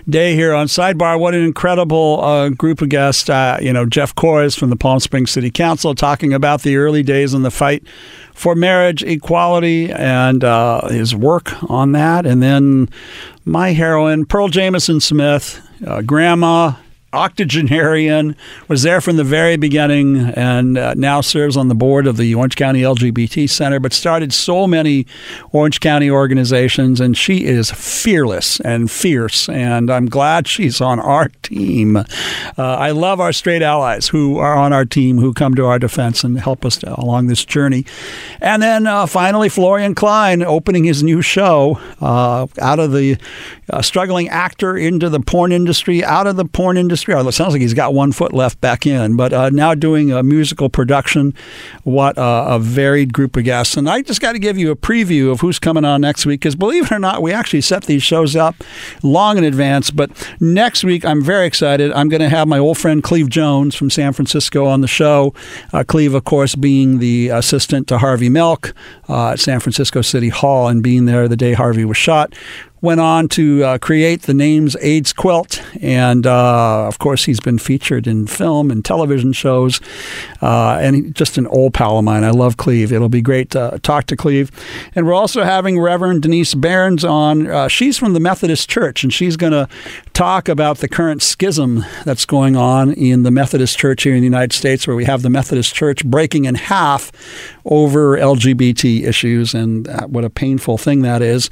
day 0.10 0.36
here 0.36 0.54
on 0.54 0.68
Sidebar. 0.68 1.18
What 1.18 1.36
an 1.36 1.44
incredible 1.44 2.20
uh, 2.22 2.50
group 2.50 2.82
of 2.82 2.90
guests. 2.90 3.30
Uh, 3.30 3.60
you 3.62 3.72
know, 3.72 3.86
Geoff 3.86 4.14
Kors 4.14 4.60
from 4.60 4.72
the 4.72 4.76
Palm 4.76 5.00
Springs 5.00 5.32
City 5.32 5.50
Council 5.50 5.96
talking 5.96 6.34
about 6.34 6.64
the 6.64 6.76
early 6.76 7.02
days 7.02 7.34
in 7.34 7.44
the 7.44 7.52
fight 7.52 7.88
for 8.34 8.56
marriage 8.56 9.04
equality 9.04 9.90
and 9.90 10.44
uh, 10.44 10.90
his 10.90 11.16
work 11.16 11.64
on 11.70 11.94
that. 11.94 12.26
And 12.26 12.44
then 12.44 12.90
my 13.46 13.72
heroine, 13.72 14.26
Pearl 14.26 14.50
Jemison 14.50 15.02
Smith, 15.02 15.66
uh, 15.88 16.02
grandma, 16.02 16.74
octogenarian, 17.14 18.36
was 18.68 18.84
there 18.84 19.02
from 19.02 19.18
the 19.18 19.24
very 19.24 19.56
beginning 19.56 20.18
and 20.18 20.78
uh, 20.78 20.94
now 20.96 21.22
serves 21.22 21.56
on 21.56 21.68
the 21.68 21.76
board 21.76 22.08
of 22.08 22.18
the 22.18 22.34
Orange 22.36 22.56
County 22.56 22.82
LGBT 22.82 23.50
Center, 23.50 23.80
but 23.80 23.94
started 23.94 24.34
so 24.34 24.68
many 24.68 25.06
Orange 25.52 25.80
County 25.80 26.10
organizations. 26.10 27.00
And 27.00 27.16
she 27.16 27.46
is 27.46 27.72
fearless 27.72 28.60
and 28.62 28.90
fierce. 28.90 29.48
And 29.48 29.92
I'm 29.92 30.08
glad 30.08 30.48
she's 30.48 30.82
on 30.82 31.00
our 31.00 31.30
team. 31.44 31.98
Uh, 31.98 32.06
I 32.58 32.92
love 32.92 33.20
our 33.20 33.32
straight 33.32 33.62
allies 33.62 34.08
who 34.08 34.38
are 34.38 34.56
on 34.56 34.74
our 34.74 34.86
team, 34.86 35.18
who 35.20 35.34
come 35.34 35.56
to 35.56 35.66
our 35.66 35.80
defense 35.80 36.24
and 36.24 36.40
help 36.40 36.66
us 36.66 36.82
along 36.84 37.28
this 37.28 37.46
journey. 37.46 37.86
And 38.42 38.62
then 38.62 38.88
uh, 38.88 39.06
finally, 39.06 39.50
Florian 39.50 39.96
Klein 39.96 40.42
opening 40.42 40.84
his 40.84 41.04
new 41.04 41.22
show 41.22 41.80
uh, 42.02 42.48
out 42.60 42.80
of 42.80 42.92
the 42.92 43.18
uh, 43.70 43.82
struggling 43.82 44.30
actor 44.30 44.76
into 44.76 45.10
the 45.10 45.20
porn 45.20 45.52
industry, 45.52 46.04
out 46.04 46.28
of 46.28 46.36
the 46.36 46.46
porn 46.46 46.78
industry. 46.78 47.03
It 47.08 47.32
sounds 47.34 47.54
like 47.54 47.62
he's 47.62 47.74
got 47.74 47.94
one 47.94 48.12
foot 48.12 48.34
left 48.34 48.60
back 48.62 48.86
in, 48.86 49.16
but 49.16 49.34
uh, 49.34 49.50
now 49.50 49.76
doing 49.76 50.12
a 50.12 50.24
musical 50.24 50.70
production. 50.70 51.34
What 51.84 52.16
a 52.18 52.60
varied 52.60 53.14
group 53.14 53.36
of 53.36 53.44
guests. 53.44 53.78
And 53.78 53.90
I 53.90 54.02
just 54.02 54.22
got 54.22 54.34
to 54.34 54.40
give 54.40 54.58
you 54.58 54.72
a 54.72 54.76
preview 54.76 55.32
of 55.32 55.42
who's 55.42 55.60
coming 55.60 55.86
on 55.86 56.02
next 56.02 56.26
week 56.26 56.42
because 56.42 56.56
believe 56.56 56.86
it 56.86 56.92
or 56.92 57.00
not, 57.00 57.22
we 57.22 57.32
actually 57.32 57.62
set 57.62 57.84
these 57.84 58.04
shows 58.04 58.36
up 58.36 58.56
long 59.02 59.38
in 59.38 59.44
advance. 59.44 59.92
But 59.92 60.12
next 60.40 60.84
week, 60.84 61.06
I'm 61.06 61.24
very 61.24 61.46
excited. 61.46 61.92
I'm 61.92 62.10
going 62.10 62.22
to 62.22 62.30
have 62.30 62.48
my 62.48 62.60
old 62.60 62.78
friend 62.78 63.04
Cleve 63.04 63.30
Jones 63.30 63.76
from 63.76 63.90
San 63.90 64.14
Francisco 64.14 64.66
on 64.66 64.82
the 64.82 64.88
show. 64.88 65.34
Uh, 65.72 65.84
Cleve, 65.84 66.14
of 66.14 66.24
course, 66.24 66.56
being 66.56 67.00
the 67.00 67.30
assistant 67.30 67.88
to 67.88 67.98
Harvey 67.98 68.30
Milk 68.30 68.74
uh, 69.10 69.32
at 69.32 69.40
San 69.40 69.60
Francisco 69.60 70.02
City 70.02 70.30
Hall 70.30 70.68
and 70.68 70.82
being 70.82 71.06
there 71.06 71.28
the 71.28 71.38
day 71.38 71.54
Harvey 71.54 71.86
was 71.86 71.98
shot 71.98 72.34
went 72.84 73.00
on 73.00 73.30
to 73.30 73.64
uh, 73.64 73.78
create 73.78 74.24
the 74.24 74.34
NAMES 74.34 74.76
AIDS 74.82 75.14
quilt. 75.14 75.64
And 75.82 76.28
uh, 76.28 76.86
of 76.86 77.00
course, 77.00 77.24
he's 77.24 77.40
been 77.40 77.58
featured 77.58 78.08
in 78.08 78.28
film 78.28 78.70
and 78.70 78.84
television 78.84 79.32
shows. 79.32 79.80
Uh, 80.42 80.78
and 80.82 81.16
just 81.16 81.38
an 81.38 81.48
old 81.48 81.74
pal 81.74 81.98
of 81.98 82.04
mine. 82.04 82.26
I 82.26 82.32
love 82.32 82.58
Cleve. 82.58 82.92
It'll 82.92 83.08
be 83.08 83.22
great 83.22 83.52
to 83.52 83.80
talk 83.84 84.06
to 84.08 84.18
Cleve. 84.18 84.52
And 84.96 85.08
we're 85.08 85.14
also 85.14 85.44
having 85.44 85.80
Reverend 85.80 86.24
Denise 86.24 86.54
Barnes 86.54 87.06
on. 87.06 87.48
Uh, 87.48 87.70
she's 87.70 87.98
from 87.98 88.14
the 88.14 88.20
Methodist 88.20 88.70
Church, 88.70 89.02
and 89.04 89.14
she's 89.14 89.38
going 89.38 89.54
to 89.54 89.70
talk 90.12 90.50
about 90.50 90.80
the 90.80 90.90
current 90.90 91.24
schism 91.24 91.86
that's 92.04 92.26
going 92.26 92.58
on 92.58 92.92
in 92.92 93.24
the 93.24 93.32
Methodist 93.32 93.78
Church 93.78 94.04
here 94.04 94.14
in 94.14 94.20
the 94.20 94.26
United 94.26 94.52
States, 94.52 94.86
where 94.86 94.96
we 94.96 95.06
have 95.06 95.22
the 95.22 95.30
Methodist 95.30 95.74
Church 95.74 96.04
breaking 96.04 96.44
in 96.44 96.56
half 96.56 97.14
over 97.66 98.18
LGBT 98.18 99.06
issues, 99.06 99.54
and 99.54 99.88
uh, 99.88 100.08
what 100.08 100.26
a 100.26 100.30
painful 100.30 100.78
thing 100.78 101.02
that 101.02 101.22
is. 101.22 101.50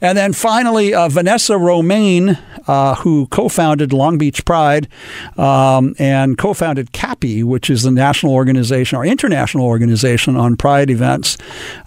And 0.00 0.16
then 0.18 0.32
finally, 0.32 0.94
uh, 0.94 1.08
Vanessa 1.08 1.56
Romaine, 1.56 2.38
uh, 2.66 2.96
who 2.96 3.26
co 3.28 3.48
founded 3.48 3.92
Long 3.92 4.18
Beach 4.18 4.44
Pride 4.44 4.88
um, 5.36 5.94
and 5.98 6.36
co 6.36 6.52
founded 6.52 6.92
CAPI, 6.92 7.44
which 7.44 7.70
is 7.70 7.82
the 7.82 7.90
national 7.90 8.32
organization 8.32 8.98
or 8.98 9.04
international 9.04 9.64
organization 9.64 10.36
on 10.36 10.56
pride 10.56 10.90
events. 10.90 11.38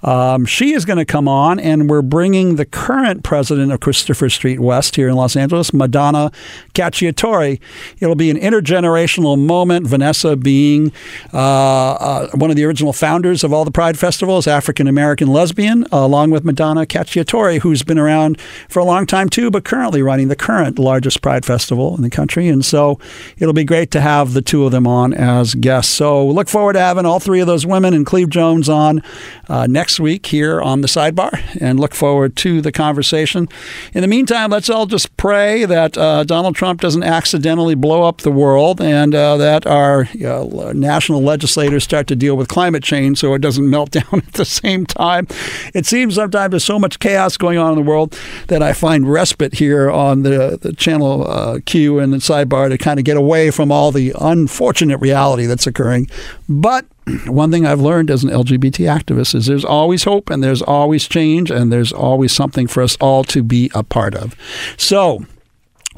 Um, 0.04 0.46
she 0.46 0.74
is 0.74 0.86
going 0.86 0.98
to 0.98 1.06
come 1.06 1.28
on, 1.28 1.60
and 1.60 1.90
we're 1.90 2.02
bringing 2.02 2.56
the 2.56 2.66
current 2.66 3.24
president 3.24 3.72
of 3.72 3.80
Christopher 3.80 4.30
Street 4.30 4.60
West 4.60 4.96
here 4.96 5.10
in 5.10 5.16
Los 5.16 5.36
Angeles, 5.36 5.74
Madonna 5.74 6.32
Cacciatore. 6.74 7.60
It'll 8.00 8.16
be 8.16 8.32
an 8.32 8.38
intergenerational 8.38 9.38
moment, 9.38 9.88
Vanessa 9.88 10.36
being 10.36 10.92
uh, 11.34 11.38
uh, 11.38 12.30
one 12.36 12.50
of 12.50 12.56
the 12.56 12.66
original 12.66 12.94
founders 12.94 13.44
of 13.44 13.54
all 13.54 13.67
the 13.68 13.72
Pride 13.72 14.00
Festival 14.00 14.38
is 14.38 14.48
African 14.48 14.88
American 14.88 15.28
lesbian, 15.28 15.86
along 15.92 16.32
with 16.32 16.46
Madonna 16.46 16.86
Cacciatore, 16.86 17.60
who's 17.60 17.84
been 17.84 18.00
around 18.00 18.40
for 18.70 18.80
a 18.80 18.86
long 18.86 19.06
time 19.06 19.28
too, 19.28 19.52
but 19.52 19.66
currently 19.66 20.02
running 20.02 20.30
the 20.30 20.38
current 20.38 20.80
largest 20.80 21.22
Pride 21.22 21.44
festival 21.44 21.94
in 21.94 22.02
the 22.02 22.10
country. 22.10 22.48
And 22.48 22.64
so 22.64 22.98
it'll 23.38 23.54
be 23.54 23.66
great 23.66 23.92
to 23.92 24.00
have 24.00 24.32
the 24.32 24.42
two 24.42 24.64
of 24.64 24.72
them 24.72 24.88
on 24.88 25.14
as 25.14 25.54
guests. 25.54 25.94
So 25.94 26.26
look 26.26 26.48
forward 26.48 26.74
to 26.74 26.80
having 26.80 27.06
all 27.06 27.20
three 27.20 27.42
of 27.42 27.48
those 27.48 27.66
women 27.66 27.94
and 27.94 28.06
Cleve 28.06 28.30
Jones 28.30 28.70
on 28.70 29.04
uh, 29.50 29.68
next 29.68 30.00
week 30.00 30.28
here 30.28 30.62
on 30.62 30.80
the 30.80 30.88
sidebar 30.88 31.38
and 31.60 31.78
look 31.78 31.94
forward 31.94 32.38
to 32.38 32.62
the 32.62 32.72
conversation. 32.72 33.50
In 33.94 34.00
the 34.00 34.08
meantime, 34.08 34.50
let's 34.50 34.70
all 34.70 34.86
just 34.86 35.18
pray 35.18 35.66
that 35.66 35.98
uh, 35.98 36.24
Donald 36.24 36.56
Trump 36.56 36.80
doesn't 36.80 37.04
accidentally 37.04 37.76
blow 37.76 38.04
up 38.04 38.22
the 38.22 38.32
world 38.32 38.80
and 38.80 39.14
uh, 39.14 39.36
that 39.36 39.68
our 39.68 40.08
uh, 40.26 40.72
national 40.74 41.22
legislators 41.22 41.84
start 41.84 42.08
to 42.08 42.16
deal 42.16 42.38
with 42.38 42.48
climate 42.48 42.82
change 42.82 43.18
so 43.18 43.34
it 43.34 43.40
doesn't 43.40 43.57
melt 43.60 43.92
down 43.98 44.06
at 44.14 44.34
the 44.34 44.46
same 44.46 44.86
time. 44.86 45.28
It 45.74 45.86
seems 45.86 46.16
sometimes 46.16 46.52
there's 46.52 46.64
so 46.64 46.80
much 46.80 47.00
chaos 47.00 47.38
going 47.38 47.58
on 47.58 47.72
in 47.72 47.76
the 47.76 47.90
world 47.90 48.18
that 48.48 48.62
I 48.62 48.74
find 48.74 49.12
respite 49.12 49.56
here 49.56 49.90
on 49.90 50.24
the, 50.24 50.58
the 50.62 50.74
channel 50.74 51.28
uh, 51.28 51.60
Q 51.66 52.00
and 52.00 52.14
the 52.14 52.18
sidebar 52.18 52.70
to 52.70 52.78
kind 52.78 53.00
of 53.00 53.06
get 53.06 53.18
away 53.18 53.52
from 53.52 53.72
all 53.72 53.92
the 53.92 54.14
unfortunate 54.20 54.98
reality 54.98 55.46
that's 55.46 55.68
occurring. 55.68 56.10
But 56.50 56.86
one 57.28 57.52
thing 57.52 57.66
I've 57.66 57.82
learned 57.82 58.12
as 58.12 58.24
an 58.24 58.30
LGBT 58.30 58.86
activist 58.88 59.36
is 59.36 59.46
there's 59.46 59.66
always 59.66 60.04
hope 60.04 60.30
and 60.30 60.44
there's 60.44 60.62
always 60.62 61.08
change 61.08 61.52
and 61.52 61.72
there's 61.72 61.94
always 61.94 62.32
something 62.32 62.68
for 62.68 62.84
us 62.84 62.98
all 63.00 63.24
to 63.26 63.44
be 63.44 63.72
a 63.74 63.84
part 63.84 64.16
of. 64.16 64.36
So, 64.78 65.26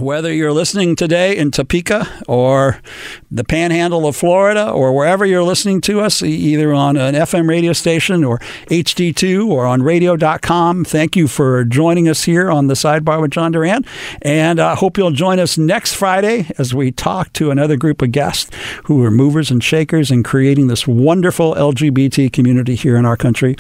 whether 0.02 0.34
you're 0.34 0.54
listening 0.54 0.96
today 0.96 1.36
in 1.36 1.52
Topeka 1.52 2.08
or 2.28 2.82
the 3.30 3.44
panhandle 3.44 4.08
of 4.08 4.16
Florida 4.16 4.70
or 4.70 4.96
wherever 4.96 5.26
you're 5.26 5.44
listening 5.44 5.82
to 5.82 6.00
us, 6.00 6.22
either 6.22 6.74
on 6.74 6.96
an 6.98 7.16
FM 7.16 7.48
radio 7.48 7.74
station 7.74 8.24
or 8.24 8.40
HD2 8.68 9.48
or 9.48 9.66
on 9.66 9.84
radio.com, 9.84 10.86
thank 10.86 11.16
you 11.16 11.28
for 11.28 11.66
joining 11.66 12.08
us 12.08 12.24
here 12.24 12.50
on 12.50 12.68
the 12.68 12.74
Sidebar 12.74 13.22
with 13.22 13.32
John 13.32 13.52
Duran. 13.52 13.86
And 14.22 14.60
I 14.60 14.76
hope 14.76 14.98
you'll 14.98 15.12
join 15.12 15.40
us 15.40 15.58
next 15.58 15.94
Friday 15.94 16.50
as 16.58 16.74
we 16.74 16.92
talk 16.92 17.34
to 17.34 17.52
another 17.52 17.76
group 17.76 18.02
of 18.02 18.12
guests 18.12 18.50
who 18.86 19.04
are 19.04 19.12
movers 19.12 19.52
and 19.52 19.64
shakers 19.64 20.12
in 20.12 20.24
creating 20.24 20.68
this 20.68 20.88
wonderful 20.88 21.56
LGBT 21.56 22.32
community 22.32 22.76
here 22.76 22.96
in 22.96 23.06
our 23.06 23.18
country. 23.18 23.56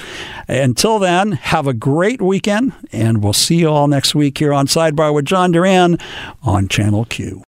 Until 0.47 0.99
then, 0.99 1.33
have 1.33 1.67
a 1.67 1.73
great 1.73 2.21
weekend, 2.21 2.73
and 2.91 3.23
we'll 3.23 3.33
see 3.33 3.57
you 3.57 3.69
all 3.69 3.87
next 3.87 4.15
week 4.15 4.37
here 4.37 4.53
on 4.53 4.67
Sidebar 4.67 5.13
with 5.13 5.25
John 5.25 5.51
Duran 5.51 5.97
on 6.43 6.67
Channel 6.67 7.05
Q. 7.05 7.43